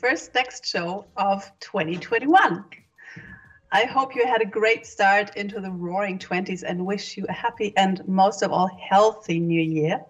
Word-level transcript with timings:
first 0.00 0.34
next 0.34 0.64
show 0.64 1.04
of 1.18 1.44
2021. 1.60 2.64
I 3.70 3.84
hope 3.84 4.14
you 4.14 4.26
had 4.26 4.40
a 4.40 4.46
great 4.46 4.86
start 4.86 5.36
into 5.36 5.60
the 5.60 5.70
roaring 5.70 6.18
20s 6.18 6.62
and 6.66 6.86
wish 6.86 7.18
you 7.18 7.26
a 7.28 7.32
happy 7.32 7.74
and 7.76 8.06
most 8.08 8.40
of 8.40 8.50
all 8.50 8.70
healthy 8.80 9.38
new 9.38 9.60
year. 9.60 10.00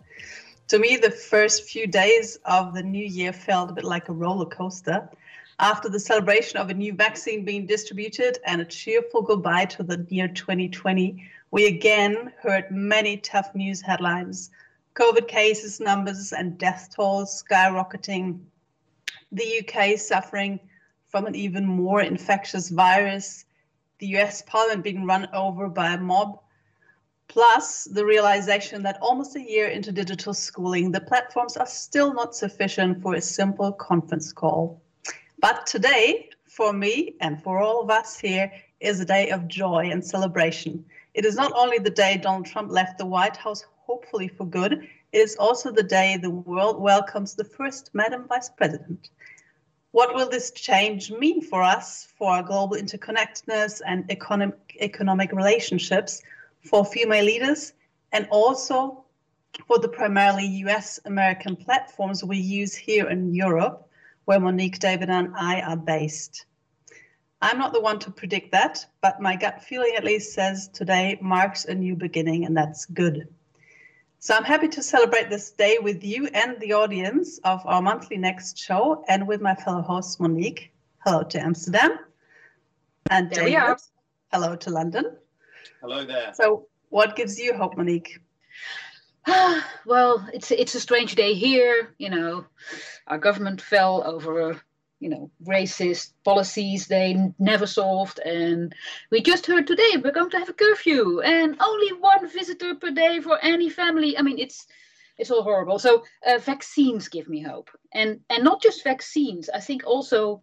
To 0.68 0.78
me, 0.78 0.96
the 0.96 1.10
first 1.10 1.68
few 1.68 1.88
days 1.88 2.38
of 2.44 2.72
the 2.72 2.84
new 2.84 3.04
year 3.04 3.32
felt 3.32 3.70
a 3.70 3.72
bit 3.72 3.82
like 3.82 4.08
a 4.08 4.12
roller 4.12 4.46
coaster. 4.46 5.10
After 5.58 5.88
the 5.88 5.98
celebration 5.98 6.58
of 6.58 6.70
a 6.70 6.74
new 6.74 6.94
vaccine 6.94 7.44
being 7.44 7.66
distributed 7.66 8.38
and 8.46 8.60
a 8.60 8.64
cheerful 8.66 9.22
goodbye 9.22 9.64
to 9.64 9.82
the 9.82 10.06
year 10.08 10.28
2020, 10.28 11.28
we 11.50 11.66
again 11.66 12.32
heard 12.40 12.70
many 12.70 13.16
tough 13.16 13.56
news 13.56 13.80
headlines 13.80 14.50
COVID 14.94 15.26
cases 15.26 15.80
numbers 15.80 16.32
and 16.32 16.58
death 16.58 16.90
tolls 16.94 17.42
skyrocketing, 17.42 18.40
the 19.32 19.60
UK 19.60 19.98
suffering 19.98 20.60
from 21.06 21.26
an 21.26 21.34
even 21.34 21.66
more 21.66 22.00
infectious 22.00 22.68
virus, 22.68 23.44
the 23.98 24.06
US 24.18 24.42
Parliament 24.42 24.84
being 24.84 25.04
run 25.04 25.28
over 25.32 25.68
by 25.68 25.92
a 25.92 25.98
mob, 25.98 26.40
plus 27.28 27.84
the 27.84 28.04
realization 28.04 28.82
that 28.82 28.98
almost 29.00 29.36
a 29.36 29.40
year 29.40 29.68
into 29.68 29.92
digital 29.92 30.34
schooling, 30.34 30.90
the 30.90 31.00
platforms 31.00 31.56
are 31.56 31.66
still 31.66 32.12
not 32.12 32.34
sufficient 32.34 33.02
for 33.02 33.14
a 33.14 33.20
simple 33.20 33.72
conference 33.72 34.32
call. 34.32 34.80
But 35.38 35.66
today, 35.66 36.30
for 36.44 36.72
me 36.72 37.14
and 37.20 37.40
for 37.42 37.60
all 37.60 37.82
of 37.82 37.90
us 37.90 38.18
here, 38.18 38.52
is 38.80 38.98
a 38.98 39.04
day 39.04 39.30
of 39.30 39.46
joy 39.46 39.90
and 39.90 40.04
celebration. 40.04 40.84
It 41.14 41.24
is 41.24 41.36
not 41.36 41.52
only 41.54 41.78
the 41.78 41.90
day 41.90 42.16
Donald 42.16 42.46
Trump 42.46 42.70
left 42.70 42.98
the 42.98 43.06
White 43.06 43.36
House 43.36 43.64
hopefully 43.86 44.28
for 44.28 44.46
good, 44.46 44.88
it 45.12 45.18
is 45.18 45.36
also 45.36 45.70
the 45.70 45.82
day 45.82 46.16
the 46.16 46.30
world 46.30 46.80
welcomes 46.80 47.34
the 47.34 47.44
first 47.44 47.90
Madam 47.92 48.26
Vice 48.28 48.48
President. 48.48 49.10
What 49.92 50.14
will 50.14 50.28
this 50.28 50.52
change 50.52 51.10
mean 51.10 51.42
for 51.42 51.62
us, 51.62 52.06
for 52.16 52.30
our 52.30 52.42
global 52.44 52.76
interconnectedness 52.76 53.80
and 53.84 54.08
economic, 54.10 54.76
economic 54.80 55.32
relationships, 55.32 56.22
for 56.64 56.84
female 56.84 57.24
leaders, 57.24 57.72
and 58.12 58.28
also 58.30 59.04
for 59.66 59.78
the 59.80 59.88
primarily 59.88 60.46
US 60.64 61.00
American 61.06 61.56
platforms 61.56 62.22
we 62.22 62.36
use 62.36 62.74
here 62.74 63.08
in 63.08 63.34
Europe, 63.34 63.88
where 64.26 64.38
Monique, 64.38 64.78
David, 64.78 65.10
and 65.10 65.34
I 65.34 65.60
are 65.62 65.76
based? 65.76 66.46
I'm 67.42 67.58
not 67.58 67.72
the 67.72 67.80
one 67.80 67.98
to 68.00 68.12
predict 68.12 68.52
that, 68.52 68.86
but 69.00 69.20
my 69.20 69.34
gut 69.34 69.64
feeling 69.64 69.94
at 69.96 70.04
least 70.04 70.34
says 70.34 70.68
today 70.68 71.18
marks 71.20 71.64
a 71.64 71.74
new 71.74 71.96
beginning, 71.96 72.44
and 72.44 72.56
that's 72.56 72.84
good. 72.86 73.26
So 74.22 74.34
I'm 74.34 74.44
happy 74.44 74.68
to 74.68 74.82
celebrate 74.82 75.30
this 75.30 75.50
day 75.50 75.78
with 75.80 76.04
you 76.04 76.26
and 76.34 76.60
the 76.60 76.74
audience 76.74 77.38
of 77.42 77.62
our 77.64 77.80
monthly 77.80 78.18
next 78.18 78.58
show 78.58 79.02
and 79.08 79.26
with 79.26 79.40
my 79.40 79.54
fellow 79.54 79.80
host 79.80 80.20
Monique. 80.20 80.74
Hello 81.06 81.22
to 81.22 81.40
Amsterdam. 81.40 81.98
And 83.08 83.30
there 83.30 83.46
David. 83.46 83.78
Hello 84.30 84.56
to 84.56 84.68
London. 84.68 85.16
Hello 85.80 86.04
there. 86.04 86.34
So 86.34 86.66
what 86.90 87.16
gives 87.16 87.40
you 87.40 87.54
hope, 87.54 87.78
Monique? 87.78 88.18
well, 89.86 90.28
it's 90.34 90.50
it's 90.50 90.74
a 90.74 90.80
strange 90.80 91.14
day 91.14 91.32
here. 91.32 91.94
You 91.96 92.10
know, 92.10 92.44
our 93.06 93.16
government 93.16 93.62
fell 93.62 94.02
over 94.04 94.60
you 95.00 95.08
know 95.08 95.30
racist 95.44 96.12
policies 96.24 96.86
they 96.86 97.16
never 97.38 97.66
solved. 97.66 98.20
And 98.20 98.74
we 99.10 99.20
just 99.22 99.46
heard 99.46 99.66
today 99.66 99.96
we're 99.96 100.12
going 100.12 100.30
to 100.30 100.38
have 100.38 100.48
a 100.48 100.54
curfew 100.54 101.20
and 101.20 101.56
only 101.60 101.92
one 101.94 102.28
visitor 102.28 102.74
per 102.74 102.90
day 102.90 103.20
for 103.20 103.38
any 103.42 103.68
family. 103.68 104.16
I 104.16 104.22
mean 104.22 104.38
it's 104.38 104.66
it's 105.18 105.30
all 105.30 105.42
horrible. 105.42 105.78
So 105.78 106.04
uh, 106.26 106.38
vaccines 106.38 107.08
give 107.08 107.28
me 107.28 107.40
hope. 107.42 107.70
And 107.92 108.20
and 108.30 108.44
not 108.44 108.62
just 108.62 108.84
vaccines 108.84 109.50
i 109.54 109.60
think 109.60 109.82
also 109.86 110.42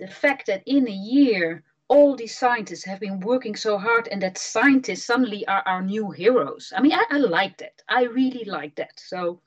the 0.00 0.08
fact 0.08 0.46
that 0.46 0.62
in 0.66 0.88
a 0.88 0.98
year 1.14 1.62
all 1.88 2.16
these 2.16 2.36
scientists 2.36 2.84
have 2.84 2.98
been 2.98 3.20
working 3.20 3.54
so 3.54 3.78
hard 3.78 4.08
and 4.08 4.20
that 4.20 4.38
scientists 4.38 5.04
suddenly 5.04 5.46
are 5.46 5.62
our 5.66 5.82
new 5.82 6.10
heroes. 6.10 6.72
I 6.76 6.80
mean 6.80 6.92
i, 6.92 7.04
I 7.10 7.18
like 7.18 7.58
that 7.58 7.82
i 7.88 8.04
really 8.04 8.44
like 8.44 8.76
that 8.76 8.94
so 8.96 9.40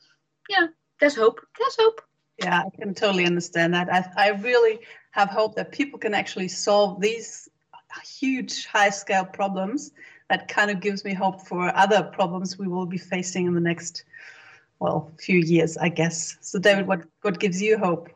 yeah 0.49 0.67
there's 0.99 1.15
hope. 1.15 1.39
There's 1.57 1.77
hope 1.79 2.01
yeah, 2.41 2.63
I 2.65 2.69
can 2.77 2.93
totally 2.93 3.25
understand 3.25 3.73
that. 3.73 3.91
I, 3.91 4.05
I 4.17 4.29
really 4.29 4.79
have 5.11 5.29
hope 5.29 5.55
that 5.55 5.71
people 5.71 5.99
can 5.99 6.13
actually 6.13 6.47
solve 6.47 7.01
these 7.01 7.49
huge 8.03 8.65
high 8.65 8.89
scale 8.89 9.25
problems. 9.25 9.91
That 10.29 10.47
kind 10.47 10.69
of 10.69 10.79
gives 10.79 11.03
me 11.03 11.13
hope 11.13 11.41
for 11.47 11.75
other 11.75 12.03
problems 12.03 12.57
we 12.57 12.67
will 12.67 12.85
be 12.85 12.97
facing 12.97 13.47
in 13.47 13.55
the 13.55 13.61
next, 13.61 14.03
well, 14.79 15.11
few 15.19 15.39
years, 15.39 15.75
I 15.77 15.89
guess. 15.89 16.37
So, 16.41 16.59
David, 16.59 16.87
what, 16.87 17.01
what 17.21 17.39
gives 17.39 17.61
you 17.61 17.77
hope? 17.77 18.09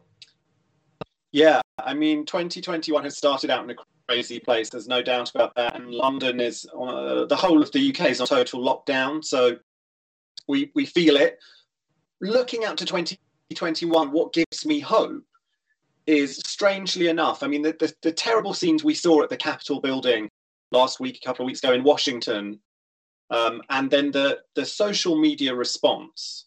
Yeah, 1.32 1.62
I 1.80 1.96
mean, 1.96 2.26
2021 2.26 3.04
has 3.04 3.18
started 3.18 3.50
out 3.50 3.64
in 3.64 3.72
a 3.72 3.76
crazy 4.08 4.40
place. 4.40 4.70
There's 4.70 4.88
no 4.88 5.02
doubt 5.02 5.32
about 5.34 5.56
that. 5.56 5.76
And 5.76 5.90
London 5.90 6.40
is, 6.40 6.68
uh, 6.80 7.26
the 7.26 7.36
whole 7.36 7.64
of 7.64 7.72
the 7.72 7.90
UK 7.90 8.12
is 8.12 8.22
on 8.22 8.28
total 8.28 8.62
lockdown. 8.62 9.24
So 9.26 9.58
we, 10.48 10.72
we 10.76 10.86
feel 10.86 11.16
it. 11.16 11.40
Looking 12.22 12.64
out 12.64 12.78
to 12.78 12.86
20 12.86 13.18
2021, 13.54 14.12
what 14.12 14.34
gives 14.34 14.66
me 14.66 14.80
hope 14.80 15.24
is 16.06 16.38
strangely 16.46 17.08
enough, 17.08 17.44
I 17.44 17.48
mean, 17.48 17.62
the, 17.62 17.76
the, 17.80 17.94
the, 18.02 18.12
terrible 18.12 18.54
scenes 18.54 18.84
we 18.84 18.94
saw 18.94 19.24
at 19.24 19.30
the 19.30 19.38
Capitol 19.38 19.80
building 19.80 20.30
last 20.72 21.00
week, 21.00 21.20
a 21.22 21.26
couple 21.26 21.46
of 21.46 21.48
weeks 21.48 21.64
ago 21.64 21.74
in 21.74 21.84
Washington, 21.84 22.60
um, 23.30 23.62
and 23.70 23.90
then 23.90 24.12
the, 24.12 24.40
the 24.56 24.66
social 24.66 25.18
media 25.18 25.56
response 25.56 26.46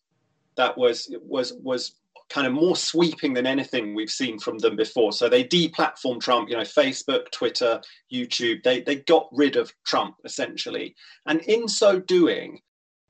that 0.56 0.76
was 0.76 1.14
was 1.22 1.52
was 1.62 1.96
kind 2.28 2.46
of 2.46 2.52
more 2.52 2.76
sweeping 2.76 3.34
than 3.34 3.46
anything 3.46 3.94
we've 3.94 4.10
seen 4.10 4.38
from 4.38 4.58
them 4.58 4.74
before. 4.74 5.12
So 5.12 5.28
they 5.28 5.44
deplatformed 5.44 6.20
Trump, 6.20 6.48
you 6.48 6.56
know, 6.56 6.62
Facebook, 6.62 7.30
Twitter, 7.30 7.80
YouTube. 8.12 8.62
They 8.62 8.80
they 8.80 8.96
got 8.96 9.28
rid 9.32 9.56
of 9.56 9.72
Trump 9.84 10.16
essentially, 10.24 10.94
and 11.26 11.40
in 11.42 11.68
so 11.68 12.00
doing, 12.00 12.60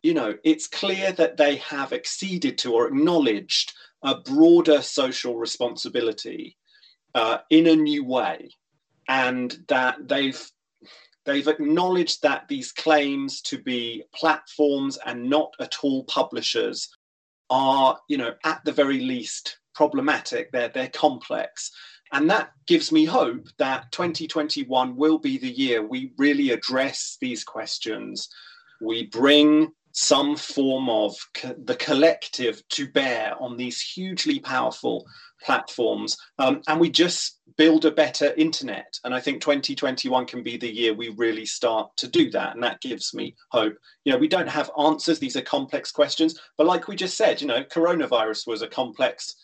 you 0.03 0.15
know, 0.15 0.34
it's 0.45 0.69
clear 0.69 1.12
that 1.12 1.37
they 1.37 1.57
have 1.57 1.93
acceded 1.93 2.59
to 2.59 2.75
or 2.75 2.89
acknowledged 2.89 3.73
a 4.03 4.21
broader 4.21 4.83
social 4.83 5.37
responsibility 5.37 6.57
uh, 7.15 7.39
in 7.51 7.67
a 7.67 7.77
new 7.77 8.05
way, 8.05 8.51
and 9.09 9.59
that 9.69 9.97
they've 10.07 10.51
they've 11.25 11.49
acknowledged 11.49 12.23
that 12.23 12.47
these 12.47 12.71
claims 12.73 13.41
to 13.43 13.59
be 13.61 14.05
platforms 14.15 14.99
and 15.05 15.29
not 15.29 15.53
at 15.59 15.75
all 15.83 16.05
publishers 16.05 16.89
are, 17.51 17.99
you 18.09 18.17
know, 18.17 18.34
at 18.45 18.65
the 18.65 18.73
very 18.73 19.01
least 19.01 19.59
problematic. 19.75 20.53
They're 20.53 20.69
they're 20.69 20.89
complex. 20.89 21.73
And 22.13 22.31
that 22.31 22.53
gives 22.67 22.93
me 22.93 23.05
hope 23.05 23.49
that 23.59 23.91
2021 23.91 24.95
will 24.95 25.19
be 25.19 25.39
the 25.39 25.51
year 25.51 25.84
we 25.84 26.13
really 26.17 26.51
address 26.51 27.17
these 27.21 27.43
questions. 27.43 28.28
We 28.81 29.07
bring 29.07 29.73
some 29.97 30.37
form 30.37 30.91
of 30.91 31.17
co- 31.33 31.57
the 31.65 31.75
collective 31.75 32.62
to 32.69 32.87
bear 32.87 33.34
on 33.41 33.57
these 33.57 33.81
hugely 33.81 34.39
powerful 34.39 35.07
platforms. 35.43 36.19
Um, 36.39 36.61
and 36.69 36.79
we 36.79 36.91
just 36.91 37.41
build 37.57 37.87
a 37.87 37.91
better 37.91 38.34
internet. 38.37 38.93
And 39.04 39.15
I 39.15 39.21
think 39.21 39.41
2021 39.41 40.27
can 40.27 40.43
be 40.43 40.59
the 40.59 40.69
year 40.69 40.93
we 40.93 41.09
really 41.16 41.47
start 41.47 41.97
to 41.97 42.09
do 42.09 42.31
that. 42.33 42.54
And 42.54 42.63
that 42.63 42.83
gives 42.83 43.15
me 43.15 43.37
hope. 43.48 43.75
You 44.04 44.13
know, 44.13 44.19
we 44.19 44.28
don't 44.28 44.51
have 44.51 44.71
answers, 44.78 45.19
these 45.19 45.37
are 45.37 45.41
complex 45.41 45.91
questions. 45.91 46.39
But 46.59 46.66
like 46.66 46.89
we 46.89 46.95
just 46.95 47.16
said, 47.16 47.41
you 47.41 47.47
know, 47.47 47.65
coronavirus 47.65 48.47
was 48.47 48.60
a 48.60 48.69
complex 48.69 49.34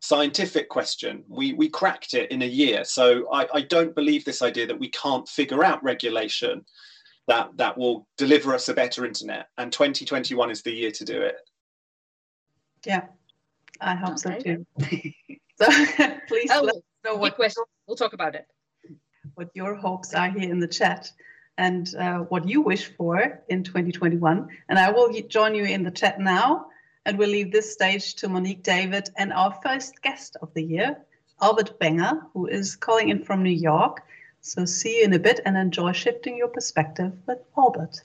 scientific 0.00 0.68
question. 0.68 1.22
We, 1.28 1.52
we 1.52 1.68
cracked 1.68 2.14
it 2.14 2.32
in 2.32 2.42
a 2.42 2.46
year. 2.46 2.82
So 2.84 3.32
I, 3.32 3.46
I 3.54 3.60
don't 3.60 3.94
believe 3.94 4.24
this 4.24 4.42
idea 4.42 4.66
that 4.66 4.80
we 4.80 4.88
can't 4.88 5.28
figure 5.28 5.62
out 5.62 5.84
regulation 5.84 6.64
that 7.28 7.56
that 7.56 7.78
will 7.78 8.06
deliver 8.16 8.54
us 8.54 8.68
a 8.68 8.74
better 8.74 9.06
internet. 9.06 9.48
And 9.58 9.72
2021 9.72 10.50
is 10.50 10.62
the 10.62 10.72
year 10.72 10.90
to 10.92 11.04
do 11.04 11.20
it. 11.22 11.36
Yeah, 12.84 13.06
I 13.80 13.94
hope 13.94 14.18
okay. 14.26 14.58
so 14.78 14.84
too. 14.86 15.12
so 15.60 16.18
please 16.28 16.50
oh, 16.52 16.62
let 16.62 16.76
us 16.76 16.82
know 17.04 17.16
what 17.16 17.36
question. 17.36 17.64
We'll 17.86 17.96
talk 17.96 18.12
about 18.12 18.34
it. 18.34 18.46
What 19.34 19.50
your 19.54 19.76
hopes 19.76 20.14
are 20.14 20.30
here 20.30 20.50
in 20.50 20.58
the 20.58 20.68
chat 20.68 21.10
and 21.58 21.94
uh, 21.96 22.18
what 22.20 22.48
you 22.48 22.60
wish 22.60 22.86
for 22.96 23.40
in 23.48 23.62
2021. 23.62 24.48
And 24.68 24.78
I 24.78 24.90
will 24.90 25.12
join 25.28 25.54
you 25.54 25.64
in 25.64 25.82
the 25.82 25.90
chat 25.90 26.18
now. 26.18 26.66
And 27.04 27.18
we'll 27.18 27.30
leave 27.30 27.50
this 27.50 27.72
stage 27.72 28.14
to 28.16 28.28
Monique 28.28 28.62
David 28.62 29.10
and 29.16 29.32
our 29.32 29.52
first 29.62 30.00
guest 30.02 30.36
of 30.40 30.54
the 30.54 30.62
year, 30.62 30.96
Albert 31.40 31.74
Wenger, 31.80 32.20
who 32.32 32.46
is 32.46 32.76
calling 32.76 33.08
in 33.08 33.24
from 33.24 33.42
New 33.42 33.50
York. 33.50 34.02
So 34.44 34.64
see 34.64 34.98
you 34.98 35.04
in 35.04 35.12
a 35.12 35.20
bit 35.20 35.38
and 35.46 35.56
enjoy 35.56 35.92
shifting 35.92 36.36
your 36.36 36.48
perspective 36.48 37.12
with 37.28 37.38
Albert. 37.56 38.02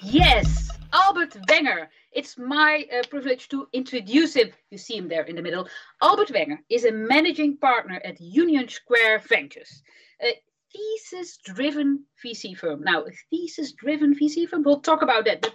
Yes, 0.00 0.70
Albert 0.94 1.36
Wenger. 1.46 1.90
It's 2.10 2.38
my 2.38 2.86
uh, 2.90 3.02
privilege 3.10 3.50
to 3.50 3.68
introduce 3.74 4.32
him. 4.32 4.48
You 4.70 4.78
see 4.78 4.96
him 4.96 5.08
there 5.08 5.24
in 5.24 5.36
the 5.36 5.42
middle. 5.42 5.68
Albert 6.00 6.30
Wenger 6.30 6.58
is 6.70 6.86
a 6.86 6.90
managing 6.90 7.58
partner 7.58 8.00
at 8.02 8.18
Union 8.18 8.66
Square 8.66 9.18
Ventures, 9.28 9.82
a 10.22 10.32
thesis 10.72 11.36
driven 11.44 12.04
VC 12.24 12.56
firm. 12.56 12.82
Now, 12.82 13.02
a 13.02 13.10
thesis 13.28 13.72
driven 13.72 14.14
VC 14.14 14.48
firm, 14.48 14.62
we'll 14.62 14.80
talk 14.80 15.02
about 15.02 15.26
that. 15.26 15.42
But 15.42 15.54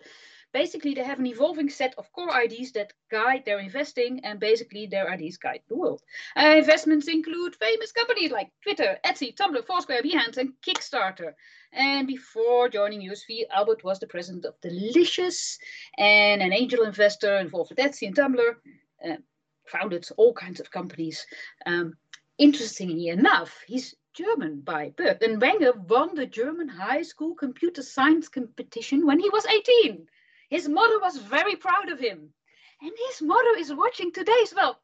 basically 0.54 0.94
they 0.94 1.04
have 1.04 1.20
an 1.20 1.26
evolving 1.26 1.70
set 1.70 1.94
of 1.98 2.12
core 2.14 2.34
ideas 2.34 2.72
that 2.74 2.94
guide 3.12 3.44
their 3.46 3.60
investing 3.60 4.24
and 4.24 4.40
basically 4.40 4.86
their 4.86 5.10
ideas 5.10 5.38
guide 5.38 5.62
the 5.68 5.76
world. 5.76 6.02
Uh, 6.38 6.56
investments 6.58 7.08
include 7.08 7.56
famous 7.56 7.92
companies 7.92 8.32
like 8.32 8.52
Twitter, 8.62 8.98
Etsy, 9.06 9.36
Tumblr, 9.36 9.66
Foursquare, 9.66 10.04
Behance 10.04 10.38
and 10.38 10.54
Kickstarter. 10.66 11.34
And 11.74 12.08
before 12.08 12.70
joining 12.70 13.02
USV, 13.02 13.46
Albert 13.52 13.84
was 13.84 14.00
the 14.00 14.08
president 14.08 14.46
of 14.46 14.62
Delicious 14.62 15.58
and 15.98 16.42
an 16.42 16.54
angel 16.54 16.84
investor 16.84 17.38
involved 17.38 17.72
with 17.72 17.80
Etsy 17.80 18.08
and 18.08 18.16
Tumblr. 18.16 18.56
Uh, 19.04 19.18
founded 19.66 20.08
all 20.18 20.34
kinds 20.34 20.60
of 20.60 20.70
companies. 20.70 21.26
Um, 21.66 21.96
interestingly 22.38 23.08
enough, 23.08 23.60
he's 23.66 23.96
German 24.14 24.62
by 24.62 24.90
birth. 24.96 25.22
And 25.22 25.42
Wenger 25.42 25.74
won 25.74 26.14
the 26.14 26.28
German 26.28 26.68
high 26.68 27.02
school 27.02 27.34
computer 27.34 27.82
science 27.82 28.30
competition 28.30 29.06
when 29.08 29.20
he 29.20 29.30
was 29.30 29.46
18. 29.46 30.08
His 30.54 30.70
mother 30.70 31.00
was 31.00 31.18
very 31.18 31.56
proud 31.56 31.90
of 31.90 32.00
him. 32.00 32.32
And 32.80 32.92
his 33.08 33.24
mother 33.24 33.58
is 33.58 33.74
watching 33.74 34.12
today 34.12 34.38
as 34.44 34.54
well. 34.54 34.80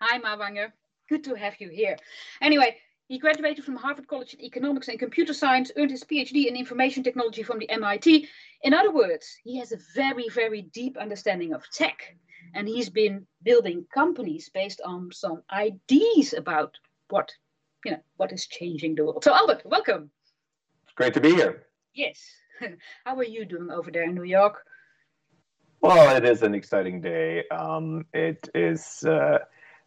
Hi, 0.00 0.18
Ma 0.18 0.36
Wenger. 0.36 0.74
Good 1.08 1.22
to 1.22 1.34
have 1.34 1.54
you 1.60 1.68
here. 1.68 1.96
Anyway, 2.40 2.78
he 3.06 3.20
graduated 3.20 3.64
from 3.64 3.76
Harvard 3.76 4.08
College 4.08 4.34
in 4.34 4.40
Economics 4.40 4.88
and 4.88 4.98
Computer 4.98 5.32
Science, 5.32 5.70
earned 5.76 5.92
his 5.92 6.02
PhD 6.02 6.46
in 6.46 6.56
Information 6.56 7.04
Technology 7.04 7.44
from 7.44 7.60
the 7.60 7.70
MIT. 7.70 8.28
In 8.64 8.74
other 8.74 8.90
words, 8.90 9.38
he 9.44 9.56
has 9.58 9.70
a 9.70 9.78
very, 9.94 10.28
very 10.28 10.62
deep 10.62 10.96
understanding 10.96 11.54
of 11.54 11.70
tech. 11.70 12.16
And 12.54 12.66
he's 12.66 12.90
been 12.90 13.24
building 13.44 13.86
companies 13.94 14.50
based 14.52 14.80
on 14.84 15.12
some 15.12 15.44
ideas 15.52 16.32
about 16.32 16.76
what 17.10 17.30
you 17.84 17.92
know 17.92 18.02
what 18.16 18.32
is 18.32 18.48
changing 18.48 18.96
the 18.96 19.04
world. 19.04 19.22
So 19.22 19.32
Albert, 19.32 19.62
welcome. 19.66 20.10
It's 20.82 20.94
great 20.96 21.14
to 21.14 21.20
be 21.20 21.32
here. 21.32 21.66
Yes. 21.94 22.20
How 23.04 23.14
are 23.14 23.22
you 23.22 23.44
doing 23.44 23.70
over 23.70 23.92
there 23.92 24.02
in 24.02 24.16
New 24.16 24.24
York? 24.24 24.64
Well, 25.82 26.16
it 26.16 26.24
is 26.24 26.42
an 26.42 26.54
exciting 26.54 27.00
day. 27.00 27.42
Um, 27.48 28.06
it 28.14 28.48
is 28.54 29.02
uh, 29.02 29.40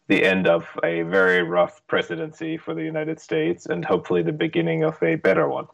the 0.08 0.22
end 0.22 0.46
of 0.46 0.68
a 0.84 1.00
very 1.02 1.42
rough 1.42 1.80
presidency 1.86 2.58
for 2.58 2.74
the 2.74 2.82
United 2.82 3.18
States, 3.18 3.64
and 3.64 3.82
hopefully 3.82 4.22
the 4.22 4.32
beginning 4.32 4.84
of 4.84 5.02
a 5.02 5.14
better 5.14 5.48
one. 5.48 5.66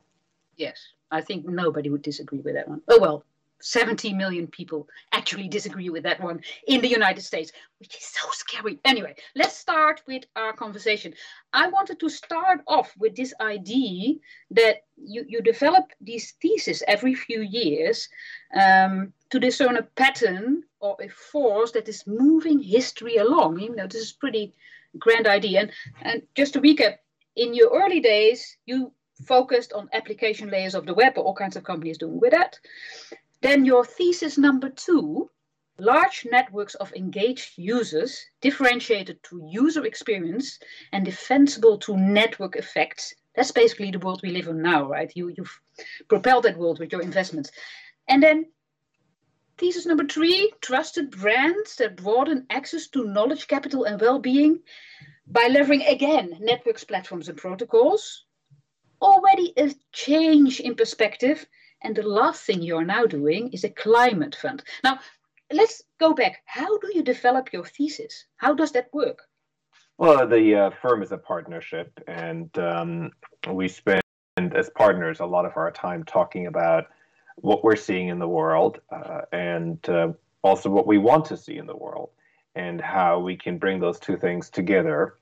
Yes, 0.57 0.79
I 1.11 1.23
think 1.23 1.49
nobody 1.49 1.91
would 1.91 2.03
disagree 2.03 2.39
with 2.39 2.55
that 2.55 2.69
one. 2.69 2.83
Oh 2.89 3.01
well, 3.01 3.25
70 3.63 4.13
million 4.13 4.47
people 4.47 4.89
actually 5.13 5.49
disagree 5.49 5.89
with 5.89 6.03
that 6.03 6.21
one 6.21 6.41
in 6.67 6.81
the 6.81 6.89
United 6.89 7.23
States, 7.23 7.53
which 7.79 7.97
is 7.97 8.05
so 8.05 8.29
scary. 8.33 8.79
Anyway, 8.85 9.15
let's 9.35 9.57
start 9.57 10.03
with 10.07 10.25
our 10.37 10.53
conversation. 10.53 11.15
I 11.53 11.69
wanted 11.69 11.99
to 12.01 12.09
start 12.09 12.61
off 12.67 12.93
with 12.99 13.17
this 13.17 13.33
idea 13.41 14.15
that 14.51 14.85
you, 14.97 15.25
you 15.29 15.41
develop 15.43 15.85
these 16.01 16.33
theses 16.43 16.83
every 16.87 17.15
few 17.15 17.41
years 17.41 18.09
um, 18.55 19.13
to 19.33 19.41
discern 19.41 19.79
a 19.79 19.83
pattern 19.83 20.63
or 20.79 20.95
a 21.01 21.09
force 21.09 21.73
that 21.73 21.89
is 21.89 22.07
moving 22.07 22.63
history 22.63 23.17
along. 23.17 23.59
You 23.59 23.75
know, 23.75 23.87
this 23.87 24.03
is 24.03 24.13
pretty 24.13 24.53
grand 24.99 25.27
idea. 25.27 25.61
And, 25.61 25.71
and 26.03 26.23
just 26.35 26.53
to 26.53 26.61
recap, 26.61 26.97
in 27.35 27.55
your 27.55 27.71
early 27.83 28.01
days, 28.01 28.59
you 28.67 28.93
focused 29.27 29.73
on 29.73 29.89
application 29.95 30.51
layers 30.51 30.75
of 30.75 30.85
the 30.85 30.93
web, 30.93 31.17
or 31.17 31.25
all 31.25 31.35
kinds 31.35 31.57
of 31.57 31.65
companies 31.65 31.97
doing 31.97 32.21
with 32.21 32.33
that. 32.33 32.59
Then 33.41 33.65
your 33.65 33.87
thesis 33.87 34.37
number 34.37 34.69
two, 34.69 35.31
large 35.79 36.27
networks 36.31 36.75
of 36.75 36.93
engaged 36.93 37.53
users 37.57 38.27
differentiated 38.43 39.23
to 39.25 39.49
user 39.51 39.87
experience 39.87 40.59
and 40.93 41.07
defensible 41.07 41.79
to 41.79 41.97
network 41.97 42.57
effects. 42.57 43.15
That's 43.35 43.51
basically 43.51 43.93
the 43.93 43.99
world 43.99 44.21
we 44.23 44.31
live 44.31 44.49
in 44.49 44.61
now, 44.61 44.87
right? 44.87 45.11
You, 45.17 45.33
you've 45.35 45.59
propelled 46.09 46.45
that 46.45 46.59
world 46.59 46.81
with 46.81 46.93
your 46.93 47.01
investments. 47.01 47.51
And 48.09 48.23
then 48.23 48.45
thesis 49.63 49.87
number 49.87 50.05
three, 50.05 50.53
trusted 50.61 51.13
brands 51.13 51.77
that 51.77 51.95
broaden 51.95 52.47
access 52.51 52.89
to 52.89 53.05
knowledge 53.05 53.47
capital 53.47 53.85
and 53.85 54.01
well-being 54.01 54.59
by 55.29 55.49
leveraging 55.49 55.89
again 55.89 56.37
networks, 56.41 56.83
platforms, 56.83 57.29
and 57.29 57.39
protocols. 57.39 58.25
Already 59.01 59.53
a 59.57 59.73
change 59.93 60.59
in 60.59 60.75
perspective 60.75 61.47
and 61.81 61.95
the 61.95 62.03
last 62.03 62.43
thing 62.43 62.61
you're 62.61 62.85
now 62.85 63.07
doing 63.07 63.51
is 63.53 63.63
a 63.63 63.69
climate 63.69 64.35
fund. 64.35 64.65
Now, 64.83 64.99
let's 65.53 65.85
go 66.01 66.13
back. 66.13 66.43
How 66.45 66.79
do 66.79 66.91
you 66.93 67.05
develop 67.05 67.53
your 67.53 67.65
thesis? 67.65 68.25
How 68.39 68.55
does 68.55 68.73
that 68.73 68.89
work? 68.93 69.21
Well, 69.97 70.27
the 70.27 70.57
uh, 70.57 70.71
firm 70.71 71.05
is 71.05 71.13
a 71.13 71.19
partnership, 71.19 71.93
and 72.09 72.51
um, 72.59 73.13
we 73.49 73.69
spend 73.69 74.03
as 74.37 74.71
partners 74.71 75.21
a 75.21 75.27
lot 75.27 75.45
of 75.45 75.53
our 75.57 75.71
time 75.71 76.03
talking 76.03 76.49
about 76.49 76.87
what 77.37 77.65
we're 77.65 77.77
seeing 77.77 78.09
in 78.09 78.19
the 78.19 78.29
world 78.29 78.81
uh, 78.91 79.23
and 79.33 79.89
uh, 79.89 80.13
also 80.43 80.69
what 80.69 80.87
we 80.87 80.99
want 80.99 81.25
to 81.27 81.37
see 81.37 81.57
in 81.57 81.67
the 81.67 81.77
world 81.77 82.11
and 82.55 82.81
how 82.81 83.19
we 83.19 83.37
can 83.37 83.59
bring 83.59 83.81
those 83.81 83.99
two 83.99 84.17
things 84.17 84.51
together. 84.51 85.15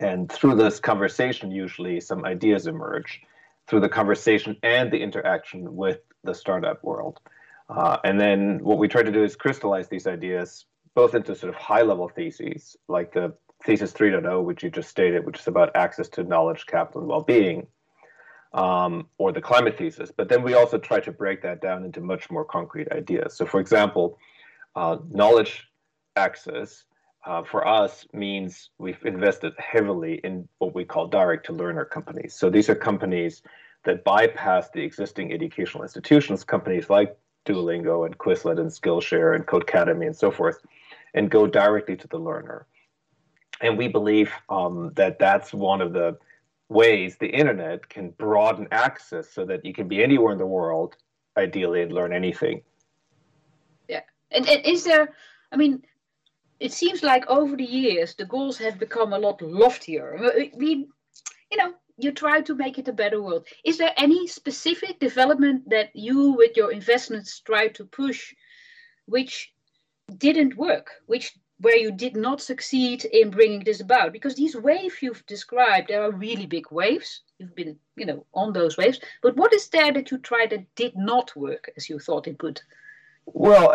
And 0.00 0.30
through 0.30 0.54
this 0.54 0.78
conversation, 0.78 1.50
usually 1.50 2.00
some 2.00 2.24
ideas 2.24 2.66
emerge 2.66 3.22
through 3.66 3.80
the 3.80 3.88
conversation 3.88 4.56
and 4.62 4.90
the 4.90 4.98
interaction 4.98 5.74
with 5.74 6.00
the 6.24 6.34
startup 6.34 6.82
world. 6.84 7.20
Uh, 7.68 7.98
and 8.04 8.20
then 8.20 8.60
what 8.62 8.78
we 8.78 8.88
try 8.88 9.02
to 9.02 9.12
do 9.12 9.24
is 9.24 9.36
crystallize 9.36 9.88
these 9.88 10.06
ideas 10.06 10.66
both 10.94 11.14
into 11.14 11.34
sort 11.34 11.50
of 11.50 11.60
high 11.60 11.82
level 11.82 12.08
theses, 12.08 12.76
like 12.88 13.12
the 13.12 13.32
thesis 13.64 13.92
3.0, 13.92 14.42
which 14.42 14.62
you 14.62 14.70
just 14.70 14.88
stated, 14.88 15.24
which 15.26 15.38
is 15.38 15.46
about 15.46 15.74
access 15.76 16.08
to 16.08 16.24
knowledge, 16.24 16.66
capital, 16.66 17.02
and 17.02 17.08
well 17.08 17.20
being, 17.20 17.66
um, 18.52 19.06
or 19.18 19.32
the 19.32 19.40
climate 19.40 19.76
thesis. 19.76 20.10
But 20.16 20.28
then 20.28 20.42
we 20.42 20.54
also 20.54 20.78
try 20.78 21.00
to 21.00 21.12
break 21.12 21.42
that 21.42 21.60
down 21.60 21.84
into 21.84 22.00
much 22.00 22.30
more 22.30 22.44
concrete 22.44 22.90
ideas. 22.92 23.34
So, 23.34 23.46
for 23.46 23.60
example, 23.60 24.18
uh, 24.74 24.98
knowledge 25.10 25.68
access 26.16 26.84
uh, 27.26 27.42
for 27.42 27.66
us 27.66 28.06
means 28.12 28.70
we've 28.78 29.04
invested 29.04 29.52
heavily 29.58 30.20
in 30.24 30.48
what 30.58 30.74
we 30.74 30.84
call 30.84 31.06
direct 31.06 31.46
to 31.46 31.52
learner 31.52 31.84
companies. 31.84 32.34
So 32.34 32.48
these 32.48 32.68
are 32.68 32.74
companies 32.74 33.42
that 33.84 34.04
bypass 34.04 34.70
the 34.70 34.82
existing 34.82 35.32
educational 35.32 35.82
institutions, 35.82 36.44
companies 36.44 36.88
like 36.88 37.16
Duolingo 37.44 38.06
and 38.06 38.16
Quizlet 38.16 38.58
and 38.58 38.70
Skillshare 38.70 39.34
and 39.34 39.46
Codecademy 39.46 40.06
and 40.06 40.16
so 40.16 40.30
forth, 40.30 40.64
and 41.14 41.30
go 41.30 41.46
directly 41.46 41.96
to 41.96 42.08
the 42.08 42.18
learner. 42.18 42.66
And 43.60 43.76
we 43.76 43.88
believe 43.88 44.30
um, 44.48 44.92
that 44.94 45.18
that's 45.18 45.52
one 45.52 45.80
of 45.80 45.92
the 45.92 46.16
ways 46.68 47.16
the 47.16 47.28
internet 47.28 47.88
can 47.88 48.10
broaden 48.10 48.68
access 48.70 49.30
so 49.30 49.44
that 49.46 49.64
you 49.64 49.72
can 49.72 49.88
be 49.88 50.02
anywhere 50.02 50.32
in 50.32 50.38
the 50.38 50.46
world, 50.46 50.96
ideally, 51.36 51.82
and 51.82 51.92
learn 51.92 52.12
anything. 52.12 52.62
Yeah. 53.88 54.02
And, 54.30 54.48
and 54.48 54.64
is 54.66 54.84
there, 54.84 55.14
I 55.50 55.56
mean, 55.56 55.82
it 56.60 56.72
seems 56.72 57.02
like 57.02 57.26
over 57.28 57.56
the 57.56 57.64
years 57.64 58.14
the 58.14 58.24
goals 58.24 58.58
have 58.58 58.78
become 58.78 59.12
a 59.12 59.18
lot 59.18 59.40
loftier. 59.40 60.50
We, 60.54 60.88
you 61.50 61.56
know, 61.56 61.74
you 61.96 62.12
try 62.12 62.40
to 62.42 62.54
make 62.54 62.78
it 62.78 62.88
a 62.88 62.92
better 62.92 63.22
world. 63.22 63.46
Is 63.64 63.78
there 63.78 63.94
any 63.96 64.26
specific 64.26 65.00
development 65.00 65.70
that 65.70 65.90
you, 65.94 66.32
with 66.32 66.56
your 66.56 66.70
investments, 66.70 67.40
try 67.40 67.68
to 67.68 67.84
push, 67.84 68.34
which 69.06 69.52
didn't 70.16 70.56
work, 70.56 70.90
which 71.06 71.32
where 71.60 71.76
you 71.76 71.90
did 71.90 72.16
not 72.16 72.40
succeed 72.40 73.04
in 73.04 73.30
bringing 73.30 73.64
this 73.64 73.80
about? 73.80 74.12
Because 74.12 74.34
these 74.34 74.56
waves 74.56 75.02
you've 75.02 75.26
described, 75.26 75.88
there 75.88 76.02
are 76.02 76.12
really 76.12 76.46
big 76.46 76.70
waves. 76.70 77.22
You've 77.38 77.54
been, 77.54 77.76
you 77.96 78.06
know, 78.06 78.24
on 78.34 78.52
those 78.52 78.76
waves. 78.76 79.00
But 79.22 79.36
what 79.36 79.52
is 79.52 79.68
there 79.68 79.92
that 79.92 80.10
you 80.10 80.18
tried 80.18 80.50
that 80.50 80.74
did 80.76 80.96
not 80.96 81.34
work 81.36 81.70
as 81.76 81.88
you 81.88 81.98
thought 81.98 82.28
it 82.28 82.42
would? 82.42 82.60
Well, 83.26 83.74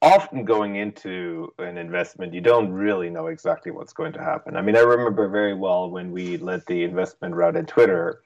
often 0.00 0.44
going 0.44 0.76
into 0.76 1.52
an 1.58 1.78
investment, 1.78 2.34
you 2.34 2.40
don't 2.40 2.70
really 2.70 3.10
know 3.10 3.28
exactly 3.28 3.72
what's 3.72 3.92
going 3.92 4.12
to 4.12 4.22
happen. 4.22 4.56
I 4.56 4.62
mean, 4.62 4.76
I 4.76 4.80
remember 4.80 5.28
very 5.28 5.54
well 5.54 5.90
when 5.90 6.12
we 6.12 6.36
led 6.36 6.62
the 6.66 6.84
investment 6.84 7.34
route 7.34 7.56
in 7.56 7.66
Twitter, 7.66 8.20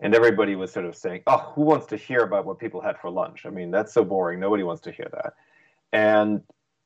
and 0.00 0.14
everybody 0.14 0.54
was 0.56 0.72
sort 0.72 0.84
of 0.84 0.96
saying, 0.96 1.22
"Oh, 1.26 1.52
who 1.54 1.62
wants 1.62 1.86
to 1.86 1.96
hear 1.96 2.20
about 2.20 2.44
what 2.44 2.58
people 2.58 2.80
had 2.80 2.98
for 2.98 3.10
lunch?" 3.10 3.46
I 3.46 3.50
mean, 3.50 3.70
that's 3.70 3.94
so 3.94 4.04
boring. 4.04 4.40
Nobody 4.40 4.62
wants 4.62 4.82
to 4.82 4.92
hear 4.92 5.08
that. 5.12 5.34
And 5.92 6.42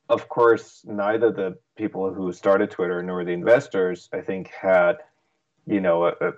of 0.08 0.28
course, 0.28 0.82
neither 0.84 1.32
the 1.32 1.58
people 1.76 2.12
who 2.12 2.32
started 2.32 2.70
Twitter 2.70 3.02
nor 3.02 3.24
the 3.24 3.32
investors, 3.32 4.08
I 4.12 4.20
think, 4.20 4.48
had 4.48 4.98
you 5.66 5.80
know 5.80 6.06
a, 6.06 6.12
a, 6.20 6.32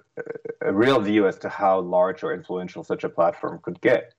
a 0.62 0.72
real 0.72 1.00
view 1.00 1.26
as 1.26 1.38
to 1.38 1.48
how 1.48 1.80
large 1.80 2.22
or 2.22 2.32
influential 2.32 2.82
such 2.82 3.04
a 3.04 3.08
platform 3.08 3.60
could 3.62 3.80
get. 3.80 4.14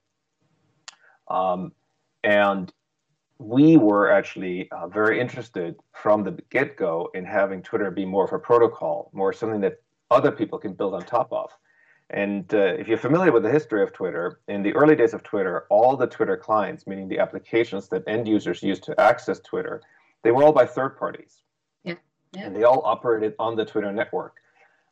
Um, 1.28 1.72
and 2.24 2.72
we 3.40 3.78
were 3.78 4.12
actually 4.12 4.70
uh, 4.72 4.88
very 4.88 5.20
interested 5.20 5.76
from 5.94 6.24
the 6.24 6.32
get 6.50 6.76
go 6.76 7.10
in 7.14 7.24
having 7.24 7.62
Twitter 7.62 7.90
be 7.90 8.06
more 8.06 8.26
of 8.26 8.34
a 8.34 8.40
protocol, 8.40 9.10
more 9.14 9.32
something 9.32 9.62
that 9.62 9.82
other 10.12 10.32
people 10.32 10.60
can 10.60 10.74
build 10.74 10.94
on 10.94 11.04
top 11.04 11.32
of. 11.32 11.50
And 12.12 12.52
uh, 12.54 12.58
if 12.58 12.88
you're 12.88 12.98
familiar 12.98 13.32
with 13.32 13.44
the 13.44 13.52
history 13.52 13.84
of 13.84 13.94
Twitter, 13.94 14.40
in 14.48 14.64
the 14.64 14.74
early 14.74 14.96
days 14.96 15.14
of 15.14 15.22
Twitter, 15.24 15.66
all 15.70 15.96
the 15.96 16.08
Twitter 16.08 16.36
clients, 16.36 16.88
meaning 16.88 17.08
the 17.08 17.20
applications 17.20 17.88
that 17.90 18.04
end 18.08 18.28
users 18.28 18.64
use 18.64 18.80
to 18.82 19.00
access 19.00 19.40
Twitter, 19.40 19.82
they 20.24 20.32
were 20.32 20.44
all 20.44 20.52
by 20.52 20.66
third 20.66 20.98
parties. 20.98 21.44
Yeah. 21.84 21.96
yeah. 22.34 22.48
And 22.48 22.56
they 22.56 22.64
all 22.64 22.82
operated 22.84 23.36
on 23.38 23.56
the 23.56 23.66
Twitter 23.66 23.92
network. 23.92 24.36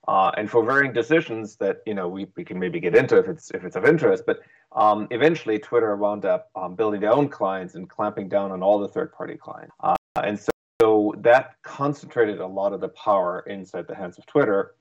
Uh, 0.08 0.32
and 0.38 0.50
for 0.50 0.64
varying 0.64 0.94
decisions 0.94 1.58
that 1.58 1.82
you 1.86 1.94
know 1.94 2.08
we, 2.08 2.28
we 2.38 2.46
can 2.46 2.58
maybe 2.58 2.80
get 2.80 2.96
into 2.96 3.18
if 3.18 3.28
it's 3.28 3.52
if 3.52 3.66
it's 3.66 3.76
of 3.76 3.86
interest, 3.86 4.24
but 4.26 4.40
um, 4.72 5.06
eventually 5.12 5.60
Twitter 5.60 5.96
wound 5.98 6.24
up 6.24 6.50
um, 6.56 6.76
building 6.76 7.02
their 7.02 7.12
own 7.12 7.28
clients 7.28 7.76
and 7.76 7.90
clamping 7.90 8.30
down 8.30 8.52
on 8.52 8.64
all 8.64 8.80
the 8.80 8.88
third-party 8.88 9.36
clients, 9.36 9.74
uh, 9.84 9.96
and 10.24 10.40
so, 10.40 10.50
so, 10.80 11.14
that 11.18 11.56
concentrated 11.62 12.40
a 12.40 12.48
lot 12.48 12.72
of 12.72 12.80
the 12.80 12.88
power 12.90 13.44
inside 13.48 13.86
the 13.86 13.96
hands 13.96 14.18
of 14.18 14.26
Twitter. 14.28 14.76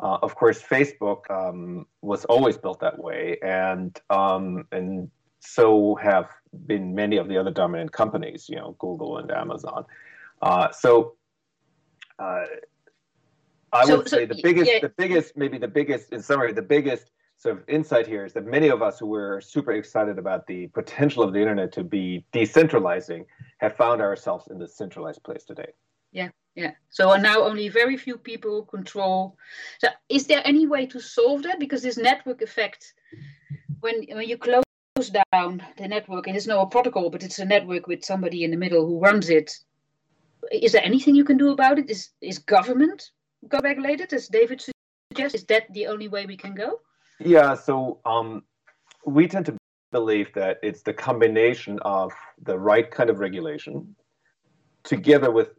Uh, 0.00 0.18
of 0.22 0.34
course, 0.34 0.62
Facebook 0.62 1.30
um, 1.30 1.86
was 2.00 2.24
always 2.24 2.56
built 2.56 2.80
that 2.80 2.98
way, 2.98 3.38
and 3.42 3.98
um, 4.08 4.66
and 4.72 5.10
so 5.40 5.94
have 5.96 6.30
been 6.66 6.94
many 6.94 7.16
of 7.16 7.28
the 7.28 7.36
other 7.36 7.50
dominant 7.50 7.92
companies, 7.92 8.48
you 8.48 8.56
know, 8.56 8.76
Google 8.78 9.18
and 9.18 9.30
Amazon. 9.30 9.84
Uh, 10.40 10.70
so 10.70 11.16
uh, 12.18 12.44
I 13.72 13.86
so, 13.86 13.96
would 13.96 14.08
say 14.08 14.26
so, 14.26 14.34
the 14.34 14.40
biggest, 14.42 14.70
yeah. 14.70 14.80
the 14.80 14.90
biggest, 14.90 15.36
maybe 15.36 15.58
the 15.58 15.68
biggest, 15.68 16.12
in 16.12 16.22
summary, 16.22 16.52
the 16.52 16.62
biggest 16.62 17.10
sort 17.38 17.56
of 17.56 17.68
insight 17.68 18.06
here 18.06 18.24
is 18.24 18.32
that 18.34 18.44
many 18.44 18.68
of 18.68 18.82
us 18.82 18.98
who 18.98 19.06
were 19.06 19.40
super 19.40 19.72
excited 19.72 20.18
about 20.18 20.46
the 20.46 20.68
potential 20.68 21.22
of 21.22 21.32
the 21.32 21.40
internet 21.40 21.72
to 21.72 21.82
be 21.82 22.24
decentralizing 22.32 23.24
have 23.58 23.74
found 23.74 24.00
ourselves 24.00 24.46
in 24.50 24.58
this 24.58 24.76
centralized 24.76 25.22
place 25.24 25.44
today. 25.44 25.72
Yeah, 26.12 26.28
yeah. 26.54 26.72
So 26.90 27.16
now 27.16 27.42
only 27.42 27.68
very 27.68 27.96
few 27.96 28.16
people 28.16 28.64
control. 28.64 29.36
So 29.78 29.88
is 30.08 30.26
there 30.26 30.42
any 30.44 30.66
way 30.66 30.86
to 30.86 31.00
solve 31.00 31.42
that? 31.44 31.58
Because 31.58 31.82
this 31.82 31.96
network 31.96 32.42
effect, 32.42 32.92
when 33.80 34.04
when 34.10 34.28
you 34.28 34.36
close 34.36 34.64
down 35.32 35.64
the 35.78 35.88
network, 35.88 36.26
and 36.26 36.36
it's 36.36 36.46
not 36.46 36.62
a 36.62 36.66
protocol, 36.66 37.10
but 37.10 37.22
it's 37.22 37.38
a 37.38 37.44
network 37.44 37.86
with 37.86 38.04
somebody 38.04 38.44
in 38.44 38.50
the 38.50 38.56
middle 38.56 38.86
who 38.86 39.00
runs 39.00 39.30
it. 39.30 39.50
Is 40.50 40.72
there 40.72 40.84
anything 40.84 41.14
you 41.14 41.24
can 41.24 41.38
do 41.38 41.52
about 41.52 41.78
it? 41.78 41.88
Is 41.88 42.10
is 42.20 42.38
government 42.38 43.10
got 43.48 43.64
regulated, 43.64 44.12
as 44.12 44.28
David 44.28 44.62
suggests? 45.10 45.34
Is 45.34 45.46
that 45.46 45.72
the 45.72 45.86
only 45.86 46.08
way 46.08 46.26
we 46.26 46.36
can 46.36 46.54
go? 46.54 46.80
Yeah. 47.18 47.54
So 47.54 48.00
um, 48.04 48.42
we 49.06 49.26
tend 49.26 49.46
to 49.46 49.56
believe 49.90 50.32
that 50.34 50.58
it's 50.62 50.82
the 50.82 50.92
combination 50.92 51.78
of 51.82 52.12
the 52.42 52.58
right 52.58 52.90
kind 52.90 53.08
of 53.08 53.20
regulation 53.20 53.94
together 54.82 55.30
with 55.30 55.50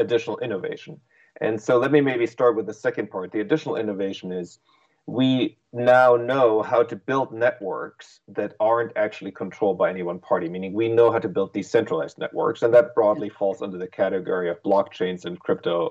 additional 0.00 0.38
innovation. 0.38 1.00
And 1.40 1.60
so 1.60 1.78
let 1.78 1.92
me 1.92 2.00
maybe 2.00 2.26
start 2.26 2.56
with 2.56 2.66
the 2.66 2.74
second 2.74 3.10
part. 3.10 3.32
The 3.32 3.40
additional 3.40 3.76
innovation 3.76 4.32
is 4.32 4.58
we 5.06 5.58
now 5.72 6.16
know 6.16 6.62
how 6.62 6.82
to 6.82 6.96
build 6.96 7.32
networks 7.32 8.20
that 8.28 8.54
aren't 8.60 8.96
actually 8.96 9.30
controlled 9.30 9.78
by 9.78 9.90
any 9.90 10.02
one 10.02 10.18
party, 10.18 10.48
meaning 10.48 10.72
we 10.72 10.88
know 10.88 11.10
how 11.10 11.18
to 11.18 11.28
build 11.28 11.52
decentralized 11.52 12.18
networks, 12.18 12.62
and 12.62 12.72
that 12.74 12.94
broadly 12.94 13.28
falls 13.28 13.62
under 13.62 13.78
the 13.78 13.86
category 13.86 14.50
of 14.50 14.62
blockchains 14.62 15.24
and 15.24 15.38
crypto 15.40 15.90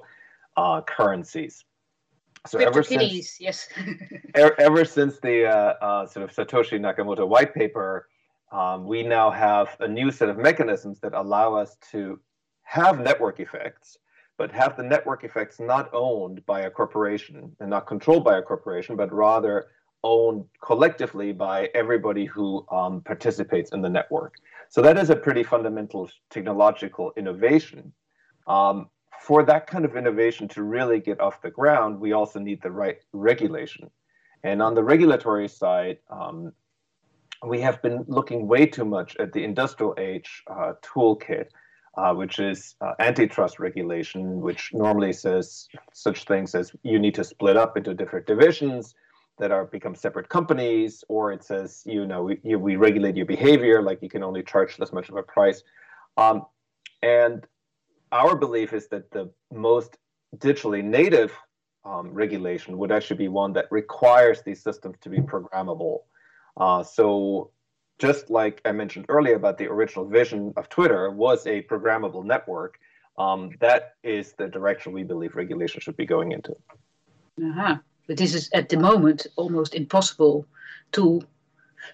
uh, 0.57 0.81
currencies. 0.81 1.65
So 2.47 2.59
ever 2.59 2.83
since, 2.83 3.39
yes. 3.39 3.67
ever 4.35 4.85
since 4.85 5.19
the 5.19 5.45
uh, 5.45 5.73
uh, 5.85 6.07
sort 6.07 6.23
of 6.23 6.33
Satoshi 6.33 6.79
Nakamoto 6.79 7.27
white 7.27 7.53
paper, 7.53 8.07
um, 8.51 8.85
we 8.85 9.03
now 9.03 9.29
have 9.29 9.75
a 9.79 9.87
new 9.87 10.11
set 10.11 10.29
of 10.29 10.37
mechanisms 10.37 10.99
that 11.01 11.13
allow 11.13 11.53
us 11.53 11.75
to 11.91 12.19
have 12.77 12.99
network 12.99 13.39
effects 13.39 13.97
but 14.39 14.53
have 14.53 14.77
the 14.77 14.83
network 14.83 15.25
effects 15.25 15.59
not 15.59 15.89
owned 15.91 16.43
by 16.45 16.61
a 16.61 16.71
corporation 16.71 17.53
and 17.59 17.69
not 17.69 17.85
controlled 17.85 18.23
by 18.23 18.37
a 18.37 18.41
corporation, 18.41 18.95
but 18.95 19.11
rather 19.11 19.67
owned 20.05 20.45
collectively 20.63 21.33
by 21.33 21.69
everybody 21.75 22.23
who 22.23 22.65
um, 22.71 23.01
participates 23.01 23.71
in 23.71 23.81
the 23.81 23.89
network. 23.89 24.35
So 24.69 24.81
that 24.81 24.97
is 24.97 25.09
a 25.09 25.15
pretty 25.15 25.43
fundamental 25.43 26.09
technological 26.29 27.11
innovation. 27.17 27.91
Um, 28.47 28.89
for 29.19 29.43
that 29.43 29.67
kind 29.67 29.83
of 29.83 29.97
innovation 29.97 30.47
to 30.49 30.63
really 30.63 31.01
get 31.01 31.19
off 31.19 31.41
the 31.41 31.51
ground, 31.51 31.99
we 31.99 32.13
also 32.13 32.39
need 32.39 32.61
the 32.61 32.71
right 32.71 32.99
regulation. 33.11 33.89
And 34.45 34.61
on 34.61 34.73
the 34.73 34.83
regulatory 34.83 35.49
side, 35.49 35.97
um, 36.09 36.53
we 37.45 37.59
have 37.59 37.81
been 37.81 38.05
looking 38.07 38.47
way 38.47 38.65
too 38.65 38.85
much 38.85 39.17
at 39.17 39.33
the 39.33 39.43
industrial 39.43 39.95
age 39.97 40.43
uh, 40.49 40.73
toolkit 40.81 41.47
uh, 41.99 42.13
which 42.13 42.39
is 42.39 42.75
uh, 42.79 42.93
antitrust 42.99 43.59
regulation, 43.59 44.39
which 44.39 44.73
normally 44.73 45.11
says 45.11 45.67
such 45.91 46.23
things 46.23 46.55
as 46.55 46.71
you 46.83 46.97
need 46.97 47.13
to 47.13 47.25
split 47.25 47.57
up 47.57 47.75
into 47.75 47.93
different 47.93 48.25
divisions 48.25 48.95
that 49.37 49.51
are 49.51 49.65
become 49.65 49.95
separate 49.95 50.29
companies, 50.29 51.03
or 51.09 51.33
it 51.33 51.43
says 51.43 51.83
you 51.85 52.05
know 52.05 52.23
we, 52.23 52.39
you, 52.43 52.57
we 52.57 52.77
regulate 52.77 53.17
your 53.17 53.25
behavior, 53.25 53.81
like 53.81 54.01
you 54.01 54.09
can 54.09 54.23
only 54.23 54.43
charge 54.43 54.77
this 54.77 54.93
much 54.93 55.09
of 55.09 55.15
a 55.17 55.23
price. 55.23 55.61
Um, 56.15 56.45
and 57.01 57.45
our 58.13 58.33
belief 58.35 58.71
is 58.71 58.87
that 58.89 59.11
the 59.11 59.29
most 59.51 59.97
digitally 60.37 60.83
native 60.83 61.33
um, 61.83 62.13
regulation 62.13 62.77
would 62.77 62.93
actually 62.93 63.17
be 63.17 63.27
one 63.27 63.51
that 63.53 63.65
requires 63.71 64.41
these 64.41 64.63
systems 64.63 64.95
to 65.01 65.09
be 65.09 65.19
programmable. 65.19 65.99
Uh, 66.55 66.81
so 66.81 67.51
just 67.99 68.29
like 68.29 68.61
I 68.65 68.71
mentioned 68.71 69.05
earlier 69.09 69.35
about 69.35 69.57
the 69.57 69.67
original 69.67 70.05
vision 70.05 70.53
of 70.55 70.69
Twitter 70.69 71.11
was 71.11 71.45
a 71.45 71.61
programmable 71.63 72.23
network, 72.23 72.79
um, 73.17 73.51
that 73.59 73.95
is 74.03 74.33
the 74.33 74.47
direction 74.47 74.93
we 74.93 75.03
believe 75.03 75.35
regulation 75.35 75.81
should 75.81 75.97
be 75.97 76.05
going 76.05 76.31
into. 76.31 76.55
Uh-huh. 77.43 77.77
But 78.07 78.17
this 78.17 78.33
is 78.33 78.49
at 78.53 78.69
the 78.69 78.77
moment 78.77 79.27
almost 79.35 79.75
impossible 79.75 80.47
to 80.93 81.21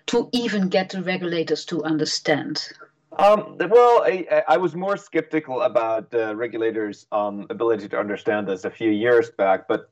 to 0.08 0.30
even 0.32 0.70
get 0.70 0.90
the 0.90 1.02
regulators 1.02 1.66
to 1.66 1.84
understand. 1.84 2.70
Um, 3.18 3.58
well, 3.60 4.04
I, 4.04 4.44
I, 4.48 4.58
was 4.58 4.76
more 4.76 4.98
skeptical 4.98 5.62
about 5.62 6.12
the 6.12 6.36
regulators' 6.36 7.06
um, 7.12 7.46
ability 7.50 7.88
to 7.90 7.98
understand 7.98 8.48
this 8.48 8.66
a 8.66 8.70
few 8.70 8.92
years 8.92 9.30
back, 9.30 9.68
but 9.70 9.90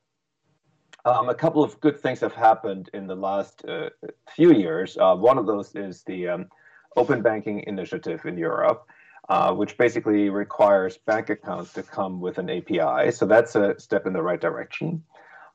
um, 1.04 1.28
a 1.28 1.34
couple 1.34 1.62
of 1.62 1.78
good 1.80 2.00
things 2.00 2.20
have 2.20 2.34
happened 2.34 2.90
in 2.94 3.06
the 3.06 3.14
last 3.14 3.64
uh, 3.66 3.90
few 4.34 4.52
years. 4.52 4.96
Uh, 4.98 5.14
one 5.14 5.38
of 5.38 5.46
those 5.46 5.74
is 5.74 6.02
the 6.02 6.28
um, 6.28 6.46
Open 6.96 7.22
Banking 7.22 7.64
Initiative 7.66 8.24
in 8.24 8.38
Europe, 8.38 8.86
uh, 9.28 9.52
which 9.52 9.76
basically 9.76 10.30
requires 10.30 10.96
bank 10.96 11.30
accounts 11.30 11.72
to 11.74 11.82
come 11.82 12.20
with 12.20 12.38
an 12.38 12.48
API. 12.48 13.10
So 13.10 13.26
that's 13.26 13.54
a 13.54 13.78
step 13.78 14.06
in 14.06 14.12
the 14.12 14.22
right 14.22 14.40
direction. 14.40 15.02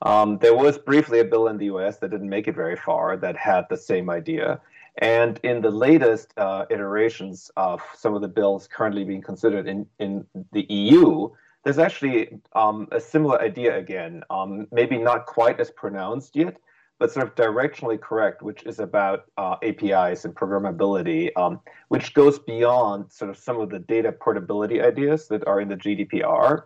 Um, 0.02 0.38
there 0.38 0.56
was 0.56 0.78
briefly 0.78 1.20
a 1.20 1.26
bill 1.26 1.48
in 1.48 1.58
the 1.58 1.66
US 1.66 1.98
that 1.98 2.12
didn't 2.12 2.30
make 2.30 2.48
it 2.48 2.56
very 2.56 2.76
far 2.76 3.18
that 3.18 3.36
had 3.36 3.66
the 3.70 3.78
same 3.78 4.10
idea. 4.10 4.62
And 4.98 5.40
in 5.44 5.62
the 5.62 5.72
latest 5.72 6.34
uh, 6.38 6.66
iterations 6.70 7.52
of 7.58 7.82
some 7.96 8.16
of 8.16 8.22
the 8.22 8.28
bills 8.28 8.68
currently 8.68 9.04
being 9.04 9.22
considered 9.22 9.68
in, 9.68 9.88
in 9.98 10.26
the 10.52 10.66
EU, 10.70 11.30
there's 11.64 11.80
actually 11.80 12.40
um, 12.54 12.88
a 12.92 13.00
similar 13.00 13.42
idea 13.42 13.78
again, 13.78 14.24
um, 14.30 14.68
maybe 14.72 14.98
not 14.98 15.26
quite 15.26 15.60
as 15.60 15.70
pronounced 15.72 16.36
yet, 16.36 16.58
but 17.00 17.12
sort 17.12 17.28
of 17.28 17.36
directionally 17.36 18.00
correct, 18.00 18.42
which 18.42 18.64
is 18.64 18.80
about 18.80 19.26
uh, 19.38 19.56
APIs 19.64 20.26
and 20.26 20.36
programmability, 20.36 21.30
um, 21.38 21.60
which 21.88 22.14
goes 22.14 22.40
beyond 22.40 23.12
sort 23.12 23.30
of 23.30 23.38
some 23.38 23.60
of 23.60 23.70
the 23.70 23.80
data 23.80 24.12
portability 24.12 24.82
ideas 24.82 25.28
that 25.28 25.48
are 25.48 25.62
in 25.62 25.70
the 25.70 25.78
GDPR. 25.78 26.64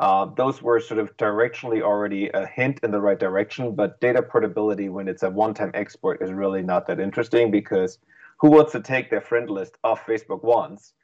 Uh, 0.00 0.26
those 0.36 0.62
were 0.62 0.80
sort 0.80 0.98
of 0.98 1.16
directionally 1.16 1.82
already 1.82 2.28
a 2.28 2.46
hint 2.46 2.80
in 2.82 2.90
the 2.90 3.00
right 3.00 3.18
direction, 3.18 3.74
but 3.74 4.00
data 4.00 4.22
portability, 4.22 4.88
when 4.88 5.08
it's 5.08 5.22
a 5.22 5.30
one 5.30 5.54
time 5.54 5.70
export, 5.74 6.22
is 6.22 6.32
really 6.32 6.62
not 6.62 6.86
that 6.86 7.00
interesting 7.00 7.50
because 7.50 7.98
who 8.38 8.50
wants 8.50 8.72
to 8.72 8.80
take 8.80 9.10
their 9.10 9.20
friend 9.20 9.48
list 9.48 9.76
off 9.84 10.04
Facebook 10.06 10.42
once? 10.42 10.94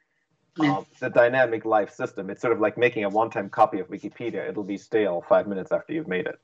Mm. 0.57 0.85
It's 0.91 1.01
a 1.01 1.09
dynamic 1.09 1.65
life 1.65 1.93
system. 1.93 2.29
It's 2.29 2.41
sort 2.41 2.53
of 2.53 2.59
like 2.59 2.77
making 2.77 3.03
a 3.03 3.09
one-time 3.09 3.49
copy 3.49 3.79
of 3.79 3.87
Wikipedia. 3.89 4.47
It'll 4.49 4.63
be 4.63 4.77
stale 4.77 5.23
five 5.27 5.47
minutes 5.47 5.71
after 5.71 5.93
you've 5.93 6.07
made 6.07 6.27
it. 6.27 6.39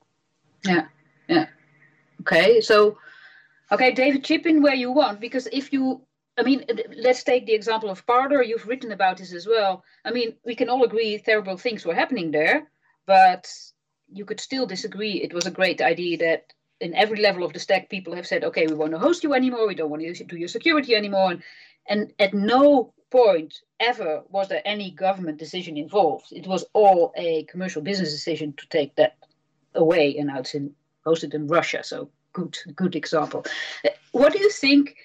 Yeah, 0.64 0.86
yeah. 1.28 1.46
Okay, 2.22 2.60
so, 2.60 2.98
okay, 3.70 3.92
David, 3.92 4.24
chip 4.24 4.46
in 4.46 4.62
where 4.62 4.74
you 4.74 4.90
want 4.90 5.20
because 5.20 5.46
if 5.52 5.72
you, 5.72 6.02
I 6.38 6.42
mean, 6.42 6.64
let's 6.96 7.24
take 7.24 7.46
the 7.46 7.54
example 7.54 7.90
of 7.90 8.06
Parler. 8.06 8.42
You've 8.42 8.66
written 8.66 8.92
about 8.92 9.18
this 9.18 9.32
as 9.32 9.46
well. 9.46 9.84
I 10.04 10.10
mean, 10.12 10.34
we 10.44 10.54
can 10.54 10.68
all 10.68 10.84
agree 10.84 11.18
terrible 11.18 11.56
things 11.56 11.84
were 11.84 11.94
happening 11.94 12.30
there, 12.30 12.68
but 13.06 13.52
you 14.12 14.24
could 14.24 14.40
still 14.40 14.66
disagree. 14.66 15.22
It 15.22 15.34
was 15.34 15.46
a 15.46 15.50
great 15.50 15.80
idea 15.80 16.18
that 16.18 16.52
in 16.80 16.94
every 16.94 17.20
level 17.20 17.42
of 17.42 17.52
the 17.52 17.58
stack, 17.58 17.88
people 17.88 18.14
have 18.14 18.26
said, 18.26 18.44
okay, 18.44 18.66
we 18.66 18.74
want 18.74 18.92
to 18.92 18.98
host 18.98 19.24
you 19.24 19.34
anymore. 19.34 19.66
We 19.66 19.74
don't 19.74 19.90
want 19.90 20.02
to 20.02 20.24
do 20.24 20.36
your 20.36 20.48
security 20.48 20.94
anymore. 20.94 21.32
And, 21.32 21.42
and 21.88 22.12
at 22.18 22.34
no 22.34 22.92
point 23.10 23.60
ever 23.80 24.22
was 24.28 24.48
there 24.48 24.62
any 24.64 24.90
government 24.90 25.38
decision 25.38 25.76
involved. 25.76 26.26
It 26.32 26.46
was 26.46 26.64
all 26.72 27.12
a 27.16 27.44
commercial 27.44 27.82
business 27.82 28.12
decision 28.12 28.52
to 28.54 28.68
take 28.68 28.94
that 28.96 29.16
away, 29.74 30.16
and 30.16 30.28
now 30.28 30.40
it's 30.40 30.54
in, 30.54 30.72
hosted 31.06 31.34
in 31.34 31.46
Russia. 31.46 31.82
So 31.84 32.10
good, 32.32 32.56
good 32.74 32.96
example. 32.96 33.44
Uh, 33.84 33.90
what 34.12 34.32
do 34.32 34.38
you 34.40 34.50
think 34.50 34.96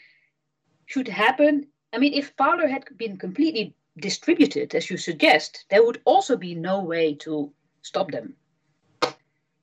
should 0.86 1.08
happen? 1.08 1.68
I 1.94 1.98
mean, 1.98 2.14
if 2.14 2.36
Parler 2.38 2.68
had 2.68 2.86
been 2.98 3.18
completely 3.18 3.76
distributed, 3.98 4.74
as 4.74 4.90
you 4.90 4.98
suggest, 4.98 5.66
there 5.70 5.86
would 5.86 6.02
also 6.06 6.38
be 6.38 6.56
no 6.56 6.82
way 6.82 7.14
to 7.16 7.52
stop 7.82 8.12
them. 8.12 8.34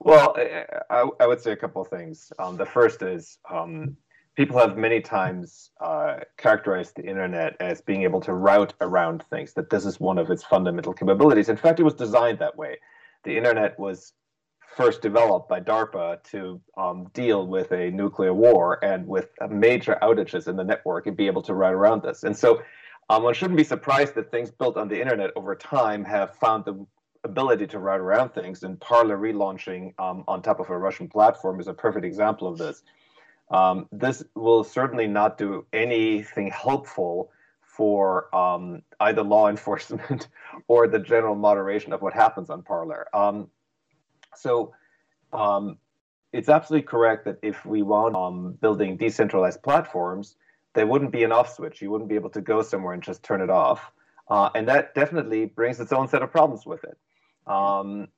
Well, 0.00 0.37
I, 0.90 1.09
I 1.21 1.26
would 1.26 1.40
say 1.40 1.52
a 1.52 1.57
couple 1.57 1.83
of 1.83 1.88
things. 1.88 2.33
Um, 2.38 2.57
the 2.57 2.66
first 2.66 3.02
is 3.02 3.38
um, 3.50 3.97
people 4.38 4.57
have 4.57 4.76
many 4.76 5.00
times 5.00 5.73
uh, 5.80 6.18
characterized 6.37 6.95
the 6.95 7.04
internet 7.04 7.57
as 7.59 7.80
being 7.80 8.04
able 8.04 8.21
to 8.21 8.33
route 8.33 8.73
around 8.80 9.25
things, 9.30 9.52
that 9.54 9.68
this 9.68 9.85
is 9.85 9.99
one 9.99 10.16
of 10.16 10.30
its 10.30 10.45
fundamental 10.45 10.92
capabilities. 10.92 11.49
In 11.49 11.57
fact, 11.57 11.80
it 11.80 11.83
was 11.83 11.95
designed 11.95 12.38
that 12.38 12.57
way. 12.57 12.76
The 13.25 13.37
internet 13.37 13.76
was 13.80 14.12
first 14.76 15.02
developed 15.02 15.49
by 15.49 15.59
DARPA 15.59 16.23
to 16.30 16.61
um, 16.76 17.09
deal 17.12 17.49
with 17.49 17.73
a 17.73 17.90
nuclear 17.90 18.33
war 18.33 18.78
and 18.85 19.09
with 19.09 19.28
major 19.50 19.99
outages 20.02 20.47
in 20.47 20.54
the 20.54 20.62
network 20.62 21.09
and 21.09 21.16
be 21.16 21.26
able 21.26 21.42
to 21.42 21.52
route 21.52 21.75
around 21.75 22.04
this. 22.04 22.23
And 22.23 22.37
so 22.37 22.62
um, 23.11 23.25
one 23.25 23.35
shouldn't 23.35 23.57
be 23.57 23.64
surprised 23.64 24.14
that 24.14 24.30
things 24.30 24.52
built 24.52 24.76
on 24.76 24.87
the 24.87 25.00
internet 25.00 25.30
over 25.35 25.57
time 25.57 26.04
have 26.04 26.37
found 26.37 26.64
the 26.64 26.87
ability 27.25 27.66
to 27.66 27.80
route 27.80 27.99
around 27.99 28.35
things. 28.35 28.62
And 28.62 28.80
Parler 28.80 29.18
relaunching 29.18 29.95
um, 29.99 30.23
on 30.28 30.42
top 30.42 30.61
of 30.61 30.71
a 30.71 30.78
Russian 30.78 31.09
platform 31.09 31.59
is 31.59 31.66
a 31.66 31.75
perfect 31.75 32.04
example 32.04 32.47
of 32.47 32.57
this. 32.57 32.85
Um, 33.50 33.88
this 33.93 34.23
will 34.35 34.64
certainly 34.64 35.07
not 35.07 35.38
do 35.38 35.67
anything 35.73 36.50
helpful 36.50 37.31
for 37.62 38.35
um, 38.35 38.83
either 39.00 39.23
law 39.23 39.49
enforcement 39.55 40.28
or 40.67 40.88
the 40.88 40.99
general 40.99 41.35
moderation 41.35 41.93
of 41.93 42.02
what 42.02 42.12
happens 42.12 42.50
on 42.50 42.62
Parler. 42.62 43.07
Um, 43.14 43.49
so 44.35 44.75
um, 45.33 45.78
it's 46.33 46.49
absolutely 46.49 46.87
correct 46.87 47.25
that 47.25 47.38
if 47.43 47.64
we 47.64 47.83
want 47.83 48.14
um, 48.17 48.52
building 48.61 48.97
decentralized 48.97 49.62
platforms, 49.62 50.37
there 50.75 50.87
wouldn't 50.87 51.12
be 51.12 51.25
an 51.25 51.33
off 51.33 51.55
switch. 51.55 51.81
You 51.81 51.90
wouldn't 51.90 52.09
be 52.09 52.17
able 52.17 52.31
to 52.31 52.40
go 52.40 52.62
somewhere 52.62 52.95
and 52.95 53.02
just 53.02 53.23
turn 53.23 53.40
it 53.40 53.50
off. 53.50 53.90
Uh, 54.28 54.50
and 54.55 54.69
that 54.69 54.95
definitely 54.95 55.47
brings 55.47 55.81
its 55.81 55.93
own 55.93 56.07
set 56.07 56.23
of 56.23 56.31
problems 56.31 56.67
with 56.67 56.85
it. 56.85 56.99
Um, 57.47 58.09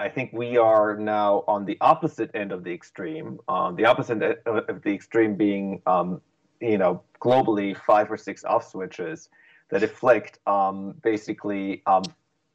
I 0.00 0.08
think 0.08 0.32
we 0.32 0.56
are 0.56 0.96
now 0.96 1.44
on 1.46 1.66
the 1.66 1.76
opposite 1.82 2.30
end 2.34 2.52
of 2.52 2.64
the 2.64 2.72
extreme. 2.72 3.38
Um, 3.48 3.76
the 3.76 3.84
opposite 3.84 4.42
of 4.46 4.82
the 4.82 4.94
extreme 4.94 5.36
being, 5.36 5.82
um, 5.86 6.22
you 6.60 6.78
know, 6.78 7.02
globally 7.20 7.76
five 7.76 8.10
or 8.10 8.16
six 8.16 8.42
off 8.44 8.66
switches 8.70 9.28
that 9.68 9.82
afflict 9.82 10.38
um, 10.46 10.94
basically, 11.02 11.82
um, 11.86 12.02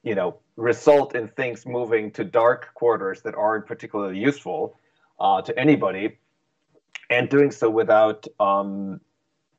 you 0.01 0.15
know, 0.15 0.39
result 0.55 1.15
in 1.15 1.27
things 1.27 1.67
moving 1.67 2.09
to 2.11 2.23
dark 2.23 2.73
quarters 2.73 3.21
that 3.21 3.35
aren't 3.35 3.67
particularly 3.67 4.17
useful 4.17 4.79
uh, 5.19 5.39
to 5.43 5.57
anybody, 5.57 6.17
and 7.11 7.29
doing 7.29 7.51
so 7.51 7.69
without 7.69 8.27
um, 8.39 8.99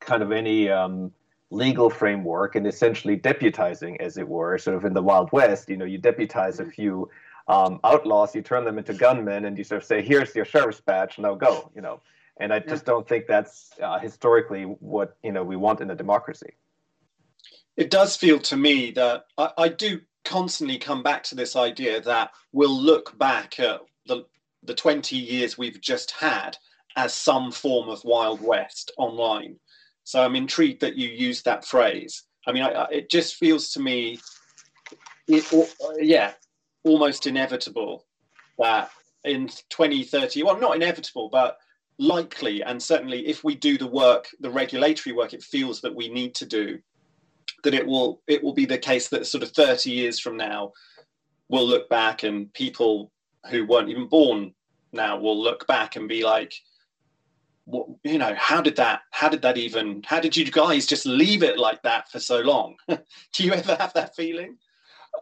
kind 0.01 0.21
of 0.21 0.33
any 0.33 0.69
um, 0.69 1.11
legal 1.51 1.89
framework 1.89 2.55
and 2.55 2.67
essentially 2.67 3.17
deputizing, 3.17 3.95
as 4.01 4.17
it 4.17 4.27
were, 4.27 4.57
sort 4.57 4.75
of 4.75 4.83
in 4.83 4.93
the 4.93 5.01
Wild 5.01 5.31
West. 5.31 5.69
You 5.69 5.77
know, 5.77 5.85
you 5.85 5.97
deputize 5.97 6.59
a 6.59 6.65
few 6.65 7.09
um, 7.47 7.79
outlaws, 7.83 8.35
you 8.35 8.41
turn 8.41 8.65
them 8.65 8.77
into 8.77 8.93
gunmen, 8.93 9.45
and 9.45 9.57
you 9.57 9.63
sort 9.63 9.81
of 9.81 9.87
say, 9.87 10.01
"Here's 10.01 10.35
your 10.35 10.45
sheriff's 10.45 10.81
badge, 10.81 11.17
now 11.17 11.35
go." 11.35 11.71
You 11.75 11.81
know, 11.81 12.01
and 12.39 12.53
I 12.53 12.59
just 12.59 12.85
don't 12.85 13.07
think 13.07 13.27
that's 13.27 13.71
uh, 13.81 13.99
historically 13.99 14.63
what 14.63 15.17
you 15.23 15.31
know 15.31 15.43
we 15.43 15.55
want 15.55 15.81
in 15.81 15.89
a 15.89 15.95
democracy. 15.95 16.53
It 17.75 17.89
does 17.89 18.17
feel 18.17 18.39
to 18.39 18.57
me 18.57 18.91
that 18.91 19.25
I, 19.37 19.51
I 19.57 19.67
do 19.69 20.01
constantly 20.25 20.77
come 20.77 21.03
back 21.03 21.23
to 21.23 21.35
this 21.35 21.55
idea 21.55 22.01
that 22.01 22.31
we'll 22.51 22.77
look 22.77 23.17
back 23.17 23.59
at 23.59 23.81
the 24.07 24.25
the 24.63 24.73
20 24.73 25.15
years 25.15 25.57
we've 25.57 25.79
just 25.79 26.11
had 26.11 26.57
as 26.97 27.13
some 27.13 27.51
form 27.51 27.87
of 27.89 28.03
Wild 28.03 28.41
West 28.41 28.91
online. 28.97 29.55
So 30.03 30.21
I'm 30.21 30.35
intrigued 30.35 30.81
that 30.81 30.95
you 30.95 31.07
use 31.09 31.43
that 31.43 31.63
phrase. 31.63 32.23
I 32.47 32.51
mean, 32.51 32.63
I, 32.63 32.71
I, 32.71 32.87
it 32.89 33.09
just 33.09 33.35
feels 33.35 33.71
to 33.71 33.79
me, 33.79 34.19
it, 35.27 35.45
yeah, 35.99 36.33
almost 36.87 37.27
inevitable 37.27 38.05
that 38.57 38.89
in 39.23 39.47
2030, 39.69 40.43
well, 40.43 40.59
not 40.59 40.75
inevitable, 40.75 41.29
but 41.29 41.57
likely, 41.99 42.63
and 42.63 42.81
certainly 42.81 43.27
if 43.27 43.43
we 43.43 43.55
do 43.55 43.77
the 43.77 43.87
work, 43.87 44.27
the 44.39 44.49
regulatory 44.49 45.13
work, 45.15 45.33
it 45.33 45.43
feels 45.43 45.81
that 45.81 45.95
we 45.95 46.09
need 46.09 46.33
to 46.35 46.45
do, 46.45 46.79
that 47.63 47.73
it 47.73 47.85
will 47.85 48.21
it 48.27 48.43
will 48.43 48.53
be 48.53 48.65
the 48.65 48.77
case 48.77 49.09
that 49.09 49.25
sort 49.25 49.43
of 49.43 49.51
30 49.51 49.91
years 49.91 50.19
from 50.19 50.37
now, 50.37 50.71
we'll 51.49 51.67
look 51.67 51.89
back 51.89 52.23
and 52.23 52.51
people 52.53 53.11
who 53.49 53.65
weren't 53.65 53.89
even 53.89 54.07
born 54.07 54.53
now 54.91 55.17
will 55.17 55.41
look 55.41 55.67
back 55.67 55.95
and 55.95 56.07
be 56.07 56.23
like, 56.23 56.53
what, 57.65 57.87
you 58.03 58.17
know, 58.17 58.33
how 58.37 58.61
did 58.61 58.77
that, 58.77 59.01
how 59.11 59.29
did 59.29 59.41
that 59.41 59.57
even, 59.57 60.01
how 60.05 60.19
did 60.19 60.35
you 60.35 60.49
guys 60.49 60.85
just 60.85 61.05
leave 61.05 61.43
it 61.43 61.57
like 61.57 61.81
that 61.83 62.09
for 62.09 62.19
so 62.19 62.39
long? 62.39 62.75
do 62.87 63.43
you 63.43 63.53
ever 63.53 63.75
have 63.75 63.93
that 63.93 64.15
feeling? 64.15 64.57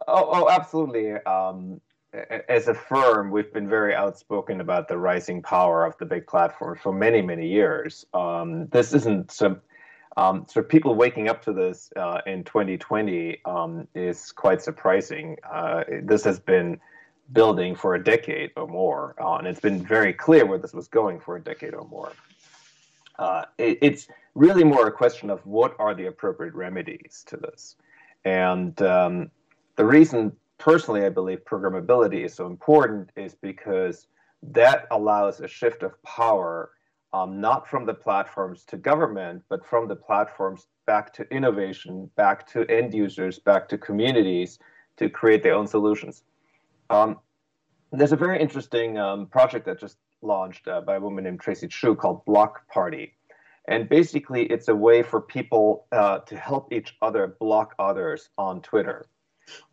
Oh, 0.08 0.28
oh 0.32 0.50
absolutely. 0.50 1.12
Um, 1.12 1.80
as 2.48 2.68
a 2.68 2.74
firm, 2.74 3.30
we've 3.30 3.52
been 3.52 3.68
very 3.68 3.94
outspoken 3.94 4.60
about 4.60 4.88
the 4.88 4.96
rising 4.96 5.42
power 5.42 5.84
of 5.84 5.96
the 5.98 6.06
big 6.06 6.26
platforms 6.26 6.80
for 6.82 6.92
many, 6.92 7.20
many 7.20 7.48
years. 7.48 8.06
Um, 8.14 8.66
this 8.68 8.92
isn't 8.94 9.30
some. 9.30 9.60
Um, 10.16 10.46
so 10.48 10.62
people 10.62 10.94
waking 10.94 11.28
up 11.28 11.42
to 11.42 11.52
this 11.52 11.90
uh, 11.94 12.22
in 12.26 12.42
2020 12.44 13.38
um, 13.44 13.86
is 13.94 14.32
quite 14.32 14.62
surprising. 14.62 15.36
Uh, 15.44 15.84
this 16.02 16.24
has 16.24 16.40
been 16.40 16.80
building 17.32 17.74
for 17.74 17.94
a 17.96 18.02
decade 18.02 18.50
or 18.56 18.66
more, 18.66 19.14
uh, 19.20 19.36
and 19.36 19.46
it's 19.46 19.60
been 19.60 19.84
very 19.84 20.14
clear 20.14 20.46
where 20.46 20.58
this 20.58 20.72
was 20.72 20.88
going 20.88 21.20
for 21.20 21.36
a 21.36 21.40
decade 21.40 21.74
or 21.74 21.86
more. 21.88 22.12
Uh, 23.18 23.44
it, 23.58 23.78
it's 23.82 24.08
really 24.34 24.64
more 24.64 24.86
a 24.86 24.92
question 24.92 25.28
of 25.28 25.44
what 25.44 25.76
are 25.78 25.94
the 25.94 26.06
appropriate 26.06 26.54
remedies 26.54 27.22
to 27.26 27.36
this, 27.36 27.76
and 28.24 28.80
um, 28.80 29.30
the 29.76 29.84
reason 29.84 30.32
personally 30.58 31.04
I 31.04 31.10
believe 31.10 31.44
programmability 31.44 32.24
is 32.24 32.34
so 32.34 32.46
important 32.46 33.10
is 33.16 33.34
because 33.34 34.08
that 34.42 34.86
allows 34.90 35.40
a 35.40 35.48
shift 35.48 35.82
of 35.82 36.02
power 36.02 36.70
um, 37.12 37.40
not 37.40 37.68
from 37.68 37.86
the 37.86 37.94
platforms 37.94 38.64
to 38.64 38.76
government, 38.76 39.42
but 39.48 39.64
from 39.64 39.88
the 39.88 39.96
platforms 39.96 40.66
back 40.86 41.12
to 41.14 41.22
innovation, 41.34 42.10
back 42.16 42.46
to 42.48 42.68
end 42.70 42.92
users, 42.92 43.38
back 43.38 43.68
to 43.68 43.78
communities 43.78 44.58
to 44.96 45.08
create 45.08 45.42
their 45.42 45.54
own 45.54 45.66
solutions. 45.66 46.24
Um, 46.90 47.18
there's 47.92 48.12
a 48.12 48.16
very 48.16 48.40
interesting 48.40 48.98
um, 48.98 49.26
project 49.26 49.66
that 49.66 49.80
just 49.80 49.96
launched 50.20 50.68
uh, 50.68 50.80
by 50.80 50.96
a 50.96 51.00
woman 51.00 51.24
named 51.24 51.40
Tracy 51.40 51.68
Chou 51.68 51.94
called 51.94 52.24
Block 52.24 52.68
Party. 52.68 53.14
And 53.68 53.88
basically, 53.88 54.44
it's 54.44 54.68
a 54.68 54.74
way 54.74 55.02
for 55.02 55.20
people 55.20 55.86
uh, 55.92 56.18
to 56.20 56.36
help 56.36 56.72
each 56.72 56.96
other 57.02 57.36
block 57.40 57.74
others 57.78 58.28
on 58.38 58.60
Twitter. 58.62 59.06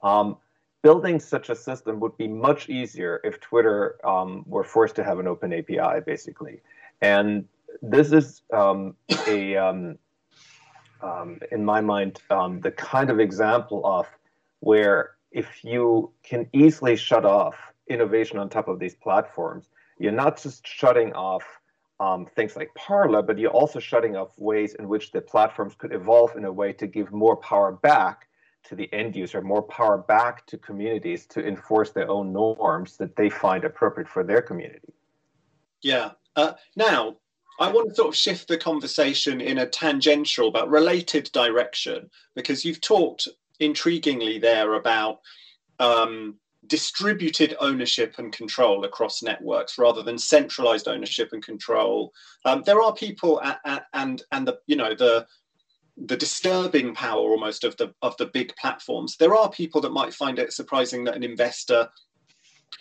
Um, 0.01 0.38
building 0.81 1.19
such 1.19 1.49
a 1.49 1.55
system 1.55 1.99
would 1.99 2.15
be 2.17 2.27
much 2.27 2.69
easier 2.69 3.21
if 3.23 3.39
Twitter 3.39 3.95
um, 4.05 4.43
were 4.45 4.63
forced 4.63 4.95
to 4.95 5.03
have 5.03 5.19
an 5.19 5.27
open 5.27 5.53
API, 5.53 6.01
basically. 6.05 6.62
And 7.01 7.45
this 7.81 8.12
is 8.12 8.41
um, 8.51 8.95
a, 9.27 9.55
um, 9.55 9.97
um 11.01 11.39
in 11.51 11.63
my 11.65 11.81
mind, 11.81 12.21
um, 12.29 12.59
the 12.59 12.71
kind 12.71 13.09
of 13.09 13.19
example 13.19 13.81
of 13.86 14.07
where 14.59 15.12
if 15.31 15.63
you 15.63 16.12
can 16.23 16.47
easily 16.53 16.95
shut 16.95 17.25
off 17.25 17.55
innovation 17.88 18.38
on 18.38 18.49
top 18.49 18.67
of 18.67 18.79
these 18.79 18.95
platforms, 18.95 19.69
you're 19.97 20.12
not 20.12 20.41
just 20.41 20.65
shutting 20.67 21.13
off 21.13 21.43
um, 21.99 22.25
things 22.36 22.55
like 22.55 22.69
Parler, 22.75 23.21
but 23.21 23.38
you're 23.38 23.51
also 23.51 23.79
shutting 23.79 24.15
off 24.15 24.29
ways 24.38 24.75
in 24.75 24.88
which 24.88 25.12
the 25.12 25.21
platforms 25.21 25.73
could 25.75 25.93
evolve 25.93 26.36
in 26.36 26.45
a 26.45 26.51
way 26.51 26.73
to 26.73 26.88
give 26.88 27.12
more 27.12 27.38
power 27.38 27.71
back 27.71 28.27
to 28.65 28.76
the 28.76 28.91
end 28.93 29.15
user, 29.15 29.41
more 29.41 29.62
power 29.62 29.97
back 29.97 30.45
to 30.47 30.58
communities 30.58 31.26
to 31.28 31.45
enforce 31.45 31.91
their 31.91 32.10
own 32.10 32.32
norms 32.32 32.97
that 32.97 33.15
they 33.15 33.30
find 33.30 33.63
appropriate 33.63 34.08
for 34.08 34.23
their 34.23 34.41
community. 34.41 34.93
Yeah. 35.82 36.12
Uh, 36.36 36.54
now, 36.76 37.17
I 37.60 37.71
want 37.71 37.89
to 37.89 37.95
sort 37.95 38.10
of 38.10 38.15
shift 38.15 38.47
the 38.47 38.58
conversation 38.58 39.41
in 39.41 39.60
a 39.60 39.67
tangential 39.67 40.52
but 40.52 40.69
related 40.69 41.30
direction 41.34 42.10
because 42.36 42.65
you've 42.65 42.82
talked 42.82 43.28
intriguingly 43.62 44.41
there 44.41 44.73
about 44.73 45.19
um, 45.80 46.36
distributed 46.67 47.56
ownership 47.60 48.15
and 48.17 48.32
control 48.34 48.86
across 48.86 49.21
networks 49.21 49.78
rather 49.78 50.02
than 50.02 50.17
centralized 50.17 50.88
ownership 50.88 51.30
and 51.34 51.43
control. 51.43 52.12
Um, 52.45 52.63
there 52.65 52.82
are 52.82 52.93
people 52.93 53.41
at, 53.41 53.60
at, 53.65 53.86
and 53.93 54.23
and 54.32 54.47
the 54.47 54.60
you 54.65 54.76
know 54.76 54.95
the 54.95 55.28
the 55.97 56.17
disturbing 56.17 56.93
power 56.95 57.19
almost 57.19 57.63
of 57.63 57.77
the 57.77 57.93
of 58.01 58.17
the 58.17 58.25
big 58.27 58.56
platforms. 58.56 59.17
There 59.17 59.36
are 59.36 59.49
people 59.49 59.82
that 59.82 59.91
might 59.91 60.13
find 60.13 60.39
it 60.39 60.53
surprising 60.53 61.03
that 61.03 61.15
an 61.15 61.23
investor 61.23 61.89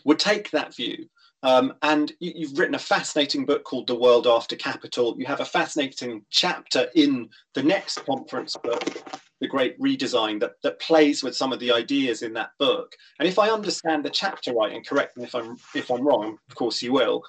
would 0.05 0.19
take 0.19 0.51
that 0.51 0.75
view. 0.75 1.09
Um, 1.45 1.75
and 1.83 2.13
you, 2.21 2.47
have 2.47 2.59
written 2.59 2.77
a 2.77 2.79
fascinating 2.79 3.45
book 3.45 3.65
called 3.65 3.89
The 3.89 3.99
World 3.99 4.29
After 4.29 4.55
Capital. 4.55 5.17
You 5.19 5.27
have 5.27 5.41
a 5.41 5.45
fascinating 5.45 6.25
chapter 6.31 6.87
in 6.95 7.29
the 7.55 7.65
next 7.65 8.05
conference 8.05 8.57
book, 8.57 9.03
The 9.41 9.49
Great 9.49 9.79
Redesign, 9.81 10.39
that, 10.39 10.53
that 10.63 10.79
plays 10.79 11.25
with 11.25 11.35
some 11.35 11.53
of 11.53 11.59
the 11.59 11.73
ideas 11.73 12.23
in 12.23 12.33
that 12.35 12.51
book. 12.61 12.95
And 13.19 13.29
if 13.29 13.41
I 13.41 13.51
understand 13.51 14.05
the 14.05 14.11
chapter 14.11 14.53
right, 14.53 14.73
and 14.73 14.87
correct 14.87 15.17
me 15.17 15.25
if 15.25 15.35
I'm 15.35 15.57
if 15.75 15.91
I'm 15.91 16.07
wrong, 16.07 16.39
of 16.49 16.55
course 16.55 16.81
you 16.81 16.93
will, 16.93 17.25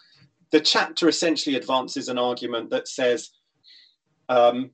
the 0.52 0.62
chapter 0.62 1.10
essentially 1.10 1.56
advances 1.56 2.08
an 2.08 2.20
argument 2.20 2.70
that 2.70 2.88
says 2.88 3.32
um, 4.30 4.70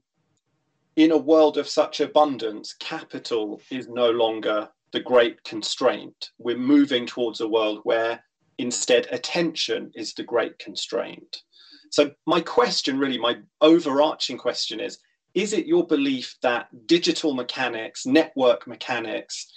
in 0.99 1.11
a 1.11 1.17
world 1.17 1.57
of 1.57 1.69
such 1.69 2.01
abundance, 2.01 2.73
capital 2.73 3.61
is 3.71 3.87
no 3.87 4.11
longer 4.11 4.67
the 4.91 4.99
great 4.99 5.41
constraint. 5.45 6.31
We're 6.37 6.57
moving 6.57 7.05
towards 7.05 7.39
a 7.39 7.47
world 7.47 7.79
where 7.83 8.21
instead 8.57 9.07
attention 9.09 9.91
is 9.95 10.13
the 10.13 10.23
great 10.23 10.59
constraint. 10.59 11.43
So, 11.89 12.11
my 12.25 12.41
question, 12.41 12.99
really, 12.99 13.17
my 13.17 13.37
overarching 13.61 14.37
question 14.37 14.81
is 14.81 14.99
Is 15.33 15.53
it 15.53 15.67
your 15.67 15.87
belief 15.87 16.35
that 16.41 16.67
digital 16.85 17.33
mechanics, 17.33 18.05
network 18.05 18.67
mechanics, 18.67 19.53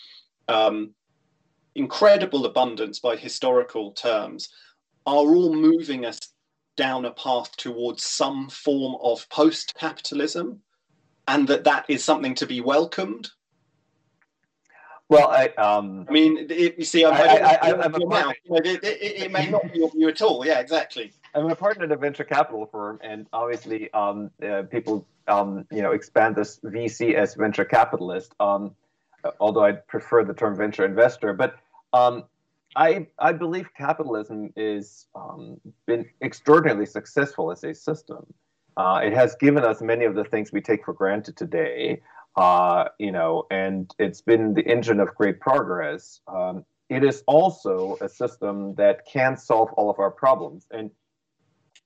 um, 0.46 0.94
incredible 1.74 2.46
abundance 2.46 3.00
by 3.00 3.16
historical 3.16 3.90
terms 3.92 4.48
are 5.06 5.34
all 5.34 5.52
moving 5.52 6.06
us 6.06 6.20
down 6.76 7.04
a 7.04 7.10
path 7.10 7.50
towards 7.56 8.04
some 8.04 8.48
form 8.48 8.94
of 9.02 9.28
post 9.28 9.74
capitalism 9.76 10.62
and 11.32 11.48
that 11.48 11.64
that 11.64 11.86
is 11.88 12.04
something 12.04 12.34
to 12.36 12.46
be 12.46 12.60
welcomed? 12.60 13.30
Well, 15.08 15.28
I, 15.28 15.48
um, 15.58 16.06
I 16.08 16.12
mean, 16.12 16.46
it, 16.48 16.78
you 16.78 16.84
see, 16.84 17.04
I'm, 17.04 17.12
I, 17.12 17.18
I, 17.18 17.70
I, 17.70 17.84
I'm 17.84 18.08
now, 18.08 18.30
it, 18.30 18.82
it, 18.82 19.22
it, 19.22 19.32
may 19.32 19.50
not 19.50 19.70
be 19.70 19.80
your 19.80 19.90
view 19.90 20.08
at 20.08 20.22
all. 20.22 20.46
Yeah, 20.46 20.58
exactly. 20.58 21.12
I'm 21.34 21.50
a 21.50 21.56
partner 21.56 21.84
in 21.84 21.92
a 21.92 21.96
venture 21.96 22.24
capital 22.24 22.64
firm, 22.64 22.98
and 23.02 23.26
obviously, 23.30 23.92
um, 23.92 24.30
uh, 24.42 24.62
people, 24.62 25.06
um, 25.28 25.66
you 25.70 25.82
know, 25.82 25.92
expand 25.92 26.36
this 26.36 26.60
VC 26.60 27.14
as 27.14 27.34
venture 27.34 27.66
capitalist. 27.66 28.34
Um, 28.40 28.74
although 29.38 29.64
I 29.64 29.72
prefer 29.72 30.24
the 30.24 30.34
term 30.34 30.56
venture 30.56 30.86
investor, 30.86 31.34
but 31.34 31.56
um, 31.92 32.24
I 32.74 33.06
I 33.18 33.32
believe 33.32 33.68
capitalism 33.76 34.52
is 34.56 35.06
um, 35.14 35.60
been 35.86 36.06
extraordinarily 36.22 36.86
successful 36.86 37.50
as 37.50 37.64
a 37.64 37.74
system. 37.74 38.24
Uh, 38.76 39.00
it 39.02 39.12
has 39.12 39.34
given 39.36 39.64
us 39.64 39.80
many 39.80 40.04
of 40.04 40.14
the 40.14 40.24
things 40.24 40.52
we 40.52 40.60
take 40.60 40.84
for 40.84 40.94
granted 40.94 41.36
today, 41.36 42.00
uh, 42.36 42.84
you 42.98 43.12
know, 43.12 43.44
and 43.50 43.94
it's 43.98 44.22
been 44.22 44.54
the 44.54 44.62
engine 44.62 45.00
of 45.00 45.14
great 45.14 45.40
progress. 45.40 46.20
Um, 46.26 46.64
it 46.88 47.04
is 47.04 47.22
also 47.26 47.96
a 48.00 48.08
system 48.08 48.74
that 48.76 49.06
can 49.06 49.36
solve 49.36 49.72
all 49.74 49.90
of 49.90 49.98
our 49.98 50.10
problems. 50.10 50.66
And 50.70 50.90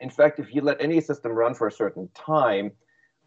in 0.00 0.10
fact, 0.10 0.38
if 0.38 0.54
you 0.54 0.60
let 0.60 0.80
any 0.80 1.00
system 1.00 1.32
run 1.32 1.54
for 1.54 1.66
a 1.66 1.72
certain 1.72 2.08
time, 2.14 2.72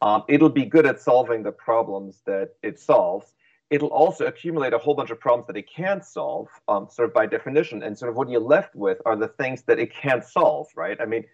um, 0.01 0.23
it'll 0.29 0.49
be 0.49 0.65
good 0.65 0.85
at 0.85 1.01
solving 1.01 1.43
the 1.43 1.51
problems 1.51 2.21
that 2.25 2.49
it 2.63 2.79
solves. 2.79 3.33
It'll 3.69 3.89
also 3.89 4.25
accumulate 4.25 4.73
a 4.73 4.77
whole 4.77 4.95
bunch 4.95 5.09
of 5.09 5.19
problems 5.19 5.47
that 5.47 5.57
it 5.57 5.69
can't 5.69 6.03
solve, 6.03 6.47
um, 6.67 6.87
sort 6.89 7.09
of 7.09 7.13
by 7.13 7.27
definition. 7.27 7.83
And 7.83 7.97
sort 7.97 8.09
of 8.09 8.15
what 8.15 8.29
you're 8.29 8.39
left 8.41 8.75
with 8.75 8.99
are 9.05 9.15
the 9.15 9.27
things 9.27 9.63
that 9.63 9.79
it 9.79 9.93
can't 9.93 10.23
solve, 10.23 10.67
right? 10.75 10.99
I 10.99 11.05
mean, 11.05 11.25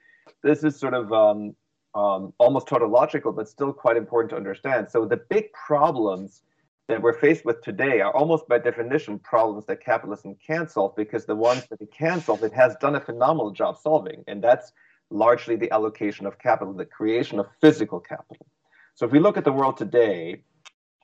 this 0.44 0.64
is 0.64 0.78
sort 0.78 0.94
of 0.94 1.14
um, 1.14 1.56
um, 1.96 2.34
almost 2.38 2.68
tautological, 2.68 3.32
but 3.32 3.48
still 3.48 3.74
quite 3.74 3.98
important 3.98 4.30
to 4.32 4.36
understand. 4.36 4.90
So 4.90 5.06
the 5.06 5.18
big 5.18 5.52
problems 5.54 6.42
that 6.88 7.02
we're 7.02 7.14
faced 7.14 7.46
with 7.46 7.62
today 7.62 8.02
are 8.02 8.14
almost 8.16 8.48
by 8.48 8.60
definition 8.60 9.18
problems 9.18 9.66
that 9.66 9.84
capitalism 9.84 10.36
can't 10.36 10.70
solve 10.70 10.96
because 10.96 11.26
the 11.26 11.36
ones 11.36 11.66
that 11.70 11.82
it 11.82 11.92
can 11.92 12.22
solve, 12.22 12.44
it 12.44 12.54
has 12.54 12.76
done 12.76 12.96
a 12.96 13.00
phenomenal 13.00 13.50
job 13.52 13.78
solving. 13.78 14.24
And 14.28 14.44
that's 14.44 14.72
largely 15.10 15.56
the 15.56 15.72
allocation 15.72 16.26
of 16.26 16.38
capital, 16.38 16.74
the 16.74 16.86
creation 16.86 17.40
of 17.40 17.48
physical 17.62 18.00
capital. 18.00 18.46
So 18.94 19.06
if 19.06 19.12
we 19.12 19.20
look 19.20 19.38
at 19.38 19.46
the 19.46 19.52
world 19.52 19.78
today, 19.78 20.44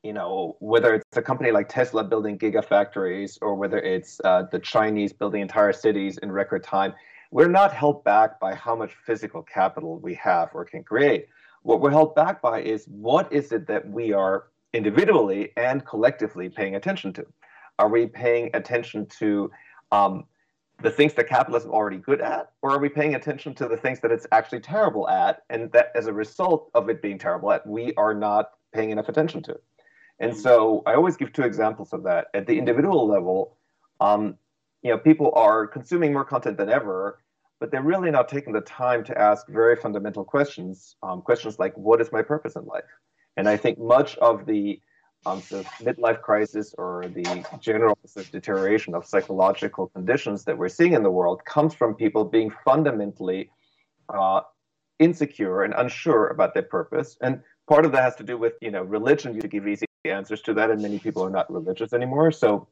you 0.04 0.14
know, 0.14 0.56
whether 0.60 0.96
it's 0.96 1.18
a 1.18 1.22
company 1.22 1.52
like 1.52 1.70
Tesla 1.70 2.04
building 2.04 2.38
gigafactories 2.38 3.38
or 3.42 3.56
whether 3.56 3.80
it's 3.80 4.20
uh, 4.24 4.44
the 4.52 4.60
Chinese 4.60 5.14
building 5.14 5.42
entire 5.42 5.74
cities 5.74 6.18
in 6.18 6.32
record 6.32 6.64
time, 6.64 6.94
we're 7.32 7.50
not 7.50 7.74
held 7.74 8.04
back 8.04 8.40
by 8.40 8.54
how 8.54 8.76
much 8.76 8.94
physical 9.06 9.42
capital 9.42 9.98
we 10.00 10.14
have 10.16 10.50
or 10.54 10.66
can 10.66 10.84
create. 10.84 11.28
What 11.64 11.80
we're 11.80 11.92
held 11.92 12.14
back 12.14 12.42
by 12.42 12.62
is 12.62 12.86
what 12.88 13.32
is 13.32 13.52
it 13.52 13.68
that 13.68 13.90
we 13.90 14.12
are 14.14 14.48
individually 14.74 15.54
and 15.58 15.86
collectively 15.86 16.50
paying 16.50 16.76
attention 16.76 17.14
to? 17.14 17.26
Are 17.80 17.90
we 17.90 18.06
paying 18.06 18.50
attention 18.54 19.06
to 19.20 19.50
um, 19.92 20.26
the 20.82 20.92
things 20.92 21.14
that 21.14 21.28
capitalism 21.28 21.70
is 21.70 21.74
already 21.74 21.98
good 21.98 22.22
at, 22.22 22.52
or 22.62 22.72
are 22.72 22.80
we 22.80 22.90
paying 22.90 23.16
attention 23.16 23.54
to 23.56 23.68
the 23.68 23.78
things 23.78 24.00
that 24.02 24.12
it's 24.12 24.28
actually 24.32 24.60
terrible 24.60 25.08
at, 25.10 25.44
and 25.50 25.72
that 25.72 25.92
as 25.96 26.08
a 26.08 26.14
result 26.14 26.70
of 26.74 26.90
it 26.90 27.02
being 27.02 27.18
terrible 27.18 27.52
at, 27.52 27.66
we 27.66 27.94
are 27.96 28.14
not 28.14 28.52
paying 28.74 28.90
enough 28.90 29.08
attention 29.08 29.42
to? 29.44 29.60
And 30.20 30.36
so 30.36 30.84
I 30.86 30.96
always 30.96 31.18
give 31.18 31.34
two 31.34 31.44
examples 31.44 31.94
of 31.94 32.04
that. 32.04 32.28
At 32.34 32.46
the 32.46 32.58
individual 32.58 33.08
level, 33.08 33.58
um, 34.00 34.38
you 34.82 34.92
know, 34.92 34.98
people 34.98 35.32
are 35.36 35.68
consuming 35.68 36.14
more 36.14 36.26
content 36.26 36.58
than 36.58 36.70
ever, 36.70 37.20
but 37.60 37.72
they're 37.72 37.84
really 37.84 38.12
not 38.12 38.28
taking 38.28 38.54
the 38.54 38.62
time 38.62 39.04
to 39.04 39.18
ask 39.18 39.48
very 39.48 39.76
fundamental 39.76 40.24
questions. 40.24 40.96
Um, 41.04 41.22
questions 41.22 41.60
like, 41.60 41.78
what 41.78 42.02
is 42.02 42.12
my 42.12 42.22
purpose 42.22 42.56
in 42.56 42.66
life? 42.66 42.84
And 43.38 43.48
I 43.48 43.58
think 43.58 43.78
much 43.80 44.18
of 44.18 44.46
the 44.46 44.82
um, 45.26 45.38
of 45.38 45.66
midlife 45.80 46.22
crisis 46.22 46.74
or 46.80 47.06
the 47.08 47.46
general 47.60 47.96
deterioration 48.32 48.96
of 48.96 49.06
psychological 49.06 49.88
conditions 49.90 50.44
that 50.46 50.58
we're 50.58 50.68
seeing 50.68 50.94
in 50.94 51.04
the 51.04 51.12
world 51.12 51.46
comes 51.46 51.76
from 51.76 51.94
people 51.94 52.26
being 52.26 52.52
fundamentally 52.66 53.52
uh, 54.10 54.42
insecure 54.98 55.62
and 55.62 55.76
unsure 55.78 56.28
about 56.30 56.56
their 56.56 56.64
purpose. 56.64 57.18
And 57.22 57.42
part 57.68 57.86
of 57.86 57.92
that 57.92 58.02
has 58.02 58.16
to 58.16 58.24
do 58.24 58.38
with, 58.38 58.54
you 58.62 58.72
know, 58.72 58.82
religion. 58.82 59.36
You 59.36 59.42
give 59.42 59.68
easy 59.68 59.86
answers 60.06 60.42
to 60.42 60.56
that, 60.56 60.72
and 60.72 60.82
many 60.82 60.98
people 60.98 61.24
are 61.24 61.30
not 61.30 61.52
religious 61.52 61.94
anymore. 61.94 62.32
So 62.32 62.68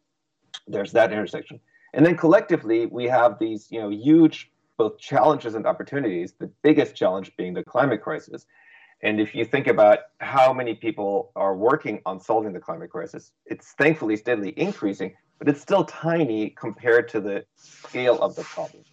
there's 0.68 0.92
that 0.94 1.12
intersection. 1.12 1.60
And 1.94 2.06
then 2.06 2.16
collectively, 2.16 2.86
we 2.86 3.06
have 3.06 3.40
these, 3.40 3.72
you 3.72 3.80
know, 3.80 3.90
huge 3.90 4.52
both 4.78 4.98
challenges 4.98 5.56
and 5.56 5.66
opportunities. 5.66 6.34
The 6.40 6.50
biggest 6.64 6.96
challenge 6.96 7.36
being 7.38 7.54
the 7.54 7.64
climate 7.64 8.02
crisis. 8.02 8.46
And 9.02 9.20
if 9.20 9.34
you 9.34 9.46
think 9.46 9.68
about 9.68 10.00
how 10.20 10.54
many 10.54 10.74
people 10.74 11.32
are 11.36 11.56
working 11.56 12.02
on 12.06 12.20
solving 12.20 12.54
the 12.54 12.60
climate 12.60 12.90
crisis, 12.90 13.32
it's 13.46 13.74
thankfully 13.74 14.18
steadily 14.18 14.54
increasing, 14.58 15.16
but 15.38 15.48
it's 15.48 15.62
still 15.62 15.86
tiny 15.86 16.50
compared 16.50 17.08
to 17.10 17.22
the 17.22 17.46
scale 17.56 18.22
of 18.22 18.36
the 18.36 18.44
problem. 18.44 18.84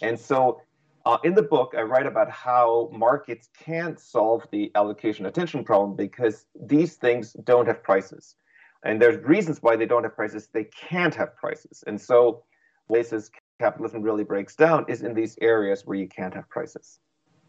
And 0.00 0.18
so 0.18 0.60
uh, 1.04 1.18
in 1.24 1.34
the 1.34 1.42
book, 1.42 1.74
I 1.76 1.82
write 1.82 2.06
about 2.06 2.30
how 2.30 2.90
markets 2.92 3.48
can't 3.58 3.98
solve 3.98 4.46
the 4.52 4.70
allocation 4.74 5.26
attention 5.26 5.64
problem 5.64 5.96
because 5.96 6.46
these 6.60 6.94
things 6.94 7.32
don't 7.44 7.66
have 7.66 7.82
prices. 7.82 8.36
And 8.84 9.00
there's 9.00 9.22
reasons 9.24 9.62
why 9.62 9.76
they 9.76 9.86
don't 9.86 10.02
have 10.02 10.14
prices. 10.14 10.48
They 10.52 10.64
can't 10.64 11.14
have 11.14 11.36
prices. 11.36 11.84
And 11.86 12.00
so 12.00 12.44
places 12.88 13.30
capitalism 13.60 14.02
really 14.02 14.24
breaks 14.24 14.56
down 14.56 14.84
is 14.88 15.02
in 15.02 15.14
these 15.14 15.38
areas 15.40 15.86
where 15.86 15.96
you 15.96 16.08
can't 16.08 16.34
have 16.34 16.48
prices. 16.48 16.98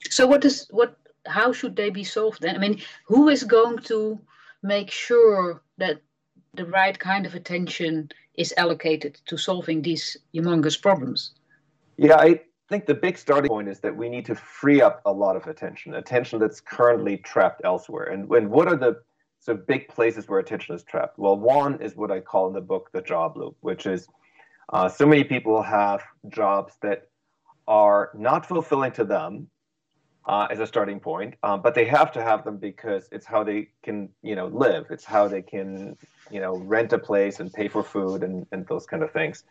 So 0.09 0.27
what 0.27 0.45
is 0.45 0.67
what 0.69 0.95
how 1.25 1.53
should 1.53 1.75
they 1.75 1.89
be 1.89 2.03
solved 2.03 2.41
then? 2.41 2.55
I 2.55 2.59
mean, 2.59 2.81
who 3.05 3.29
is 3.29 3.43
going 3.43 3.79
to 3.79 4.19
make 4.61 4.91
sure 4.91 5.61
that 5.77 6.01
the 6.53 6.65
right 6.65 6.97
kind 6.97 7.25
of 7.25 7.33
attention 7.33 8.09
is 8.35 8.53
allocated 8.57 9.19
to 9.27 9.37
solving 9.37 9.81
these 9.81 10.17
humongous 10.35 10.79
problems? 10.81 11.31
Yeah, 11.97 12.17
I 12.17 12.41
think 12.69 12.85
the 12.85 12.93
big 12.93 13.17
starting 13.17 13.49
point 13.49 13.69
is 13.69 13.79
that 13.79 13.95
we 13.95 14.09
need 14.09 14.25
to 14.25 14.35
free 14.35 14.81
up 14.81 15.01
a 15.05 15.11
lot 15.11 15.35
of 15.35 15.47
attention, 15.47 15.93
attention 15.95 16.39
that's 16.39 16.59
currently 16.59 17.17
trapped 17.17 17.61
elsewhere. 17.63 18.05
And 18.05 18.27
when 18.27 18.49
what 18.49 18.67
are 18.67 18.75
the 18.75 19.01
so 19.43 19.53
big 19.55 19.89
places 19.89 20.27
where 20.29 20.39
attention 20.39 20.73
is 20.73 20.83
trapped? 20.83 21.19
Well, 21.19 21.37
one 21.37 21.81
is 21.81 21.97
what 21.97 22.11
I 22.11 22.21
call 22.21 22.47
in 22.47 22.53
the 22.53 22.61
book 22.61 22.89
the 22.93 23.01
job 23.01 23.35
loop, 23.35 23.57
which 23.59 23.85
is 23.85 24.07
uh, 24.71 24.87
so 24.87 25.05
many 25.05 25.25
people 25.25 25.61
have 25.61 26.01
jobs 26.29 26.75
that 26.81 27.09
are 27.67 28.11
not 28.13 28.45
fulfilling 28.45 28.93
to 28.93 29.03
them 29.03 29.49
uh, 30.25 30.47
as 30.49 30.59
a 30.59 30.67
starting 30.67 30.99
point, 30.99 31.35
um, 31.43 31.61
but 31.61 31.75
they 31.75 31.83
have 31.83 32.09
to 32.13 32.21
have 32.21 32.45
them 32.45 32.55
because 32.55 33.09
it's 33.11 33.25
how 33.25 33.43
they 33.43 33.67
can, 33.83 34.07
you 34.21 34.35
know, 34.35 34.47
live. 34.47 34.85
It's 34.89 35.03
how 35.03 35.27
they 35.27 35.41
can, 35.41 35.97
you 36.31 36.39
know, 36.39 36.55
rent 36.55 36.93
a 36.93 36.97
place 36.97 37.41
and 37.41 37.51
pay 37.51 37.67
for 37.67 37.83
food 37.83 38.23
and, 38.23 38.47
and 38.53 38.65
those 38.67 38.85
kind 38.85 39.03
of 39.03 39.11
things. 39.11 39.43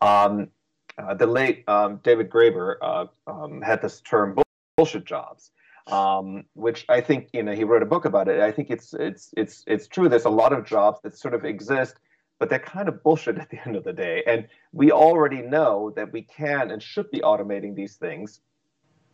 Um, 0.00 0.48
uh, 0.96 1.14
the 1.14 1.26
late 1.26 1.64
um, 1.68 2.00
David 2.04 2.30
Graeber 2.30 2.76
uh, 2.80 3.06
um, 3.26 3.60
had 3.62 3.82
this 3.82 4.00
term 4.02 4.38
bullshit 4.76 5.04
jobs, 5.04 5.50
um, 5.86 6.44
which 6.54 6.84
I 6.88 7.00
think, 7.00 7.28
you 7.32 7.42
know, 7.42 7.52
he 7.52 7.64
wrote 7.64 7.82
a 7.82 7.86
book 7.86 8.04
about 8.04 8.28
it. 8.28 8.40
I 8.40 8.52
think 8.52 8.70
it's 8.70 8.94
it's 8.94 9.32
it's 9.36 9.64
it's 9.66 9.86
true. 9.86 10.08
There's 10.08 10.24
a 10.24 10.30
lot 10.30 10.52
of 10.52 10.64
jobs 10.64 11.00
that 11.02 11.16
sort 11.16 11.34
of 11.34 11.44
exist 11.44 11.96
but 12.38 12.48
they're 12.48 12.58
kind 12.58 12.88
of 12.88 13.02
bullshit 13.02 13.36
at 13.42 13.50
the 13.50 13.60
end 13.66 13.76
of 13.76 13.84
the 13.84 13.92
day. 13.92 14.22
And 14.26 14.48
we 14.72 14.90
already 14.90 15.42
know 15.42 15.92
that 15.94 16.10
we 16.10 16.22
can 16.22 16.70
and 16.70 16.82
should 16.82 17.10
be 17.10 17.20
automating 17.20 17.74
these 17.74 17.96
things 17.96 18.40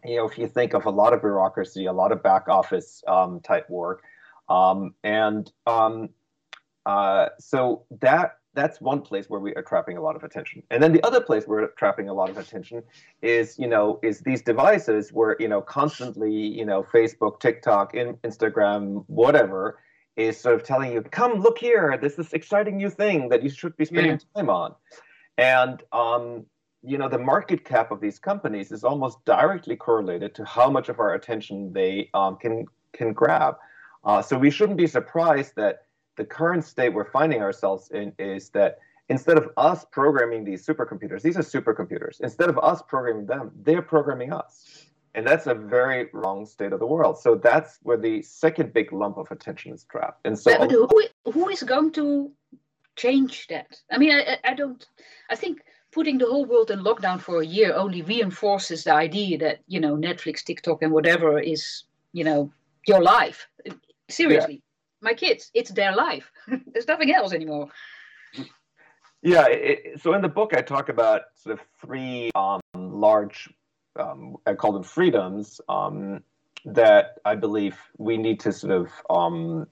you 0.06 0.16
know, 0.16 0.28
if 0.28 0.38
you 0.38 0.46
think 0.46 0.74
of 0.74 0.86
a 0.86 0.90
lot 0.90 1.12
of 1.12 1.20
bureaucracy, 1.20 1.86
a 1.86 1.92
lot 1.92 2.12
of 2.12 2.22
back 2.22 2.48
office 2.48 3.02
um, 3.08 3.40
type 3.40 3.68
work, 3.68 4.02
um, 4.48 4.94
and 5.02 5.50
um, 5.66 6.10
uh, 6.84 7.28
so 7.38 7.84
that 8.00 8.38
that's 8.56 8.80
one 8.80 9.02
place 9.02 9.26
where 9.28 9.38
we 9.38 9.54
are 9.54 9.62
trapping 9.62 9.96
a 9.96 10.00
lot 10.00 10.16
of 10.16 10.24
attention. 10.24 10.62
And 10.70 10.82
then 10.82 10.92
the 10.92 11.02
other 11.04 11.20
place 11.20 11.46
we're 11.46 11.68
trapping 11.72 12.08
a 12.08 12.14
lot 12.14 12.30
of 12.30 12.38
attention 12.38 12.82
is, 13.22 13.56
you 13.58 13.68
know, 13.68 14.00
is 14.02 14.20
these 14.20 14.42
devices 14.42 15.12
where, 15.12 15.36
you 15.38 15.46
know, 15.46 15.60
constantly, 15.60 16.32
you 16.32 16.64
know, 16.64 16.82
Facebook, 16.82 17.38
TikTok, 17.38 17.94
in, 17.94 18.14
Instagram, 18.24 19.04
whatever, 19.06 19.78
is 20.16 20.40
sort 20.40 20.54
of 20.54 20.64
telling 20.64 20.92
you, 20.92 21.02
come 21.02 21.34
look 21.40 21.58
here, 21.58 21.96
this 22.00 22.18
is 22.18 22.32
exciting 22.32 22.78
new 22.78 22.90
thing 22.90 23.28
that 23.28 23.42
you 23.44 23.50
should 23.50 23.76
be 23.76 23.84
spending 23.84 24.12
yeah. 24.12 24.40
time 24.40 24.50
on. 24.50 24.74
And 25.38 25.82
um, 25.92 26.46
you 26.82 26.98
know 26.98 27.08
the 27.08 27.18
market 27.18 27.64
cap 27.64 27.90
of 27.90 28.00
these 28.00 28.18
companies 28.18 28.70
is 28.70 28.84
almost 28.84 29.22
directly 29.24 29.76
correlated 29.76 30.34
to 30.36 30.44
how 30.44 30.70
much 30.70 30.88
of 30.88 31.00
our 31.00 31.14
attention 31.14 31.72
they 31.72 32.08
um, 32.14 32.36
can 32.36 32.64
can 32.92 33.12
grab. 33.12 33.56
Uh, 34.04 34.22
so 34.22 34.38
we 34.38 34.50
shouldn't 34.50 34.78
be 34.78 34.86
surprised 34.86 35.52
that 35.56 35.85
the 36.16 36.24
current 36.24 36.64
state 36.64 36.90
we're 36.90 37.10
finding 37.10 37.42
ourselves 37.42 37.90
in 37.90 38.12
is 38.18 38.50
that 38.50 38.78
instead 39.08 39.38
of 39.38 39.50
us 39.56 39.84
programming 39.84 40.44
these 40.44 40.66
supercomputers, 40.66 41.22
these 41.22 41.36
are 41.36 41.42
supercomputers. 41.42 42.20
Instead 42.20 42.48
of 42.48 42.58
us 42.58 42.82
programming 42.82 43.26
them, 43.26 43.50
they're 43.62 43.82
programming 43.82 44.32
us. 44.32 44.86
And 45.14 45.26
that's 45.26 45.46
a 45.46 45.54
very 45.54 46.08
wrong 46.12 46.44
state 46.44 46.72
of 46.72 46.80
the 46.80 46.86
world. 46.86 47.18
So 47.18 47.36
that's 47.36 47.78
where 47.82 47.96
the 47.96 48.20
second 48.22 48.74
big 48.74 48.92
lump 48.92 49.16
of 49.16 49.30
attention 49.30 49.72
is 49.72 49.84
trapped. 49.84 50.26
And 50.26 50.38
so, 50.38 50.58
but 50.58 50.70
who, 50.70 50.88
who 51.32 51.48
is 51.48 51.62
going 51.62 51.92
to 51.92 52.30
change 52.96 53.46
that? 53.48 53.80
I 53.90 53.96
mean, 53.96 54.12
I, 54.12 54.36
I 54.44 54.54
don't. 54.54 54.84
I 55.30 55.36
think 55.36 55.62
putting 55.90 56.18
the 56.18 56.26
whole 56.26 56.44
world 56.44 56.70
in 56.70 56.80
lockdown 56.80 57.18
for 57.18 57.40
a 57.40 57.46
year 57.46 57.72
only 57.74 58.02
reinforces 58.02 58.84
the 58.84 58.92
idea 58.92 59.38
that 59.38 59.60
you 59.66 59.80
know 59.80 59.96
Netflix, 59.96 60.44
TikTok, 60.44 60.82
and 60.82 60.92
whatever 60.92 61.38
is 61.38 61.84
you 62.12 62.22
know 62.22 62.52
your 62.86 63.02
life. 63.02 63.48
Seriously, 64.10 64.54
yeah. 64.54 64.65
My 65.00 65.14
kids, 65.14 65.50
it's 65.54 65.70
their 65.70 65.94
life. 65.94 66.30
There's 66.72 66.88
nothing 66.88 67.12
else 67.12 67.32
anymore. 67.32 67.68
Yeah. 69.22 69.46
It, 69.48 70.00
so 70.02 70.14
in 70.14 70.22
the 70.22 70.28
book, 70.28 70.52
I 70.56 70.62
talk 70.62 70.88
about 70.88 71.22
sort 71.34 71.58
of 71.58 71.66
three 71.80 72.30
um, 72.34 72.60
large, 72.74 73.48
um, 73.98 74.36
I 74.46 74.54
call 74.54 74.72
them 74.72 74.82
freedoms, 74.82 75.60
um, 75.68 76.22
that 76.64 77.18
I 77.24 77.34
believe 77.34 77.76
we 77.98 78.16
need 78.16 78.40
to 78.40 78.52
sort 78.52 78.72
of 78.72 78.90
um, 79.08 79.66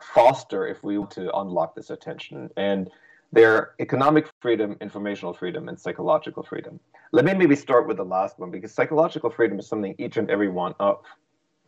foster 0.00 0.66
if 0.66 0.82
we 0.82 0.98
want 0.98 1.12
to 1.12 1.34
unlock 1.36 1.74
this 1.74 1.90
attention. 1.90 2.50
And 2.56 2.90
they're 3.32 3.74
economic 3.80 4.28
freedom, 4.40 4.76
informational 4.80 5.32
freedom, 5.32 5.68
and 5.68 5.80
psychological 5.80 6.42
freedom. 6.42 6.78
Let 7.12 7.24
me 7.24 7.34
maybe 7.34 7.56
start 7.56 7.88
with 7.88 7.96
the 7.96 8.04
last 8.04 8.38
one 8.38 8.50
because 8.50 8.72
psychological 8.72 9.30
freedom 9.30 9.58
is 9.58 9.66
something 9.66 9.94
each 9.98 10.16
and 10.16 10.30
every 10.30 10.48
one 10.48 10.74
of, 10.80 11.02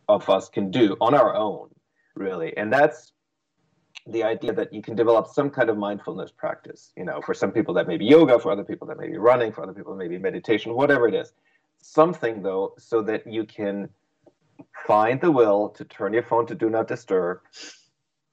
of 0.07 0.29
us 0.29 0.47
can 0.47 0.71
do 0.71 0.95
on 1.01 1.15
our 1.15 1.35
own, 1.35 1.69
really. 2.15 2.55
And 2.57 2.71
that's 2.71 3.11
the 4.07 4.23
idea 4.23 4.53
that 4.53 4.71
you 4.73 4.81
can 4.81 4.95
develop 4.95 5.27
some 5.27 5.49
kind 5.49 5.69
of 5.69 5.77
mindfulness 5.77 6.31
practice. 6.31 6.91
You 6.95 7.05
know, 7.05 7.21
for 7.21 7.33
some 7.33 7.51
people 7.51 7.73
that 7.75 7.87
may 7.87 7.97
be 7.97 8.05
yoga, 8.05 8.39
for 8.39 8.51
other 8.51 8.63
people 8.63 8.87
that 8.87 8.99
may 8.99 9.07
be 9.07 9.17
running, 9.17 9.51
for 9.51 9.63
other 9.63 9.73
people 9.73 9.95
that 9.95 10.03
may 10.03 10.07
be 10.07 10.17
meditation, 10.17 10.75
whatever 10.75 11.07
it 11.07 11.13
is. 11.13 11.33
Something 11.81 12.41
though, 12.41 12.73
so 12.77 13.01
that 13.03 13.27
you 13.27 13.45
can 13.45 13.89
find 14.87 15.19
the 15.21 15.31
will 15.31 15.69
to 15.69 15.85
turn 15.85 16.13
your 16.13 16.23
phone 16.23 16.45
to 16.47 16.55
do 16.55 16.69
not 16.69 16.87
disturb, 16.87 17.39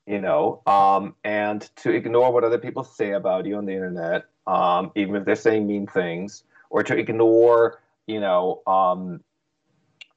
you 0.06 0.20
know, 0.20 0.62
um, 0.66 1.14
and 1.24 1.68
to 1.76 1.90
ignore 1.90 2.32
what 2.32 2.44
other 2.44 2.58
people 2.58 2.84
say 2.84 3.12
about 3.12 3.46
you 3.46 3.56
on 3.56 3.66
the 3.66 3.72
internet, 3.72 4.24
um, 4.46 4.92
even 4.94 5.16
if 5.16 5.24
they're 5.24 5.36
saying 5.36 5.66
mean 5.66 5.86
things, 5.86 6.44
or 6.70 6.82
to 6.82 6.96
ignore, 6.96 7.80
you 8.06 8.20
know, 8.20 8.62
um, 8.66 9.20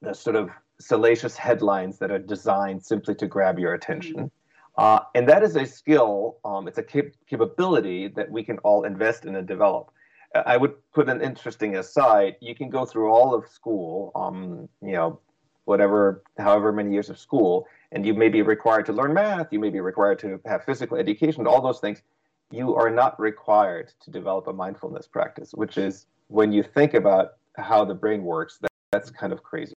the 0.02 0.14
sort 0.14 0.36
of 0.36 0.50
salacious 0.80 1.36
headlines 1.36 1.98
that 1.98 2.10
are 2.10 2.18
designed 2.18 2.84
simply 2.84 3.14
to 3.14 3.26
grab 3.26 3.58
your 3.58 3.74
attention. 3.74 4.30
Uh, 4.76 5.00
and 5.14 5.28
that 5.28 5.42
is 5.42 5.56
a 5.56 5.64
skill, 5.64 6.36
um, 6.44 6.68
it's 6.68 6.78
a 6.78 6.82
cap- 6.82 7.14
capability 7.28 8.08
that 8.08 8.30
we 8.30 8.42
can 8.42 8.58
all 8.58 8.84
invest 8.84 9.24
in 9.24 9.34
and 9.36 9.48
develop. 9.48 9.90
I 10.34 10.58
would 10.58 10.74
put 10.92 11.08
an 11.08 11.22
interesting 11.22 11.76
aside. 11.76 12.36
You 12.40 12.54
can 12.54 12.68
go 12.68 12.84
through 12.84 13.10
all 13.10 13.34
of 13.34 13.48
school, 13.48 14.12
um, 14.14 14.68
you 14.82 14.92
know, 14.92 15.20
whatever, 15.64 16.22
however 16.38 16.72
many 16.72 16.92
years 16.92 17.08
of 17.08 17.18
school, 17.18 17.66
and 17.92 18.04
you 18.04 18.12
may 18.12 18.28
be 18.28 18.42
required 18.42 18.86
to 18.86 18.92
learn 18.92 19.14
math, 19.14 19.52
you 19.52 19.58
may 19.58 19.70
be 19.70 19.80
required 19.80 20.18
to 20.20 20.40
have 20.44 20.64
physical 20.64 20.96
education, 20.98 21.46
all 21.46 21.62
those 21.62 21.80
things. 21.80 22.02
You 22.50 22.74
are 22.74 22.90
not 22.90 23.18
required 23.18 23.92
to 24.02 24.10
develop 24.10 24.46
a 24.46 24.52
mindfulness 24.52 25.06
practice, 25.06 25.52
which 25.52 25.78
is 25.78 26.06
when 26.28 26.52
you 26.52 26.62
think 26.62 26.94
about 26.94 27.32
how 27.56 27.84
the 27.84 27.94
brain 27.94 28.22
works, 28.22 28.58
that, 28.58 28.70
that's 28.92 29.10
kind 29.10 29.32
of 29.32 29.42
crazy. 29.42 29.74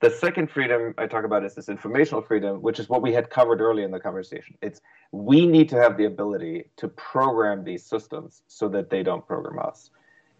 The 0.00 0.10
second 0.10 0.48
freedom 0.48 0.94
I 0.96 1.06
talk 1.06 1.24
about 1.24 1.44
is 1.44 1.56
this 1.56 1.68
informational 1.68 2.22
freedom, 2.22 2.62
which 2.62 2.78
is 2.78 2.88
what 2.88 3.02
we 3.02 3.12
had 3.12 3.30
covered 3.30 3.60
earlier 3.60 3.84
in 3.84 3.90
the 3.90 3.98
conversation. 3.98 4.56
It's 4.62 4.80
we 5.10 5.44
need 5.44 5.68
to 5.70 5.76
have 5.76 5.96
the 5.96 6.04
ability 6.04 6.70
to 6.76 6.86
program 6.88 7.64
these 7.64 7.84
systems 7.84 8.42
so 8.46 8.68
that 8.68 8.90
they 8.90 9.02
don't 9.02 9.26
program 9.26 9.58
us. 9.58 9.90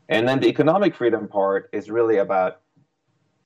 And 0.09 0.29
then 0.29 0.39
the 0.39 0.47
economic 0.47 0.95
freedom 0.95 1.27
part 1.27 1.71
is 1.73 1.91
really 1.91 2.19
about 2.19 2.61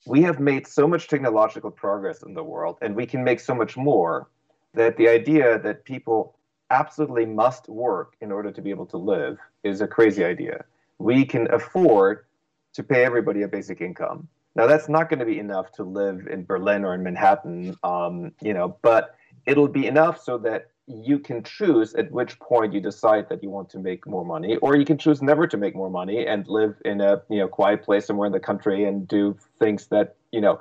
we 0.06 0.20
have 0.22 0.38
made 0.38 0.66
so 0.66 0.86
much 0.86 1.08
technological 1.08 1.70
progress 1.70 2.22
in 2.22 2.34
the 2.34 2.44
world 2.44 2.76
and 2.82 2.94
we 2.94 3.06
can 3.06 3.24
make 3.24 3.40
so 3.40 3.54
much 3.54 3.76
more 3.76 4.28
that 4.74 4.96
the 4.98 5.08
idea 5.08 5.58
that 5.60 5.84
people 5.84 6.36
absolutely 6.70 7.24
must 7.24 7.68
work 7.68 8.16
in 8.20 8.32
order 8.32 8.50
to 8.50 8.60
be 8.60 8.70
able 8.70 8.86
to 8.86 8.96
live 8.98 9.38
is 9.62 9.80
a 9.80 9.86
crazy 9.86 10.24
idea. 10.24 10.64
We 10.98 11.24
can 11.24 11.50
afford 11.52 12.26
to 12.74 12.82
pay 12.82 13.04
everybody 13.04 13.42
a 13.42 13.48
basic 13.48 13.80
income 13.80 14.28
now 14.54 14.66
that's 14.66 14.88
not 14.88 15.08
going 15.08 15.18
to 15.20 15.24
be 15.24 15.38
enough 15.38 15.72
to 15.72 15.84
live 15.84 16.26
in 16.26 16.44
Berlin 16.44 16.84
or 16.84 16.94
in 16.94 17.02
Manhattan, 17.02 17.76
um, 17.82 18.32
you 18.42 18.52
know, 18.52 18.76
but 18.82 19.16
it'll 19.46 19.68
be 19.68 19.86
enough 19.86 20.22
so 20.22 20.38
that 20.38 20.68
you 20.86 21.18
can 21.18 21.42
choose 21.42 21.94
at 21.94 22.10
which 22.10 22.38
point 22.38 22.72
you 22.72 22.80
decide 22.80 23.28
that 23.28 23.42
you 23.42 23.50
want 23.50 23.70
to 23.70 23.78
make 23.78 24.06
more 24.06 24.24
money, 24.24 24.56
or 24.56 24.76
you 24.76 24.84
can 24.84 24.98
choose 24.98 25.22
never 25.22 25.46
to 25.46 25.56
make 25.56 25.74
more 25.74 25.90
money 25.90 26.26
and 26.26 26.46
live 26.48 26.74
in 26.84 27.00
a 27.00 27.22
you 27.30 27.38
know 27.38 27.48
quiet 27.48 27.82
place 27.82 28.06
somewhere 28.06 28.26
in 28.26 28.32
the 28.32 28.40
country 28.40 28.84
and 28.84 29.06
do 29.08 29.36
things 29.58 29.86
that 29.86 30.16
you 30.32 30.40
know 30.40 30.60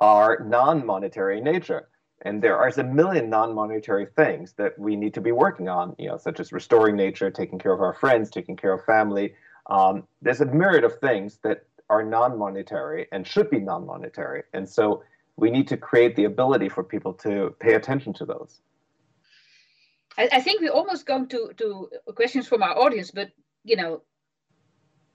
are 0.00 0.44
non-monetary 0.46 1.38
in 1.38 1.44
nature. 1.44 1.88
And 2.24 2.42
there 2.42 2.56
are 2.56 2.68
a 2.68 2.84
million 2.84 3.30
non-monetary 3.30 4.06
things 4.14 4.52
that 4.52 4.78
we 4.78 4.94
need 4.94 5.14
to 5.14 5.20
be 5.20 5.32
working 5.32 5.68
on, 5.68 5.96
you 5.98 6.08
know, 6.08 6.16
such 6.16 6.38
as 6.38 6.52
restoring 6.52 6.94
nature, 6.94 7.30
taking 7.30 7.58
care 7.58 7.72
of 7.72 7.80
our 7.80 7.94
friends, 7.94 8.30
taking 8.30 8.56
care 8.56 8.72
of 8.72 8.84
family. 8.84 9.34
Um, 9.66 10.04
there's 10.20 10.40
a 10.40 10.46
myriad 10.46 10.84
of 10.84 10.98
things 11.00 11.38
that 11.42 11.66
are 11.92 12.02
non-monetary 12.02 13.06
and 13.12 13.26
should 13.26 13.50
be 13.50 13.60
non-monetary. 13.60 14.42
And 14.54 14.66
so 14.66 15.04
we 15.36 15.50
need 15.50 15.68
to 15.68 15.76
create 15.76 16.16
the 16.16 16.24
ability 16.24 16.70
for 16.70 16.82
people 16.82 17.12
to 17.26 17.54
pay 17.60 17.74
attention 17.74 18.14
to 18.14 18.24
those. 18.24 18.60
I, 20.16 20.24
I 20.32 20.40
think 20.40 20.62
we're 20.62 20.78
almost 20.80 21.04
going 21.04 21.28
to, 21.28 21.50
to 21.58 21.90
questions 22.14 22.48
from 22.48 22.62
our 22.62 22.74
audience, 22.84 23.10
but 23.10 23.28
you 23.62 23.76
know, 23.76 24.02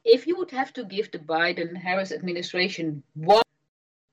if 0.05 0.27
you 0.27 0.37
would 0.37 0.51
have 0.51 0.71
to 0.73 0.83
give 0.83 1.11
the 1.11 1.17
Biden 1.17 1.75
Harris 1.75 2.11
administration 2.11 3.01
one 3.15 3.49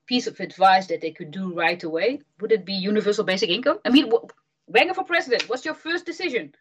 piece 0.07 0.25
of 0.25 0.39
advice 0.39 0.87
that 0.87 1.01
they 1.01 1.11
could 1.11 1.29
do 1.29 1.53
right 1.53 1.83
away, 1.83 2.21
would 2.39 2.51
it 2.51 2.65
be 2.65 2.73
universal 2.73 3.23
basic 3.23 3.49
income? 3.49 3.79
I 3.85 3.89
mean, 3.89 4.11
Wenger 4.67 4.95
for 4.95 5.03
president, 5.03 5.47
what's 5.49 5.65
your 5.65 5.75
first 5.75 6.05
decision? 6.07 6.55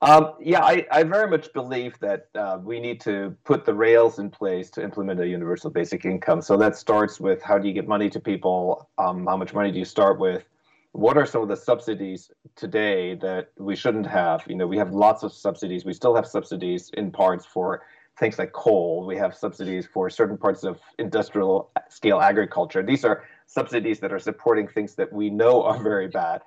Um, 0.00 0.34
yeah, 0.40 0.62
I, 0.62 0.86
I, 0.92 1.02
very 1.02 1.28
much 1.28 1.52
believe 1.52 1.98
that 1.98 2.28
uh, 2.36 2.58
we 2.62 2.78
need 2.78 3.00
to 3.00 3.36
put 3.44 3.64
the 3.64 3.74
rails 3.74 4.20
in 4.20 4.30
place 4.30 4.70
to 4.70 4.82
implement 4.82 5.18
a 5.18 5.26
universal 5.26 5.70
basic 5.70 6.04
income. 6.04 6.40
So 6.40 6.56
that 6.58 6.76
starts 6.76 7.18
with 7.18 7.42
how 7.42 7.58
do 7.58 7.66
you 7.66 7.74
get 7.74 7.88
money 7.88 8.08
to 8.10 8.20
people? 8.20 8.88
Um, 8.96 9.26
how 9.26 9.36
much 9.36 9.52
money 9.52 9.72
do 9.72 9.78
you 9.78 9.84
start 9.84 10.20
with? 10.20 10.44
What 10.92 11.18
are 11.18 11.26
some 11.26 11.42
of 11.42 11.48
the 11.48 11.56
subsidies 11.56 12.30
today 12.54 13.16
that 13.16 13.50
we 13.58 13.74
shouldn't 13.74 14.06
have? 14.06 14.44
You 14.46 14.54
know, 14.54 14.68
we 14.68 14.78
have 14.78 14.92
lots 14.92 15.24
of 15.24 15.32
subsidies. 15.32 15.84
We 15.84 15.94
still 15.94 16.14
have 16.14 16.28
subsidies 16.28 16.90
in 16.94 17.10
parts 17.10 17.44
for 17.44 17.82
things 18.20 18.38
like 18.38 18.52
coal. 18.52 19.04
We 19.04 19.16
have 19.16 19.34
subsidies 19.34 19.88
for 19.92 20.10
certain 20.10 20.38
parts 20.38 20.62
of 20.62 20.78
industrial 21.00 21.70
scale 21.88 22.20
agriculture. 22.20 22.84
These 22.84 23.04
are 23.04 23.24
subsidies 23.46 23.98
that 24.00 24.12
are 24.12 24.18
supporting 24.20 24.68
things 24.68 24.94
that 24.94 25.12
we 25.12 25.28
know 25.28 25.64
are 25.64 25.78
very 25.82 26.06
bad. 26.06 26.42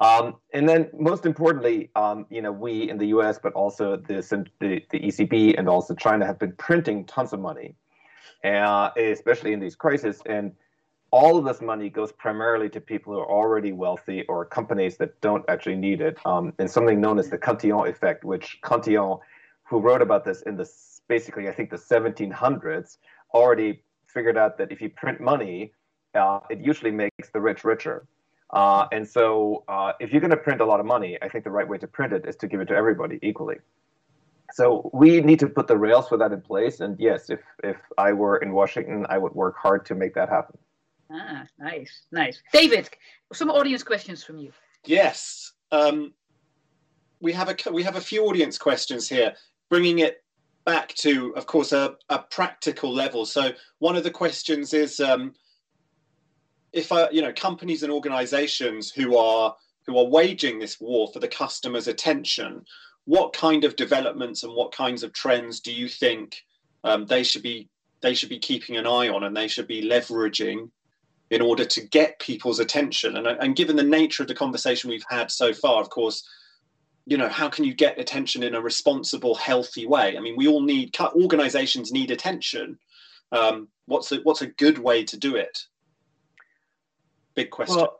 Um, 0.00 0.36
and 0.52 0.68
then, 0.68 0.90
most 0.98 1.24
importantly, 1.24 1.90
um, 1.94 2.26
you 2.28 2.42
know, 2.42 2.50
we 2.50 2.90
in 2.90 2.98
the 2.98 3.06
U.S., 3.06 3.38
but 3.40 3.52
also 3.52 3.96
the, 3.96 4.16
the, 4.60 4.82
the 4.90 5.00
ECB 5.00 5.56
and 5.56 5.68
also 5.68 5.94
China 5.94 6.26
have 6.26 6.38
been 6.38 6.52
printing 6.52 7.04
tons 7.04 7.32
of 7.32 7.40
money, 7.40 7.76
uh, 8.42 8.90
especially 8.96 9.52
in 9.52 9.60
these 9.60 9.76
crises. 9.76 10.20
And 10.26 10.52
all 11.12 11.38
of 11.38 11.44
this 11.44 11.60
money 11.60 11.88
goes 11.88 12.10
primarily 12.10 12.68
to 12.70 12.80
people 12.80 13.12
who 13.12 13.20
are 13.20 13.30
already 13.30 13.70
wealthy 13.70 14.24
or 14.28 14.44
companies 14.44 14.96
that 14.96 15.20
don't 15.20 15.44
actually 15.48 15.76
need 15.76 16.00
it. 16.00 16.18
Um, 16.26 16.52
and 16.58 16.68
something 16.68 17.00
known 17.00 17.20
as 17.20 17.30
the 17.30 17.38
Cantillon 17.38 17.88
effect, 17.88 18.24
which 18.24 18.58
Cantillon, 18.64 19.18
who 19.62 19.78
wrote 19.78 20.02
about 20.02 20.24
this 20.24 20.42
in 20.42 20.56
the 20.56 20.68
basically 21.06 21.48
I 21.48 21.52
think 21.52 21.70
the 21.70 21.76
1700s, 21.76 22.98
already 23.32 23.82
figured 24.08 24.36
out 24.36 24.58
that 24.58 24.72
if 24.72 24.80
you 24.80 24.90
print 24.90 25.20
money, 25.20 25.72
uh, 26.14 26.40
it 26.50 26.60
usually 26.60 26.90
makes 26.90 27.30
the 27.32 27.40
rich 27.40 27.62
richer. 27.62 28.06
Uh, 28.54 28.86
and 28.92 29.06
so, 29.06 29.64
uh, 29.66 29.92
if 29.98 30.12
you're 30.12 30.20
going 30.20 30.30
to 30.30 30.36
print 30.36 30.60
a 30.60 30.64
lot 30.64 30.78
of 30.78 30.86
money, 30.86 31.18
I 31.20 31.28
think 31.28 31.42
the 31.42 31.50
right 31.50 31.68
way 31.68 31.76
to 31.78 31.88
print 31.88 32.12
it 32.12 32.24
is 32.24 32.36
to 32.36 32.46
give 32.46 32.60
it 32.60 32.66
to 32.66 32.74
everybody 32.74 33.18
equally. 33.20 33.56
So 34.52 34.90
we 34.92 35.20
need 35.20 35.40
to 35.40 35.48
put 35.48 35.66
the 35.66 35.76
rails 35.76 36.08
for 36.08 36.16
that 36.18 36.30
in 36.30 36.40
place. 36.40 36.78
And 36.78 36.98
yes, 37.00 37.30
if 37.30 37.40
if 37.64 37.76
I 37.98 38.12
were 38.12 38.36
in 38.36 38.52
Washington, 38.52 39.06
I 39.08 39.18
would 39.18 39.34
work 39.34 39.56
hard 39.56 39.84
to 39.86 39.96
make 39.96 40.14
that 40.14 40.28
happen. 40.28 40.56
Ah, 41.10 41.44
nice, 41.58 42.02
nice. 42.12 42.40
David, 42.52 42.88
some 43.32 43.50
audience 43.50 43.82
questions 43.82 44.22
from 44.22 44.38
you. 44.38 44.52
Yes, 44.84 45.52
um, 45.72 46.12
we 47.20 47.32
have 47.32 47.48
a 47.48 47.72
we 47.72 47.82
have 47.82 47.96
a 47.96 48.00
few 48.00 48.24
audience 48.26 48.56
questions 48.56 49.08
here, 49.08 49.34
bringing 49.68 49.98
it 49.98 50.22
back 50.64 50.94
to, 50.94 51.34
of 51.34 51.46
course, 51.46 51.72
a, 51.72 51.96
a 52.08 52.20
practical 52.20 52.94
level. 52.94 53.26
So 53.26 53.50
one 53.80 53.96
of 53.96 54.04
the 54.04 54.12
questions 54.12 54.72
is. 54.72 55.00
Um, 55.00 55.34
if 56.74 56.90
you 57.12 57.22
know 57.22 57.32
companies 57.32 57.82
and 57.82 57.92
organizations 57.92 58.90
who 58.90 59.16
are 59.16 59.54
who 59.86 59.96
are 59.98 60.06
waging 60.06 60.58
this 60.58 60.80
war 60.80 61.08
for 61.12 61.20
the 61.20 61.28
customer's 61.28 61.88
attention 61.88 62.64
what 63.04 63.32
kind 63.32 63.64
of 63.64 63.76
developments 63.76 64.42
and 64.42 64.54
what 64.54 64.72
kinds 64.72 65.02
of 65.02 65.12
trends 65.12 65.60
do 65.60 65.72
you 65.72 65.88
think 65.88 66.42
um, 66.84 67.06
they 67.06 67.22
should 67.22 67.42
be 67.42 67.68
they 68.00 68.14
should 68.14 68.28
be 68.28 68.38
keeping 68.38 68.76
an 68.76 68.86
eye 68.86 69.08
on 69.08 69.24
and 69.24 69.36
they 69.36 69.48
should 69.48 69.66
be 69.66 69.88
leveraging 69.88 70.70
in 71.30 71.40
order 71.40 71.64
to 71.64 71.80
get 71.80 72.18
people's 72.18 72.60
attention? 72.60 73.16
And, 73.16 73.26
and 73.26 73.56
given 73.56 73.76
the 73.76 73.82
nature 73.82 74.22
of 74.22 74.28
the 74.28 74.34
conversation 74.34 74.90
we've 74.90 75.04
had 75.08 75.30
so 75.30 75.52
far 75.52 75.80
of 75.80 75.90
course 75.90 76.26
you 77.06 77.18
know 77.18 77.28
how 77.28 77.50
can 77.50 77.64
you 77.64 77.74
get 77.74 78.00
attention 78.00 78.42
in 78.42 78.54
a 78.54 78.60
responsible 78.60 79.34
healthy 79.34 79.86
way? 79.86 80.16
I 80.16 80.20
mean 80.20 80.36
we 80.36 80.48
all 80.48 80.62
need 80.62 80.96
organizations 81.14 81.92
need 81.92 82.10
attention. 82.10 82.78
Um, 83.32 83.68
what's 83.86 84.12
a, 84.12 84.16
what's 84.22 84.42
a 84.42 84.46
good 84.46 84.78
way 84.78 85.04
to 85.04 85.16
do 85.16 85.36
it 85.36 85.66
big 87.34 87.50
question. 87.50 87.76
Well, 87.76 87.98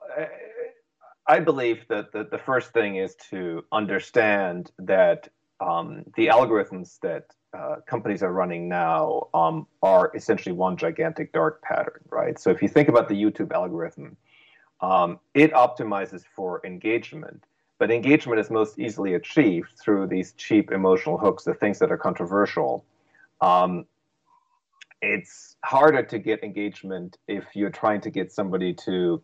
I 1.27 1.41
believe 1.41 1.87
that 1.89 2.13
the, 2.13 2.25
the 2.25 2.39
first 2.39 2.73
thing 2.73 2.97
is 2.97 3.15
to 3.31 3.65
understand 3.73 4.71
that 4.79 5.29
um, 5.61 6.05
the 6.17 6.27
algorithms 6.27 6.99
that 7.01 7.27
uh, 7.57 7.77
companies 7.87 8.23
are 8.23 8.33
running 8.33 8.69
now 8.69 9.29
um, 9.33 9.67
are 9.83 10.13
essentially 10.15 10.53
one 10.53 10.77
gigantic 10.77 11.33
dark 11.33 11.63
pattern, 11.63 12.01
right? 12.11 12.39
So 12.39 12.51
if 12.51 12.61
you 12.61 12.69
think 12.69 12.89
about 12.89 13.09
the 13.09 13.15
YouTube 13.15 13.53
algorithm, 13.53 14.17
um, 14.81 15.19
it 15.35 15.53
optimizes 15.53 16.25
for 16.35 16.61
engagement, 16.67 17.45
but 17.79 17.91
engagement 17.91 18.39
is 18.41 18.51
most 18.51 18.79
easily 18.79 19.15
achieved 19.15 19.79
through 19.79 20.09
these 20.09 20.33
cheap 20.33 20.73
emotional 20.73 21.17
hooks, 21.17 21.45
the 21.45 21.55
things 21.55 21.79
that 21.79 21.91
are 21.91 21.97
controversial. 21.97 22.85
Um, 23.41 23.87
it's 25.05 25.57
harder 25.65 26.03
to 26.03 26.19
get 26.19 26.43
engagement 26.43 27.19
if 27.29 27.45
you're 27.55 27.71
trying 27.71 28.01
to 28.01 28.11
get 28.11 28.33
somebody 28.33 28.73
to 28.73 29.23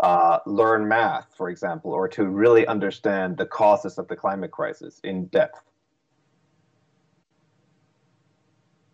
uh, 0.00 0.38
learn 0.46 0.88
math, 0.88 1.28
for 1.36 1.50
example, 1.50 1.92
or 1.92 2.08
to 2.08 2.24
really 2.26 2.66
understand 2.66 3.36
the 3.36 3.46
causes 3.46 3.98
of 3.98 4.08
the 4.08 4.16
climate 4.16 4.50
crisis 4.50 5.00
in 5.04 5.26
depth. 5.26 5.60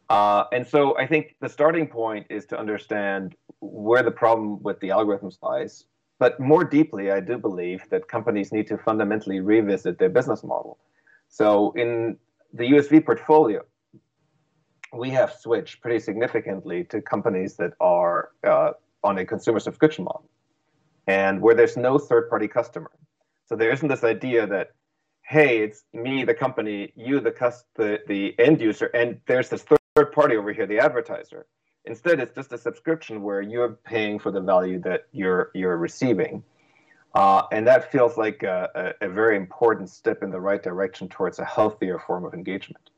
Uh, 0.09 0.45
and 0.53 0.67
so 0.67 0.97
I 0.99 1.07
think 1.07 1.37
the 1.41 1.49
starting 1.49 1.87
point 1.87 2.27
is 2.29 2.47
to 2.47 2.59
understand 2.59 3.35
where 3.61 4.03
the 4.03 4.11
problem 4.11 4.63
with 4.63 4.79
the 4.81 4.89
algorithms 4.91 5.39
lies. 5.43 5.87
But 6.19 6.39
more 6.39 6.65
deeply, 6.65 7.11
I 7.11 7.21
do 7.21 7.39
believe 7.39 7.83
that 7.91 8.09
companies 8.09 8.53
need 8.53 8.67
to 8.69 8.79
fundamentally 8.79 9.41
revisit 9.41 9.99
their 9.99 10.09
business 10.09 10.45
model. 10.45 10.79
So 11.29 11.73
in 11.73 12.17
the 12.53 12.65
USV 12.65 13.05
portfolio, 13.05 13.63
we 14.93 15.11
have 15.11 15.33
switched 15.33 15.81
pretty 15.81 16.01
significantly 16.01 16.85
to 16.85 17.01
companies 17.01 17.57
that 17.57 17.73
are 17.81 18.31
uh, 18.45 18.73
on 19.05 19.19
a 19.19 19.25
consumer 19.25 19.61
subscription 19.61 20.05
model 20.05 20.29
and 21.07 21.41
where 21.41 21.55
there's 21.55 21.77
no 21.77 21.99
third 21.99 22.29
party 22.29 22.49
customer. 22.49 22.91
So 23.47 23.57
there 23.57 23.71
isn't 23.71 23.89
this 23.89 24.05
idea 24.05 24.47
that, 24.47 24.73
hey, 25.23 25.59
it's 25.59 25.85
me, 25.93 26.25
the 26.25 26.35
company, 26.35 26.93
you, 26.97 27.21
the, 27.21 27.31
cus- 27.31 27.65
the, 27.77 28.01
the 28.07 28.35
end 28.39 28.61
user, 28.61 28.87
and 28.87 29.21
there's 29.27 29.49
this 29.49 29.63
third 29.63 30.13
party 30.13 30.37
over 30.37 30.53
here, 30.53 30.67
the 30.67 30.79
advertiser. 30.79 31.47
Instead, 31.85 32.19
it's 32.19 32.35
just 32.35 32.53
a 32.53 32.59
subscription 32.59 33.23
where 33.23 33.41
you're 33.41 33.79
paying 33.85 34.19
for 34.19 34.33
the 34.33 34.41
value 34.41 34.81
that 34.81 35.07
you're 35.13 35.53
you're 35.55 35.77
receiving, 35.77 36.43
uh, 37.15 37.45
and 37.53 37.65
that 37.65 37.93
feels 37.93 38.17
like 38.17 38.43
a, 38.43 38.95
a, 39.01 39.07
a 39.07 39.09
very 39.09 39.37
important 39.37 39.89
step 39.89 40.25
in 40.25 40.31
the 40.31 40.41
right 40.41 40.65
direction 40.65 41.09
towards 41.09 41.39
a 41.39 41.45
healthier 41.45 42.01
form 42.01 42.25
of 42.25 42.35
engagement. 42.35 42.91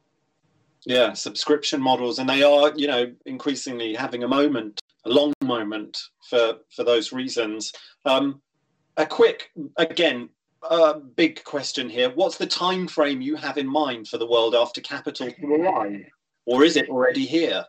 Yeah, 0.87 1.13
subscription 1.13 1.81
models, 1.81 2.19
and 2.19 2.29
they 2.29 2.43
are, 2.43 2.73
you 2.77 2.87
know, 2.87 3.13
increasingly 3.27 3.95
having 3.95 4.23
a 4.23 4.29
moment 4.29 4.81
a 5.05 5.11
long 5.11 5.33
moment 5.43 5.99
for 6.29 6.59
for 6.75 6.85
those 6.85 7.13
reasons. 7.13 7.73
Um, 8.05 8.41
a 8.97 9.07
quick, 9.07 9.51
again, 9.77 10.29
uh, 10.69 10.95
big 10.95 11.45
question 11.45 11.89
here. 11.89 12.11
What's 12.11 12.37
the 12.37 12.47
time 12.47 12.89
frame 12.89 13.21
you 13.21 13.37
have 13.37 13.59
in 13.59 13.67
mind 13.67 14.09
for 14.09 14.19
the 14.19 14.27
world 14.27 14.55
after 14.55 14.81
capital 14.81 15.31
to 15.31 15.47
arrive, 15.47 16.05
or 16.47 16.65
is 16.65 16.77
it 16.77 16.89
already 16.89 17.27
here? 17.27 17.65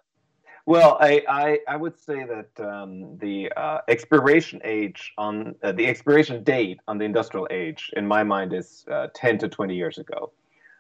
Well, 0.66 0.98
I, 1.00 1.24
I, 1.28 1.60
I 1.68 1.76
would 1.78 2.00
say 2.00 2.26
that 2.26 2.64
um, 2.64 3.18
the 3.18 3.52
uh, 3.58 3.80
expiration 3.88 4.62
age 4.64 5.14
on 5.18 5.56
uh, 5.64 5.72
the 5.72 5.88
expiration 5.88 6.44
date 6.44 6.80
on 6.88 7.00
the 7.00 7.06
industrial 7.06 7.48
age, 7.50 7.90
in 7.96 8.08
my 8.08 8.24
mind, 8.24 8.54
is 8.54 8.86
uh, 8.92 9.08
10 9.16 9.40
to 9.40 9.50
20 9.50 9.76
years 9.76 9.98
ago. 9.98 10.32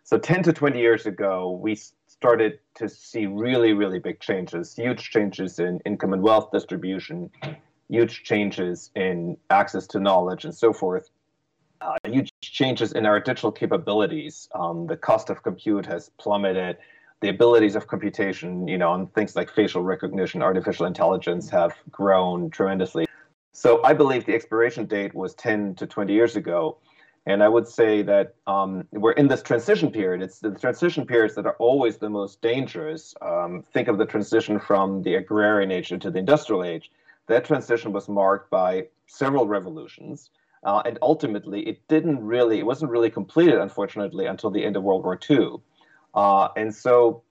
So 0.04 0.20
10 0.20 0.44
to 0.44 0.54
20 0.54 0.80
years 0.80 1.08
ago, 1.08 1.52
we 1.52 1.80
started 2.19 2.60
to 2.75 2.89
see 2.89 3.27
really, 3.27 3.71
really 3.71 3.97
big 3.97 4.19
changes, 4.19 4.75
huge 4.75 5.10
changes 5.10 5.58
in 5.58 5.79
income 5.86 6.12
and 6.12 6.21
wealth 6.21 6.51
distribution, 6.51 7.29
huge 7.88 8.23
changes 8.23 8.91
in 8.93 9.38
access 9.49 9.88
to 9.88 10.01
knowledge 10.01 10.43
and 10.43 10.53
so 10.53 10.73
forth, 10.73 11.10
uh, 11.79 11.95
huge 12.03 12.29
changes 12.41 12.91
in 12.91 13.05
our 13.05 13.21
digital 13.21 13.53
capabilities. 13.53 14.49
Um, 14.53 14.86
the 14.86 14.97
cost 14.97 15.29
of 15.29 15.43
compute 15.43 15.86
has 15.86 16.12
plummeted. 16.19 16.75
The 17.21 17.29
abilities 17.29 17.77
of 17.77 17.88
computation, 17.88 18.67
you 18.67 18.77
know, 18.77 18.91
on 18.91 19.08
things 19.08 19.38
like 19.38 19.49
facial 19.49 19.84
recognition, 19.84 20.41
artificial 20.41 20.88
intelligence 20.88 21.49
have 21.51 21.73
grown 21.89 22.49
tremendously. 22.49 23.05
So 23.53 23.82
I 23.82 23.93
believe 23.93 24.25
the 24.25 24.36
expiration 24.36 24.88
date 24.88 25.15
was 25.15 25.36
10 25.36 25.75
to 25.75 25.88
20 25.88 26.12
years 26.12 26.36
ago. 26.36 26.79
And 27.30 27.44
I 27.44 27.48
would 27.48 27.68
say 27.68 28.02
that 28.02 28.34
um, 28.48 28.88
we're 28.92 29.12
in 29.12 29.28
this 29.28 29.44
transition 29.44 29.92
period. 29.92 30.24
It's 30.24 30.39
the 30.39 30.50
transition 30.50 31.06
periods 31.06 31.36
that 31.36 31.46
are 31.46 31.58
always 31.60 32.00
the 32.00 32.10
most 32.10 32.42
dangerous. 32.42 33.13
Um, 33.22 33.62
think 33.72 33.88
of 33.88 34.00
the 34.00 34.06
transition 34.08 34.60
from 34.60 35.04
the 35.04 35.13
agrarian 35.13 35.70
age 35.70 35.92
into 35.92 36.10
the 36.10 36.18
industrial 36.18 36.63
age. 36.63 36.89
That 37.28 37.46
transition 37.46 37.94
was 37.94 38.10
marked 38.10 38.50
by 38.50 38.88
several 39.06 39.48
revolutions. 39.48 40.32
Uh, 40.63 40.82
and 40.86 40.98
ultimately, 41.04 41.62
it 41.68 41.88
didn't 41.88 42.20
really, 42.20 42.58
it 42.58 42.65
wasn't 42.65 42.89
really 42.89 43.12
completed, 43.12 43.60
unfortunately, 43.60 44.26
until 44.26 44.50
the 44.50 44.65
end 44.65 44.76
of 44.76 44.82
World 44.82 45.04
War 45.04 45.20
II. 45.30 45.58
Uh, 46.15 46.48
and 46.58 46.74
so, 46.74 47.22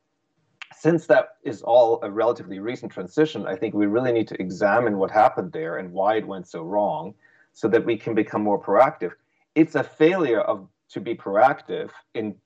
since 0.76 1.06
that 1.06 1.38
is 1.42 1.60
all 1.62 1.98
a 2.04 2.10
relatively 2.10 2.60
recent 2.60 2.92
transition, 2.92 3.48
I 3.48 3.56
think 3.56 3.74
we 3.74 3.86
really 3.86 4.12
need 4.12 4.28
to 4.28 4.40
examine 4.40 4.96
what 4.96 5.10
happened 5.10 5.50
there 5.50 5.78
and 5.78 5.90
why 5.90 6.18
it 6.18 6.26
went 6.28 6.46
so 6.46 6.62
wrong 6.62 7.14
so 7.52 7.66
that 7.66 7.84
we 7.84 7.96
can 7.96 8.14
become 8.14 8.44
more 8.44 8.62
proactive 8.62 9.10
it's 9.58 9.74
a 9.74 9.82
failure 9.82 10.40
of 10.40 10.68
to 10.90 11.00
be 11.00 11.16
proactive 11.16 11.90
in 12.14 12.36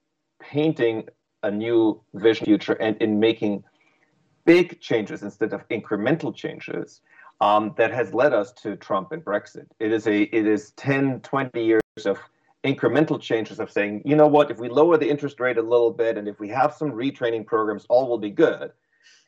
painting 0.40 1.06
a 1.42 1.50
new 1.50 2.00
vision 2.14 2.46
future 2.46 2.72
and 2.72 2.96
in 3.02 3.20
making 3.20 3.62
big 4.46 4.80
changes 4.80 5.22
instead 5.22 5.52
of 5.52 5.68
incremental 5.68 6.34
changes 6.34 7.02
um, 7.42 7.74
that 7.76 7.92
has 7.92 8.14
led 8.14 8.32
us 8.32 8.50
to 8.52 8.76
Trump 8.76 9.12
and 9.12 9.22
Brexit. 9.22 9.66
It 9.78 9.92
is 9.92 10.06
a 10.06 10.22
it 10.22 10.46
is 10.46 10.70
10, 10.72 11.20
20 11.20 11.62
years 11.62 11.82
of 12.06 12.18
incremental 12.64 13.20
changes 13.20 13.60
of 13.60 13.70
saying, 13.70 14.02
you 14.06 14.16
know 14.16 14.26
what, 14.26 14.50
if 14.50 14.58
we 14.58 14.70
lower 14.70 14.96
the 14.96 15.10
interest 15.10 15.38
rate 15.38 15.58
a 15.58 15.62
little 15.62 15.90
bit 15.90 16.16
and 16.16 16.26
if 16.26 16.40
we 16.40 16.48
have 16.48 16.72
some 16.72 16.92
retraining 16.92 17.44
programs, 17.44 17.84
all 17.90 18.08
will 18.08 18.18
be 18.18 18.30
good. 18.30 18.72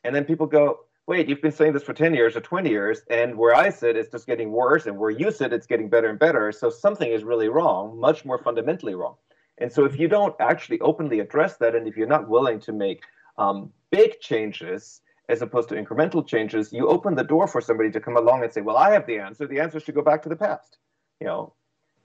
And 0.03 0.15
then 0.15 0.25
people 0.25 0.47
go, 0.47 0.79
wait, 1.07 1.29
you've 1.29 1.41
been 1.41 1.51
saying 1.51 1.73
this 1.73 1.83
for 1.83 1.93
10 1.93 2.13
years 2.15 2.35
or 2.35 2.41
20 2.41 2.69
years, 2.69 3.01
and 3.09 3.37
where 3.37 3.55
I 3.55 3.69
sit, 3.69 3.95
it's 3.95 4.09
just 4.09 4.25
getting 4.25 4.51
worse, 4.51 4.87
and 4.87 4.97
where 4.97 5.11
you 5.11 5.31
sit, 5.31 5.53
it's 5.53 5.67
getting 5.67 5.89
better 5.89 6.09
and 6.09 6.17
better. 6.17 6.51
So 6.51 6.69
something 6.69 7.09
is 7.09 7.23
really 7.23 7.47
wrong, 7.47 7.99
much 7.99 8.25
more 8.25 8.39
fundamentally 8.39 8.95
wrong. 8.95 9.15
And 9.59 9.71
so 9.71 9.85
if 9.85 9.99
you 9.99 10.07
don't 10.07 10.35
actually 10.39 10.79
openly 10.81 11.19
address 11.19 11.57
that, 11.57 11.75
and 11.75 11.87
if 11.87 11.95
you're 11.95 12.07
not 12.07 12.27
willing 12.27 12.59
to 12.61 12.73
make 12.73 13.03
um, 13.37 13.71
big 13.91 14.19
changes 14.19 15.01
as 15.29 15.41
opposed 15.41 15.69
to 15.69 15.75
incremental 15.75 16.25
changes, 16.25 16.73
you 16.73 16.87
open 16.87 17.15
the 17.15 17.23
door 17.23 17.47
for 17.47 17.61
somebody 17.61 17.91
to 17.91 17.99
come 17.99 18.17
along 18.17 18.43
and 18.43 18.51
say, 18.51 18.61
well, 18.61 18.77
I 18.77 18.91
have 18.91 19.07
the 19.07 19.19
answer. 19.19 19.47
The 19.47 19.59
answer 19.59 19.79
should 19.79 19.95
go 19.95 20.01
back 20.01 20.23
to 20.23 20.29
the 20.29 20.35
past, 20.35 20.77
you 21.19 21.27
know. 21.27 21.53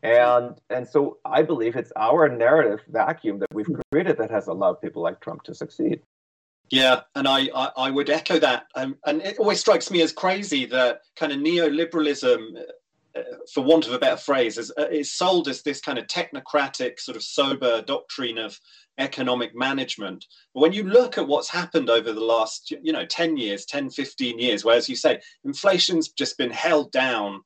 And 0.02 0.58
and 0.70 0.88
so 0.88 1.18
I 1.26 1.42
believe 1.42 1.76
it's 1.76 1.92
our 1.94 2.26
narrative 2.28 2.80
vacuum 2.88 3.38
that 3.40 3.52
we've 3.52 3.68
created 3.92 4.16
that 4.16 4.30
has 4.30 4.46
allowed 4.46 4.80
people 4.80 5.02
like 5.02 5.20
Trump 5.20 5.42
to 5.42 5.54
succeed. 5.54 6.00
Yeah, 6.70 7.00
and 7.16 7.26
I, 7.26 7.48
I, 7.54 7.70
I 7.76 7.90
would 7.90 8.10
echo 8.10 8.38
that. 8.38 8.66
Um, 8.76 8.96
and 9.04 9.20
it 9.22 9.38
always 9.38 9.58
strikes 9.58 9.90
me 9.90 10.02
as 10.02 10.12
crazy 10.12 10.66
that 10.66 11.00
kind 11.16 11.32
of 11.32 11.38
neoliberalism, 11.38 12.62
uh, 13.16 13.22
for 13.52 13.64
want 13.64 13.88
of 13.88 13.92
a 13.92 13.98
better 13.98 14.16
phrase, 14.16 14.56
is, 14.56 14.72
uh, 14.78 14.86
is 14.88 15.12
sold 15.12 15.48
as 15.48 15.62
this 15.62 15.80
kind 15.80 15.98
of 15.98 16.06
technocratic, 16.06 17.00
sort 17.00 17.16
of 17.16 17.24
sober 17.24 17.82
doctrine 17.82 18.38
of 18.38 18.58
economic 18.98 19.52
management. 19.52 20.26
But 20.54 20.60
when 20.60 20.72
you 20.72 20.84
look 20.84 21.18
at 21.18 21.26
what's 21.26 21.50
happened 21.50 21.90
over 21.90 22.12
the 22.12 22.20
last, 22.24 22.70
you 22.70 22.92
know, 22.92 23.04
10 23.04 23.36
years, 23.36 23.64
10, 23.64 23.90
15 23.90 24.38
years, 24.38 24.64
where, 24.64 24.76
as 24.76 24.88
you 24.88 24.94
say, 24.94 25.20
inflation's 25.44 26.10
just 26.10 26.38
been 26.38 26.52
held 26.52 26.92
down. 26.92 27.40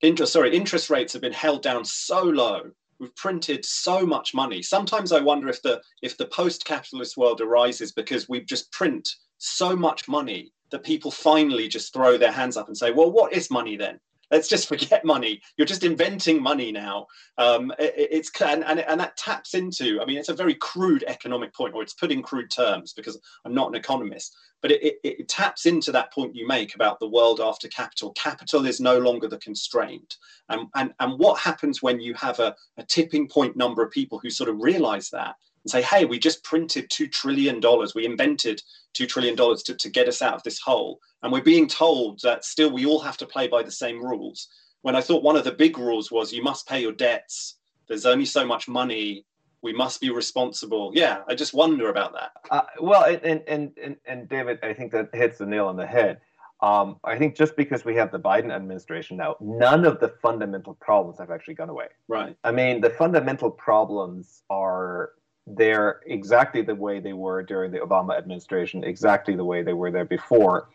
Interest, 0.00 0.32
sorry, 0.32 0.56
interest 0.56 0.88
rates 0.88 1.12
have 1.12 1.20
been 1.20 1.32
held 1.34 1.62
down 1.62 1.84
so 1.84 2.22
low 2.22 2.70
we've 3.00 3.16
printed 3.16 3.64
so 3.64 4.06
much 4.06 4.34
money. 4.34 4.62
Sometimes 4.62 5.10
I 5.10 5.20
wonder 5.20 5.48
if 5.48 5.62
the 5.62 5.80
if 6.02 6.16
the 6.16 6.26
post-capitalist 6.26 7.16
world 7.16 7.40
arises 7.40 7.92
because 7.92 8.28
we 8.28 8.44
just 8.44 8.70
print 8.72 9.08
so 9.38 9.74
much 9.74 10.06
money 10.06 10.52
that 10.70 10.84
people 10.84 11.10
finally 11.10 11.66
just 11.66 11.92
throw 11.92 12.16
their 12.16 12.30
hands 12.30 12.56
up 12.56 12.68
and 12.68 12.76
say, 12.76 12.92
"Well, 12.92 13.10
what 13.10 13.32
is 13.32 13.50
money 13.50 13.76
then?" 13.76 13.98
Let's 14.30 14.48
just 14.48 14.68
forget 14.68 15.04
money. 15.04 15.40
You're 15.56 15.66
just 15.66 15.84
inventing 15.84 16.42
money 16.42 16.72
now. 16.72 17.06
Um, 17.38 17.72
it, 17.78 17.94
it's 17.96 18.30
and, 18.40 18.64
and, 18.64 18.80
and 18.80 19.00
that 19.00 19.16
taps 19.16 19.54
into. 19.54 20.00
I 20.00 20.04
mean, 20.04 20.18
it's 20.18 20.28
a 20.28 20.34
very 20.34 20.54
crude 20.54 21.04
economic 21.06 21.54
point, 21.54 21.74
or 21.74 21.82
it's 21.82 21.94
put 21.94 22.12
in 22.12 22.22
crude 22.22 22.50
terms 22.50 22.92
because 22.92 23.18
I'm 23.44 23.54
not 23.54 23.68
an 23.68 23.74
economist. 23.74 24.36
But 24.62 24.72
it, 24.72 24.82
it, 24.82 24.96
it 25.02 25.28
taps 25.28 25.64
into 25.64 25.90
that 25.92 26.12
point 26.12 26.36
you 26.36 26.46
make 26.46 26.74
about 26.74 27.00
the 27.00 27.08
world 27.08 27.40
after 27.40 27.66
capital. 27.68 28.12
Capital 28.12 28.66
is 28.66 28.80
no 28.80 28.98
longer 28.98 29.26
the 29.26 29.38
constraint. 29.38 30.16
And 30.48 30.68
and, 30.74 30.92
and 31.00 31.18
what 31.18 31.40
happens 31.40 31.82
when 31.82 32.00
you 32.00 32.14
have 32.14 32.38
a, 32.40 32.54
a 32.76 32.84
tipping 32.84 33.28
point 33.28 33.56
number 33.56 33.82
of 33.82 33.90
people 33.90 34.18
who 34.18 34.30
sort 34.30 34.50
of 34.50 34.60
realize 34.60 35.10
that 35.10 35.36
and 35.64 35.70
say, 35.70 35.82
hey, 35.82 36.04
we 36.04 36.18
just 36.18 36.42
printed 36.42 36.88
$2 36.90 37.10
trillion. 37.10 37.60
We 37.94 38.06
invented 38.06 38.62
$2 38.94 39.08
trillion 39.08 39.36
to, 39.36 39.74
to 39.74 39.88
get 39.90 40.08
us 40.08 40.22
out 40.22 40.34
of 40.34 40.42
this 40.42 40.60
hole. 40.60 41.00
And 41.22 41.32
we're 41.32 41.42
being 41.42 41.68
told 41.68 42.20
that 42.22 42.44
still 42.44 42.72
we 42.72 42.86
all 42.86 43.00
have 43.00 43.16
to 43.18 43.26
play 43.26 43.46
by 43.46 43.62
the 43.62 43.70
same 43.70 44.02
rules. 44.02 44.48
When 44.82 44.96
I 44.96 45.02
thought 45.02 45.22
one 45.22 45.36
of 45.36 45.44
the 45.44 45.52
big 45.52 45.76
rules 45.76 46.10
was 46.10 46.32
you 46.32 46.42
must 46.42 46.66
pay 46.66 46.80
your 46.80 46.92
debts. 46.92 47.56
There's 47.88 48.06
only 48.06 48.24
so 48.24 48.46
much 48.46 48.68
money. 48.68 49.26
We 49.62 49.74
must 49.74 50.00
be 50.00 50.10
responsible. 50.10 50.92
Yeah, 50.94 51.18
I 51.28 51.34
just 51.34 51.52
wonder 51.52 51.90
about 51.90 52.14
that. 52.14 52.30
Uh, 52.50 52.62
well, 52.80 53.04
and, 53.04 53.42
and, 53.46 53.72
and, 53.76 53.96
and 54.06 54.28
David, 54.28 54.58
I 54.62 54.72
think 54.72 54.92
that 54.92 55.10
hits 55.12 55.36
the 55.38 55.46
nail 55.46 55.66
on 55.66 55.76
the 55.76 55.86
head. 55.86 56.20
um, 56.62 56.96
I 57.04 57.18
think 57.18 57.36
just 57.36 57.56
because 57.56 57.84
we 57.84 57.94
have 57.96 58.10
the 58.10 58.18
Biden 58.18 58.50
administration 58.50 59.18
now, 59.18 59.36
none 59.40 59.84
of 59.84 60.00
the 60.00 60.08
fundamental 60.22 60.74
problems 60.74 61.18
have 61.18 61.30
actually 61.30 61.54
gone 61.54 61.68
away. 61.68 61.88
Right. 62.08 62.34
I 62.44 62.52
mean, 62.52 62.80
the 62.80 62.90
fundamental 62.90 63.50
problems 63.50 64.42
are 64.48 65.10
there 65.56 66.00
exactly 66.06 66.62
the 66.62 66.74
way 66.74 67.00
they 67.00 67.12
were 67.12 67.42
during 67.42 67.70
the 67.70 67.78
Obama 67.78 68.16
administration, 68.16 68.84
exactly 68.84 69.34
the 69.36 69.44
way 69.44 69.62
they 69.62 69.72
were 69.72 69.90
there 69.90 70.04
before. 70.04 70.68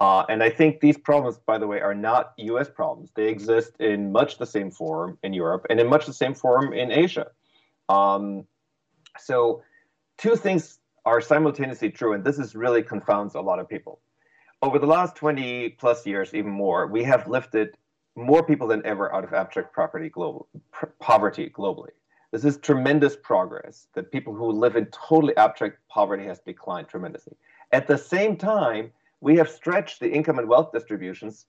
Uh, 0.00 0.24
and 0.28 0.42
I 0.42 0.48
think 0.48 0.80
these 0.80 0.96
problems, 0.96 1.38
by 1.38 1.58
the 1.58 1.66
way, 1.66 1.80
are 1.80 1.94
not 1.94 2.32
US 2.38 2.70
problems. 2.70 3.10
They 3.14 3.28
exist 3.28 3.72
in 3.80 4.12
much 4.12 4.38
the 4.38 4.46
same 4.46 4.70
form 4.70 5.18
in 5.22 5.32
Europe 5.32 5.66
and 5.68 5.78
in 5.78 5.88
much 5.88 6.06
the 6.06 6.12
same 6.12 6.34
form 6.34 6.72
in 6.72 6.90
Asia. 6.90 7.26
Um, 7.88 8.46
so, 9.18 9.62
two 10.16 10.36
things 10.36 10.78
are 11.04 11.20
simultaneously 11.20 11.90
true, 11.90 12.14
and 12.14 12.24
this 12.24 12.38
is 12.38 12.54
really 12.54 12.82
confounds 12.82 13.34
a 13.34 13.40
lot 13.40 13.58
of 13.58 13.68
people 13.68 14.00
over 14.62 14.78
the 14.78 14.86
last 14.86 15.16
20 15.16 15.70
plus 15.70 16.06
years, 16.06 16.34
even 16.34 16.50
more, 16.50 16.86
we 16.86 17.02
have 17.04 17.26
lifted 17.26 17.76
more 18.16 18.44
people 18.44 18.66
than 18.66 18.84
ever 18.84 19.12
out 19.14 19.24
of 19.24 19.32
abject 19.32 19.72
property 19.72 20.08
global, 20.08 20.48
poverty 21.00 21.50
globally. 21.50 21.90
This 22.32 22.44
is 22.44 22.58
tremendous 22.58 23.16
progress. 23.16 23.88
That 23.94 24.12
people 24.12 24.34
who 24.34 24.50
live 24.52 24.76
in 24.76 24.86
totally 24.86 25.36
abject 25.36 25.78
poverty 25.88 26.26
has 26.26 26.40
declined 26.40 26.88
tremendously. 26.88 27.34
At 27.72 27.86
the 27.86 27.98
same 27.98 28.36
time, 28.36 28.92
we 29.20 29.36
have 29.36 29.50
stretched 29.50 30.00
the 30.00 30.10
income 30.10 30.38
and 30.38 30.48
wealth 30.48 30.72
distributions 30.72 31.46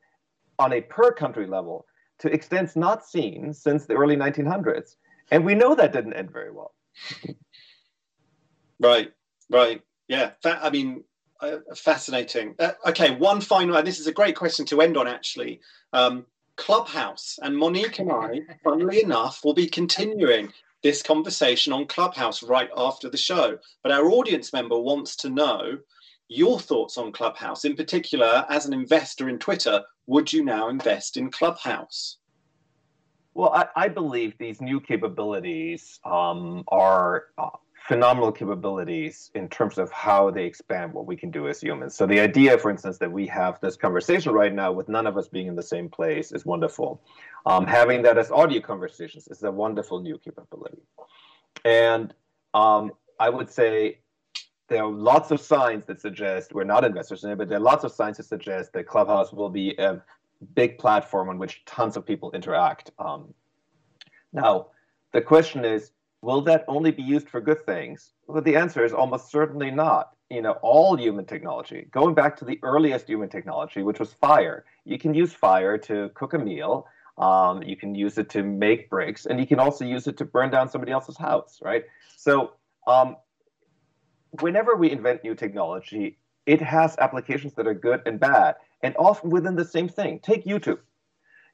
on 0.59 0.73
a 0.73 0.81
per 0.81 1.11
country 1.11 1.47
level 1.47 1.85
to 2.19 2.31
extents 2.31 2.75
not 2.75 3.05
seen 3.05 3.53
since 3.53 3.85
the 3.85 3.95
early 3.95 4.15
1900s. 4.15 4.95
And 5.31 5.45
we 5.45 5.55
know 5.55 5.75
that 5.75 5.93
didn't 5.93 6.13
end 6.13 6.31
very 6.31 6.51
well. 6.51 6.73
Right, 8.79 9.11
right. 9.49 9.81
Yeah. 10.07 10.31
I 10.43 10.69
mean, 10.69 11.03
uh, 11.39 11.57
fascinating. 11.75 12.55
Uh, 12.59 12.71
okay, 12.87 13.15
one 13.15 13.41
final. 13.41 13.75
And 13.77 13.87
this 13.87 13.99
is 13.99 14.07
a 14.07 14.11
great 14.11 14.35
question 14.35 14.65
to 14.67 14.81
end 14.81 14.97
on, 14.97 15.07
actually. 15.07 15.61
Um, 15.93 16.25
Clubhouse 16.57 17.39
and 17.41 17.57
Monique 17.57 17.99
and 17.99 18.11
I, 18.11 18.41
funnily 18.63 19.03
enough, 19.03 19.41
will 19.43 19.53
be 19.53 19.67
continuing 19.67 20.51
this 20.83 21.01
conversation 21.01 21.73
on 21.73 21.85
Clubhouse 21.85 22.43
right 22.43 22.69
after 22.75 23.09
the 23.09 23.17
show. 23.17 23.57
But 23.83 23.91
our 23.91 24.09
audience 24.09 24.53
member 24.53 24.79
wants 24.79 25.15
to 25.17 25.29
know 25.29 25.77
your 26.27 26.59
thoughts 26.59 26.97
on 26.97 27.11
Clubhouse. 27.11 27.65
In 27.65 27.75
particular, 27.75 28.45
as 28.49 28.65
an 28.65 28.73
investor 28.73 29.29
in 29.29 29.37
Twitter, 29.37 29.83
would 30.07 30.31
you 30.31 30.43
now 30.43 30.69
invest 30.69 31.17
in 31.17 31.29
Clubhouse? 31.29 32.17
Well, 33.33 33.53
I, 33.53 33.67
I 33.75 33.87
believe 33.87 34.37
these 34.37 34.61
new 34.61 34.79
capabilities 34.81 35.99
um, 36.03 36.63
are 36.67 37.25
uh, 37.37 37.49
phenomenal 37.87 38.31
capabilities 38.31 39.31
in 39.33 39.49
terms 39.49 39.77
of 39.77 39.91
how 39.91 40.29
they 40.29 40.45
expand 40.45 40.93
what 40.93 41.05
we 41.05 41.15
can 41.15 41.31
do 41.31 41.47
as 41.47 41.59
humans. 41.59 41.95
So 41.95 42.05
the 42.05 42.19
idea, 42.19 42.57
for 42.57 42.69
instance, 42.69 42.97
that 42.99 43.11
we 43.11 43.25
have 43.27 43.59
this 43.59 43.75
conversation 43.75 44.33
right 44.33 44.53
now 44.53 44.71
with 44.71 44.87
none 44.87 45.07
of 45.07 45.17
us 45.17 45.27
being 45.27 45.47
in 45.47 45.55
the 45.55 45.63
same 45.63 45.89
place 45.89 46.31
is 46.31 46.45
wonderful. 46.45 47.01
Um, 47.45 47.65
having 47.65 48.03
that 48.03 48.17
as 48.17 48.29
audio 48.31 48.61
conversations 48.61 49.27
is 49.27 49.41
a 49.43 49.51
wonderful 49.51 49.99
new 49.99 50.17
capability. 50.19 50.83
And 51.65 52.13
um, 52.53 52.91
I 53.19 53.29
would 53.29 53.49
say 53.49 53.99
there 54.67 54.83
are 54.83 54.91
lots 54.91 55.31
of 55.31 55.41
signs 55.41 55.83
that 55.85 55.99
suggest 55.99 56.53
we're 56.53 56.63
not 56.63 56.85
investors 56.85 57.23
in 57.23 57.31
it, 57.31 57.37
but 57.37 57.49
there 57.49 57.57
are 57.57 57.61
lots 57.61 57.83
of 57.83 57.91
signs 57.91 58.17
that 58.17 58.25
suggest 58.25 58.73
that 58.73 58.85
Clubhouse 58.85 59.33
will 59.33 59.49
be 59.49 59.75
a 59.79 60.01
big 60.55 60.77
platform 60.77 61.29
on 61.29 61.37
which 61.37 61.63
tons 61.65 61.97
of 61.97 62.05
people 62.05 62.31
interact. 62.31 62.91
Um, 62.99 63.33
now, 64.33 64.67
the 65.13 65.21
question 65.21 65.65
is, 65.65 65.91
Will 66.21 66.41
that 66.41 66.65
only 66.67 66.91
be 66.91 67.01
used 67.01 67.29
for 67.29 67.41
good 67.41 67.65
things? 67.65 68.11
Well, 68.27 68.41
the 68.41 68.55
answer 68.55 68.85
is 68.85 68.93
almost 68.93 69.31
certainly 69.31 69.71
not. 69.71 70.11
You 70.29 70.41
know, 70.41 70.53
all 70.61 70.95
human 70.95 71.25
technology, 71.25 71.87
going 71.91 72.13
back 72.13 72.37
to 72.37 72.45
the 72.45 72.59
earliest 72.63 73.07
human 73.07 73.27
technology, 73.27 73.81
which 73.83 73.99
was 73.99 74.13
fire, 74.13 74.63
you 74.85 74.97
can 74.97 75.13
use 75.13 75.33
fire 75.33 75.77
to 75.79 76.09
cook 76.13 76.33
a 76.33 76.39
meal. 76.39 76.87
Um, 77.17 77.61
you 77.63 77.75
can 77.75 77.93
use 77.95 78.17
it 78.17 78.29
to 78.29 78.43
make 78.43 78.89
bricks, 78.89 79.25
and 79.25 79.39
you 79.39 79.45
can 79.45 79.59
also 79.59 79.83
use 79.83 80.07
it 80.07 80.17
to 80.17 80.25
burn 80.25 80.49
down 80.49 80.69
somebody 80.69 80.93
else's 80.93 81.17
house, 81.17 81.59
right? 81.61 81.83
So, 82.15 82.53
um, 82.87 83.17
whenever 84.39 84.75
we 84.75 84.89
invent 84.89 85.23
new 85.23 85.35
technology, 85.35 86.17
it 86.45 86.61
has 86.61 86.95
applications 86.97 87.53
that 87.55 87.67
are 87.67 87.73
good 87.73 88.01
and 88.05 88.19
bad, 88.19 88.55
and 88.81 88.95
often 88.97 89.29
within 89.29 89.55
the 89.55 89.65
same 89.65 89.89
thing. 89.89 90.19
Take 90.19 90.45
YouTube. 90.45 90.79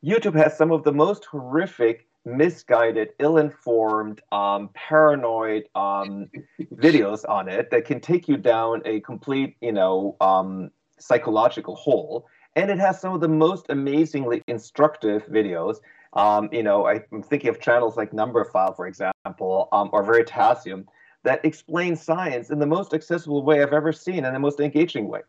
YouTube 0.05 0.35
has 0.35 0.55
some 0.55 0.71
of 0.71 0.83
the 0.83 0.93
most 0.93 1.25
horrific 1.25 2.06
misguided, 2.27 3.09
ill-informed, 3.19 4.21
um, 4.31 4.69
paranoid 4.73 5.63
um, 5.75 6.29
videos 6.73 7.27
on 7.27 7.47
it 7.47 7.71
that 7.71 7.85
can 7.85 7.99
take 7.99 8.27
you 8.27 8.37
down 8.37 8.81
a 8.85 8.99
complete, 8.99 9.55
you 9.61 9.71
know, 9.71 10.15
um, 10.21 10.69
psychological 10.99 11.75
hole. 11.75 12.27
And 12.55 12.69
it 12.69 12.79
has 12.79 12.99
some 12.99 13.13
of 13.13 13.21
the 13.21 13.27
most 13.27 13.67
amazingly 13.69 14.43
instructive 14.47 15.25
videos. 15.27 15.77
Um, 16.13 16.49
you 16.51 16.63
know, 16.63 16.87
I'm 16.87 17.23
thinking 17.23 17.49
of 17.49 17.59
channels 17.59 17.97
like 17.97 18.11
Numberphile, 18.11 18.75
for 18.75 18.87
example, 18.87 19.69
um, 19.71 19.89
or 19.93 20.03
Veritasium, 20.03 20.85
that 21.23 21.43
explain 21.45 21.95
science 21.95 22.49
in 22.49 22.59
the 22.59 22.65
most 22.65 22.93
accessible 22.93 23.43
way 23.43 23.61
I've 23.61 23.73
ever 23.73 23.93
seen 23.93 24.25
and 24.25 24.35
the 24.35 24.39
most 24.39 24.59
engaging 24.59 25.07
way. 25.07 25.21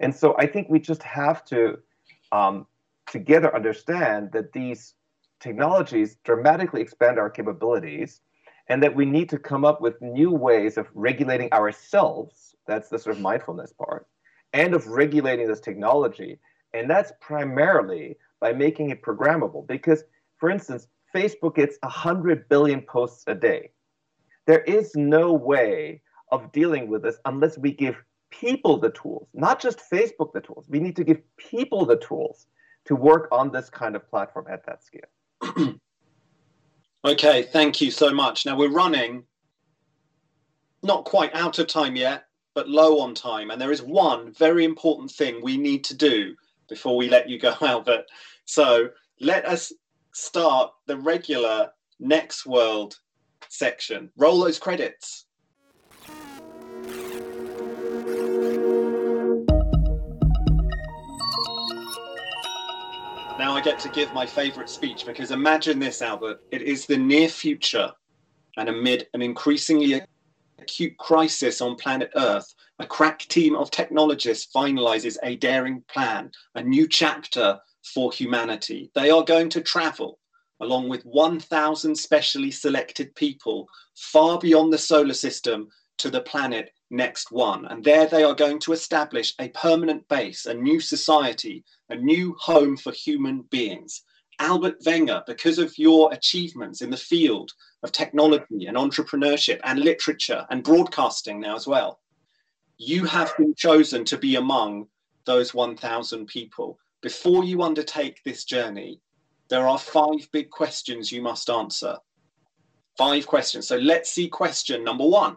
And 0.00 0.14
so 0.14 0.34
I 0.38 0.46
think 0.46 0.68
we 0.68 0.80
just 0.80 1.02
have 1.02 1.44
to 1.46 1.78
um, 2.32 2.66
together 3.06 3.54
understand 3.54 4.32
that 4.32 4.52
these 4.52 4.94
technologies 5.42 6.16
dramatically 6.24 6.80
expand 6.80 7.18
our 7.18 7.28
capabilities 7.28 8.20
and 8.68 8.82
that 8.82 8.94
we 8.94 9.04
need 9.04 9.28
to 9.28 9.38
come 9.38 9.64
up 9.64 9.80
with 9.80 10.00
new 10.00 10.30
ways 10.30 10.78
of 10.78 10.86
regulating 10.94 11.52
ourselves 11.52 12.54
that's 12.66 12.88
the 12.88 12.98
sort 12.98 13.16
of 13.16 13.20
mindfulness 13.20 13.72
part 13.72 14.06
and 14.52 14.72
of 14.72 14.86
regulating 14.86 15.48
this 15.48 15.60
technology. 15.60 16.38
And 16.72 16.88
that's 16.88 17.12
primarily 17.20 18.16
by 18.40 18.52
making 18.52 18.90
it 18.90 19.02
programmable. 19.02 19.66
Because 19.66 20.04
for 20.38 20.48
instance 20.48 20.86
facebook 21.14 21.56
gets 21.56 21.76
100 21.82 22.48
billion 22.48 22.80
posts 22.80 23.24
a 23.26 23.34
day. 23.34 23.70
There 24.46 24.62
is 24.62 24.94
no 24.94 25.32
way 25.32 26.02
of 26.30 26.52
dealing 26.52 26.88
with 26.88 27.02
this 27.02 27.18
unless 27.24 27.58
we 27.58 27.72
give 27.72 27.96
people 28.30 28.78
the 28.78 28.90
tools 28.90 29.28
not 29.34 29.60
just 29.60 29.90
facebook 29.90 30.32
the 30.32 30.40
tools. 30.40 30.66
We 30.68 30.78
need 30.78 30.96
to 30.96 31.04
give 31.04 31.20
people 31.36 31.84
the 31.84 31.98
tools 31.98 32.46
to 32.84 32.94
work 32.94 33.28
on 33.32 33.50
this 33.50 33.68
kind 33.68 33.96
of 33.96 34.08
platform 34.08 34.46
at 34.48 34.64
that 34.66 34.84
scale 34.84 35.10
okay, 37.04 37.42
thank 37.42 37.80
you 37.80 37.90
so 37.90 38.12
much. 38.12 38.46
Now 38.46 38.56
we're 38.56 38.70
running 38.70 39.24
not 40.82 41.04
quite 41.04 41.34
out 41.34 41.58
of 41.58 41.66
time 41.66 41.96
yet, 41.96 42.24
but 42.54 42.68
low 42.68 43.00
on 43.00 43.14
time. 43.14 43.50
And 43.50 43.60
there 43.60 43.72
is 43.72 43.82
one 43.82 44.32
very 44.32 44.64
important 44.64 45.10
thing 45.10 45.40
we 45.42 45.56
need 45.56 45.84
to 45.84 45.94
do 45.94 46.34
before 46.68 46.96
we 46.96 47.08
let 47.08 47.28
you 47.28 47.38
go, 47.38 47.54
Albert. 47.60 48.04
So 48.44 48.88
let 49.20 49.46
us 49.46 49.72
start 50.12 50.72
the 50.86 50.96
regular 50.96 51.70
Next 52.00 52.46
World 52.46 52.98
section. 53.48 54.10
Roll 54.16 54.40
those 54.40 54.58
credits. 54.58 55.26
Now 63.42 63.56
I 63.56 63.60
get 63.60 63.80
to 63.80 63.88
give 63.88 64.14
my 64.14 64.24
favourite 64.24 64.70
speech 64.70 65.04
because 65.04 65.32
imagine 65.32 65.80
this, 65.80 66.00
Albert. 66.00 66.44
It 66.52 66.62
is 66.62 66.86
the 66.86 66.96
near 66.96 67.28
future, 67.28 67.90
and 68.56 68.68
amid 68.68 69.08
an 69.14 69.20
increasingly 69.20 70.00
acute 70.60 70.96
crisis 70.98 71.60
on 71.60 71.74
planet 71.74 72.12
Earth, 72.14 72.54
a 72.78 72.86
crack 72.86 73.18
team 73.22 73.56
of 73.56 73.72
technologists 73.72 74.48
finalizes 74.54 75.16
a 75.24 75.34
daring 75.34 75.82
plan, 75.88 76.30
a 76.54 76.62
new 76.62 76.86
chapter 76.86 77.58
for 77.82 78.12
humanity. 78.12 78.92
They 78.94 79.10
are 79.10 79.24
going 79.24 79.48
to 79.48 79.60
travel 79.60 80.20
along 80.60 80.88
with 80.88 81.02
1,000 81.02 81.96
specially 81.96 82.52
selected 82.52 83.12
people 83.16 83.66
far 83.96 84.38
beyond 84.38 84.72
the 84.72 84.78
solar 84.78 85.14
system 85.14 85.66
to 85.98 86.10
the 86.10 86.20
planet 86.20 86.70
next 86.90 87.32
one. 87.32 87.64
And 87.66 87.82
there 87.82 88.06
they 88.06 88.22
are 88.22 88.34
going 88.34 88.60
to 88.60 88.72
establish 88.72 89.34
a 89.40 89.48
permanent 89.48 90.06
base, 90.08 90.46
a 90.46 90.54
new 90.54 90.78
society, 90.78 91.64
a 91.92 91.96
new 91.96 92.34
home 92.40 92.76
for 92.76 92.92
human 92.92 93.42
beings. 93.42 94.02
Albert 94.38 94.76
Wenger, 94.84 95.22
because 95.26 95.58
of 95.58 95.76
your 95.78 96.12
achievements 96.12 96.80
in 96.80 96.90
the 96.90 96.96
field 96.96 97.52
of 97.82 97.92
technology 97.92 98.66
and 98.66 98.76
entrepreneurship 98.76 99.60
and 99.62 99.78
literature 99.78 100.46
and 100.50 100.64
broadcasting 100.64 101.38
now 101.40 101.54
as 101.54 101.66
well, 101.66 102.00
you 102.78 103.04
have 103.04 103.36
been 103.36 103.54
chosen 103.54 104.04
to 104.06 104.16
be 104.16 104.36
among 104.36 104.86
those 105.26 105.54
1,000 105.54 106.26
people. 106.26 106.78
Before 107.02 107.44
you 107.44 107.62
undertake 107.62 108.20
this 108.24 108.44
journey, 108.44 109.00
there 109.48 109.68
are 109.68 109.78
five 109.78 110.28
big 110.32 110.50
questions 110.50 111.12
you 111.12 111.20
must 111.20 111.50
answer. 111.50 111.96
Five 112.96 113.26
questions. 113.26 113.68
So 113.68 113.76
let's 113.76 114.10
see 114.10 114.28
question 114.28 114.82
number 114.82 115.06
one. 115.06 115.36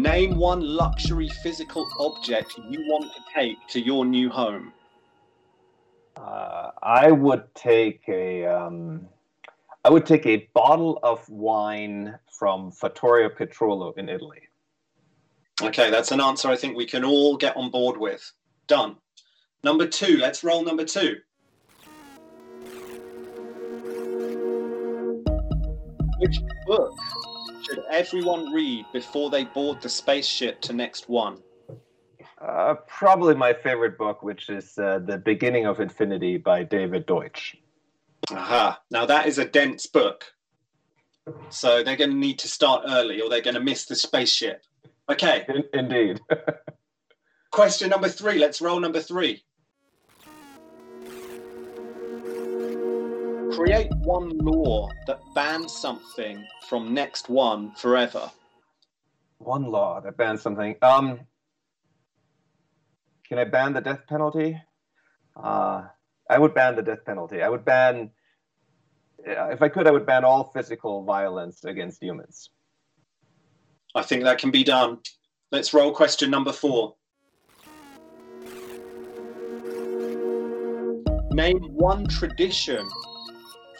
Name 0.00 0.36
one 0.38 0.62
luxury 0.62 1.28
physical 1.28 1.86
object 1.98 2.56
you 2.70 2.80
want 2.88 3.12
to 3.12 3.20
take 3.34 3.58
to 3.68 3.78
your 3.78 4.06
new 4.06 4.30
home. 4.30 4.72
Uh, 6.16 6.70
I 6.82 7.10
would 7.10 7.54
take 7.54 8.02
a. 8.08 8.46
Um, 8.46 9.06
I 9.84 9.90
would 9.90 10.06
take 10.06 10.24
a 10.24 10.48
bottle 10.54 11.00
of 11.02 11.28
wine 11.28 12.18
from 12.30 12.72
Fattoria 12.72 13.28
Petrolo 13.28 13.96
in 13.98 14.08
Italy. 14.08 14.40
Okay, 15.60 15.90
that's 15.90 16.12
an 16.12 16.20
answer 16.22 16.48
I 16.48 16.56
think 16.56 16.78
we 16.78 16.86
can 16.86 17.04
all 17.04 17.36
get 17.36 17.54
on 17.58 17.70
board 17.70 17.98
with. 17.98 18.32
Done. 18.68 18.96
Number 19.64 19.86
two, 19.86 20.16
let's 20.16 20.42
roll 20.42 20.64
number 20.64 20.86
two. 20.86 21.16
Which 26.18 26.38
book 26.66 26.94
should 27.70 27.84
everyone 27.90 28.52
read 28.52 28.86
before 28.92 29.30
they 29.30 29.44
board 29.44 29.80
the 29.80 29.88
spaceship 29.88 30.60
to 30.62 30.72
next 30.72 31.08
one? 31.08 31.38
Uh, 32.40 32.74
probably 32.88 33.34
my 33.34 33.52
favorite 33.52 33.98
book, 33.98 34.22
which 34.22 34.48
is 34.48 34.76
uh, 34.78 34.98
The 34.98 35.18
Beginning 35.18 35.66
of 35.66 35.78
Infinity 35.78 36.38
by 36.38 36.64
David 36.64 37.06
Deutsch. 37.06 37.56
Aha. 38.32 38.80
Now 38.90 39.06
that 39.06 39.26
is 39.26 39.38
a 39.38 39.44
dense 39.44 39.86
book. 39.86 40.24
So 41.50 41.82
they're 41.82 41.96
going 41.96 42.10
to 42.10 42.16
need 42.16 42.38
to 42.40 42.48
start 42.48 42.84
early 42.88 43.20
or 43.20 43.28
they're 43.28 43.40
going 43.40 43.54
to 43.54 43.60
miss 43.60 43.86
the 43.86 43.94
spaceship. 43.94 44.64
Okay. 45.08 45.44
In- 45.48 45.64
indeed. 45.72 46.20
Question 47.50 47.90
number 47.90 48.08
three. 48.08 48.38
Let's 48.38 48.60
roll 48.60 48.80
number 48.80 49.00
three. 49.00 49.44
Create 53.60 53.92
one 53.96 54.38
law 54.38 54.88
that 55.06 55.20
bans 55.34 55.70
something 55.70 56.46
from 56.66 56.94
next 56.94 57.28
one 57.28 57.72
forever. 57.74 58.30
One 59.36 59.70
law 59.70 60.00
that 60.00 60.16
bans 60.16 60.40
something. 60.40 60.76
Um, 60.80 61.20
can 63.28 63.38
I 63.38 63.44
ban 63.44 63.74
the 63.74 63.82
death 63.82 64.00
penalty? 64.08 64.58
Uh, 65.36 65.82
I 66.30 66.38
would 66.38 66.54
ban 66.54 66.74
the 66.74 66.80
death 66.80 67.04
penalty. 67.04 67.42
I 67.42 67.50
would 67.50 67.66
ban, 67.66 68.10
uh, 69.28 69.48
if 69.48 69.60
I 69.60 69.68
could, 69.68 69.86
I 69.86 69.90
would 69.90 70.06
ban 70.06 70.24
all 70.24 70.44
physical 70.54 71.04
violence 71.04 71.62
against 71.64 72.02
humans. 72.02 72.48
I 73.94 74.00
think 74.00 74.24
that 74.24 74.38
can 74.38 74.50
be 74.50 74.64
done. 74.64 75.00
Let's 75.52 75.74
roll 75.74 75.92
question 75.92 76.30
number 76.30 76.52
four. 76.52 76.94
Name 81.32 81.58
one 81.74 82.06
tradition 82.06 82.88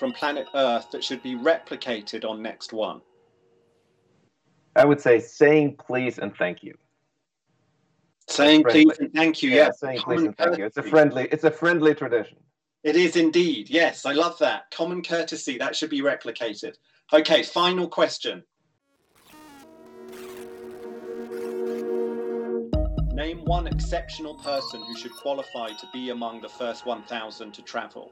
from 0.01 0.13
planet 0.13 0.49
Earth 0.55 0.91
that 0.93 1.05
should 1.05 1.23
be 1.23 1.37
replicated 1.37 2.25
on 2.25 2.41
next 2.41 2.73
one. 2.73 3.03
I 4.75 4.87
would 4.87 4.99
say 4.99 5.21
saying 5.21 5.77
please 5.77 6.19
and 6.19 6.35
thank 6.35 6.63
you. 6.63 6.75
Saying 8.27 8.65
please 8.65 8.99
and 8.99 9.13
thank 9.13 9.43
you. 9.43 9.51
Yeah, 9.51 9.67
Yes, 9.67 9.81
saying 9.81 9.99
Common 9.99 10.17
please 10.17 10.27
and 10.27 10.37
thank 10.39 10.59
you. 10.59 10.65
It's 10.65 10.79
a 10.79 10.83
friendly. 10.83 11.29
It's 11.31 11.45
a 11.45 11.51
friendly 11.51 11.95
tradition. 11.95 12.39
It 12.83 12.97
is 12.97 13.17
indeed. 13.17 13.69
Yes, 13.69 14.07
I 14.07 14.13
love 14.13 14.39
that. 14.39 14.71
Common 14.71 15.03
courtesy, 15.03 15.59
that 15.59 15.77
should 15.77 15.91
be 15.91 16.01
replicated. 16.01 16.77
Okay, 17.13 17.43
final 17.43 17.87
question. 17.87 18.43
Name 23.13 23.45
one 23.45 23.67
exceptional 23.67 24.37
person 24.37 24.83
who 24.83 24.97
should 24.97 25.13
qualify 25.13 25.69
to 25.69 25.87
be 25.93 26.09
among 26.09 26.41
the 26.41 26.49
first 26.49 26.87
1,000 26.87 27.53
to 27.53 27.61
travel. 27.61 28.11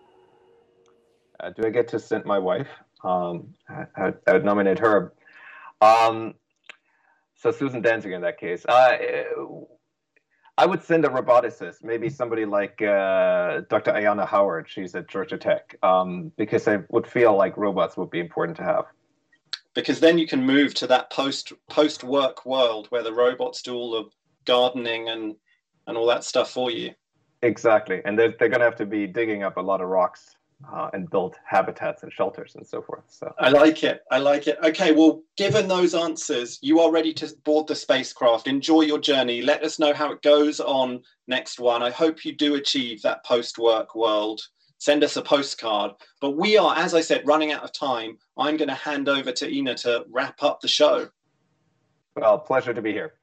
Uh, 1.41 1.51
do 1.51 1.67
I 1.67 1.71
get 1.71 1.89
to 1.89 1.99
send 1.99 2.25
my 2.25 2.39
wife? 2.39 2.69
Um, 3.05 3.55
I, 3.69 4.13
I, 4.27 4.33
would 4.33 4.45
nominate 4.45 4.79
her. 4.81 5.13
Um, 5.81 6.35
so 7.37 7.53
Susan 7.53 7.83
Danziger 7.83 8.15
in 8.15 8.23
that 8.23 8.39
case. 8.39 8.65
Uh, 8.67 8.97
I 10.57 10.67
would 10.67 10.83
send 10.83 11.05
a 11.05 11.09
roboticist, 11.09 11.85
maybe 11.85 12.11
somebody 12.11 12.45
like 12.45 12.83
uh, 12.83 13.61
Dr. 13.71 13.93
Ayanna 13.93 14.27
Howard. 14.27 14.69
She's 14.69 14.97
at 14.97 15.09
Georgia 15.09 15.39
Tech, 15.39 15.77
um, 15.85 16.33
because 16.37 16.67
I 16.67 16.81
would 16.89 17.07
feel 17.07 17.37
like 17.37 17.57
robots 17.57 17.97
would 17.97 18.11
be 18.11 18.19
important 18.19 18.57
to 18.57 18.65
have. 18.65 18.87
Because 19.75 20.01
then 20.01 20.19
you 20.19 20.27
can 20.27 20.45
move 20.45 20.75
to 20.75 20.89
that 20.89 21.11
post 21.11 21.53
post 21.71 22.03
work 22.03 22.45
world 22.45 22.89
where 22.89 23.05
the 23.05 23.13
robots 23.13 23.63
do 23.63 23.77
all 23.77 23.93
the 23.93 24.11
gardening 24.45 25.11
and 25.11 25.37
and 25.87 25.97
all 25.97 26.07
that 26.07 26.25
stuff 26.25 26.51
for 26.51 26.73
you. 26.73 26.93
Exactly, 27.43 28.03
and 28.05 28.19
they're, 28.19 28.35
they're 28.37 28.49
going 28.49 28.59
to 28.59 28.65
have 28.65 28.75
to 28.77 28.87
be 28.87 29.07
digging 29.07 29.45
up 29.45 29.59
a 29.59 29.61
lot 29.61 29.81
of 29.81 29.89
rocks 29.89 30.38
uh, 30.73 30.91
and 30.93 31.09
build 31.11 31.37
habitats 31.45 32.03
and 32.03 32.13
shelters 32.13 32.55
and 32.57 32.67
so 32.67 32.83
forth. 32.83 33.05
So 33.09 33.33
I 33.39 33.51
like 33.51 33.85
it. 33.85 34.03
I 34.11 34.19
like 34.19 34.47
it. 34.47 34.59
Okay, 34.63 34.93
well, 34.93 35.23
given 35.37 35.69
those 35.69 35.95
answers, 35.95 36.59
you 36.63 36.81
are 36.81 36.91
ready 36.91 37.13
to 37.15 37.33
board 37.45 37.69
the 37.69 37.75
spacecraft. 37.75 38.49
Enjoy 38.49 38.83
your 38.83 38.99
journey. 38.99 39.41
Let 39.41 39.63
us 39.63 39.79
know 39.79 39.95
how 39.95 40.13
it 40.13 40.23
goes 40.23 40.61
on 40.61 41.03
next 41.27 41.61
one. 41.61 41.83
I 41.83 41.91
hope 41.91 42.25
you 42.25 42.35
do 42.35 42.55
achieve 42.55 43.03
that 43.03 43.25
post 43.25 43.59
work 43.59 43.95
world. 43.95 44.41
Send 44.79 45.03
us 45.03 45.17
a 45.17 45.23
postcard. 45.23 45.93
But 46.21 46.37
we 46.37 46.57
are, 46.57 46.77
as 46.77 46.95
I 46.95 47.01
said, 47.01 47.27
running 47.27 47.53
out 47.53 47.65
of 47.65 47.73
time. 47.73 48.19
I'm 48.37 48.57
going 48.57 48.69
to 48.69 48.75
hand 48.75 49.09
over 49.09 49.33
to 49.33 49.53
Ina 49.53 49.75
to 49.77 50.05
wrap 50.11 50.43
up 50.43 50.61
the 50.61 50.69
show. 50.69 51.09
well, 52.17 52.39
pleasure 52.39 52.75
to 52.75 52.83
be 52.83 52.93
here. 52.93 53.15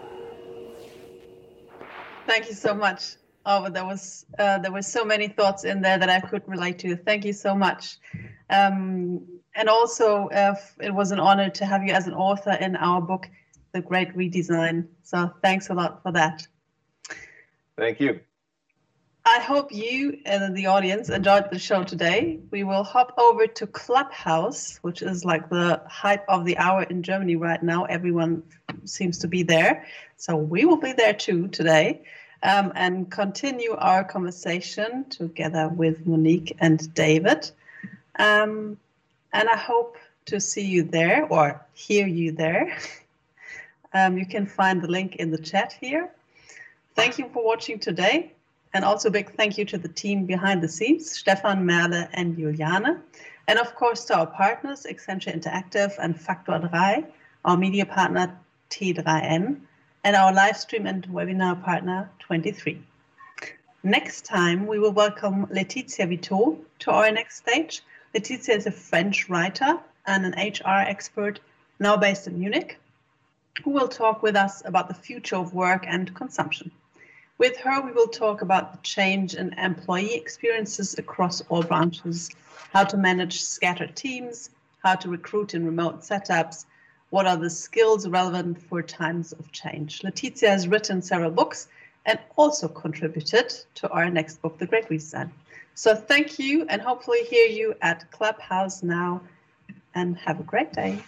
Thank 2.27 2.49
you 2.49 2.55
so 2.55 2.73
much. 2.73 3.15
Oh, 3.46 3.70
there 3.70 3.86
was 3.86 4.26
uh, 4.39 4.58
there 4.58 4.72
were 4.72 4.82
so 4.82 5.06
many 5.06 5.28
thoughts 5.28 5.66
in 5.66 5.82
there 5.82 5.98
that 5.98 6.10
I 6.10 6.20
could 6.20 6.41
relate 6.48 6.80
to. 6.80 6.96
Thank 6.96 7.26
you 7.26 7.34
so 7.34 7.56
much. 7.56 7.98
Um, 8.50 9.22
and 9.56 9.70
also, 9.70 10.28
uh, 10.30 10.56
it 10.82 10.93
was 10.93 11.12
an 11.12 11.20
honor 11.20 11.50
to 11.50 11.66
have 11.66 11.84
you 11.84 11.93
as 11.93 12.08
an 12.08 12.14
author 12.14 12.52
in 12.52 12.76
our 12.76 13.02
book, 13.02 13.28
The 13.72 13.82
Great 13.82 14.16
Redesign. 14.16 14.88
So 15.04 15.32
thanks 15.41 15.70
a 15.70 15.74
lot 15.74 16.04
for 16.04 16.12
that. 16.12 16.46
Thank 17.78 18.00
you. 18.00 18.20
I 19.28 19.39
hope 19.39 19.72
you 19.72 20.20
and 20.26 20.56
the 20.56 20.68
audience 20.68 21.10
enjoyed 21.10 21.50
the 21.52 21.58
show 21.58 21.84
today. 21.84 22.39
We 22.52 22.64
will 22.64 22.84
hop 22.84 23.14
over 23.18 23.48
to 23.48 23.66
Clubhouse, 23.66 24.78
which 24.84 25.02
is 25.02 25.26
like 25.26 25.50
the 25.50 25.82
hype 25.88 26.26
of 26.30 26.46
the 26.46 26.58
hour 26.60 26.84
in 26.84 27.02
Germany 27.02 27.36
right 27.36 27.62
now. 27.64 27.86
Everyone 27.86 28.43
seems 28.84 29.18
to 29.20 29.28
be 29.28 29.41
there. 29.41 29.86
So 30.18 30.36
we 30.36 30.66
will 30.66 30.78
be 30.78 30.93
there 30.93 31.14
too 31.14 31.48
today 31.48 32.04
um, 32.46 32.72
and 32.76 33.10
continue 33.10 33.74
our 33.74 34.04
conversation 34.04 35.06
together 35.10 35.68
with 35.68 36.06
Monique 36.06 36.56
and 36.60 36.93
David. 36.93 37.50
Um, 38.20 38.78
and 39.34 39.50
I 39.50 39.58
hope 39.58 39.98
to 40.28 40.39
see 40.39 40.66
you 40.66 40.84
there 40.84 41.26
or 41.26 41.66
hear 41.74 42.08
you 42.08 42.32
there. 42.32 42.78
Um, 43.93 44.18
you 44.18 44.26
can 44.26 44.46
find 44.46 44.82
the 44.82 44.89
link 44.89 45.16
in 45.16 45.32
the 45.32 45.38
chat 45.38 45.72
here. 45.72 46.10
Thank 46.96 47.18
you 47.18 47.30
for 47.30 47.46
watching 47.46 47.80
today. 47.80 48.34
And 48.74 48.84
also 48.84 49.10
big 49.10 49.32
thank 49.38 49.58
you 49.58 49.64
to 49.64 49.78
the 49.78 49.88
team 49.88 50.26
behind 50.26 50.62
the 50.62 50.68
scenes, 50.68 51.10
Stefan, 51.10 51.66
Merle, 51.66 52.06
and 52.12 52.36
Juliane. 52.36 53.00
And 53.48 53.58
of 53.58 53.74
course 53.76 54.04
to 54.06 54.18
our 54.18 54.28
partners, 54.28 54.86
Accenture 54.89 55.34
Interactive 55.34 55.93
and 55.98 56.14
Faktor 56.14 56.60
3, 56.70 57.06
our 57.46 57.56
media 57.56 57.86
partner 57.86 58.38
T3N, 58.70 59.62
and 60.06 60.16
our 60.16 60.32
live 60.32 60.56
stream 60.56 60.86
and 60.86 61.08
webinar 61.08 61.62
partner 61.64 62.08
23. 62.20 62.80
Next 63.82 64.24
time, 64.24 64.68
we 64.68 64.78
will 64.78 64.91
welcome 64.91 65.47
Laetitia 65.49 66.06
Vitaud 66.06 66.60
to 66.78 66.91
our 66.91 67.12
next 67.12 67.38
stage. 67.38 67.82
Laetitia 68.14 68.56
is 68.56 68.68
a 68.68 68.72
French 68.72 69.28
writer 69.30 69.80
and 70.06 70.28
an 70.28 70.34
HR 70.34 70.86
expert 70.88 71.39
now 71.80 71.97
based 71.97 72.28
in 72.28 72.39
Munich, 72.39 72.78
who 73.64 73.72
will 73.72 73.88
talk 73.88 74.22
with 74.22 74.36
us 74.36 74.62
about 74.64 74.89
the 74.89 74.93
future 74.93 75.38
of 75.38 75.56
work 75.56 75.86
and 75.88 76.14
consumption. 76.14 76.70
With 77.39 77.58
her, 77.58 77.82
we 77.82 77.91
will 77.91 78.10
talk 78.10 78.43
about 78.43 78.74
the 78.74 78.80
change 78.84 79.34
in 79.34 79.53
employee 79.53 80.14
experiences 80.14 80.99
across 80.99 81.41
all 81.49 81.64
branches, 81.64 82.30
how 82.72 82.84
to 82.84 82.95
manage 82.95 83.41
scattered 83.41 83.95
teams, 83.95 84.51
how 84.84 84.93
to 84.93 85.10
recruit 85.10 85.56
in 85.56 85.66
remote 85.66 86.01
setups, 86.01 86.66
what 87.10 87.28
are 87.28 87.38
the 87.38 87.49
skills 87.49 88.08
relevant 88.08 88.62
for 88.62 88.82
times 88.82 89.32
of 89.34 89.51
change. 89.51 90.03
Laetitia 90.03 90.49
has 90.49 90.68
written 90.68 91.01
several 91.01 91.32
books 91.32 91.68
and 92.06 92.20
also 92.36 92.68
contributed 92.68 93.53
to 93.76 93.89
our 93.89 94.10
next 94.10 94.41
book, 94.41 94.58
The 94.58 94.66
Great 94.66 94.89
Reset. 94.89 95.28
So 95.76 95.95
thank 95.95 96.39
you 96.39 96.66
and 96.70 96.82
hopefully 96.82 97.24
hear 97.30 97.47
you 97.47 97.76
at 97.82 98.10
Clubhouse 98.12 98.84
now 98.84 99.22
and 99.93 100.18
have 100.18 100.39
a 100.39 100.43
great 100.43 100.74
day. 100.74 101.03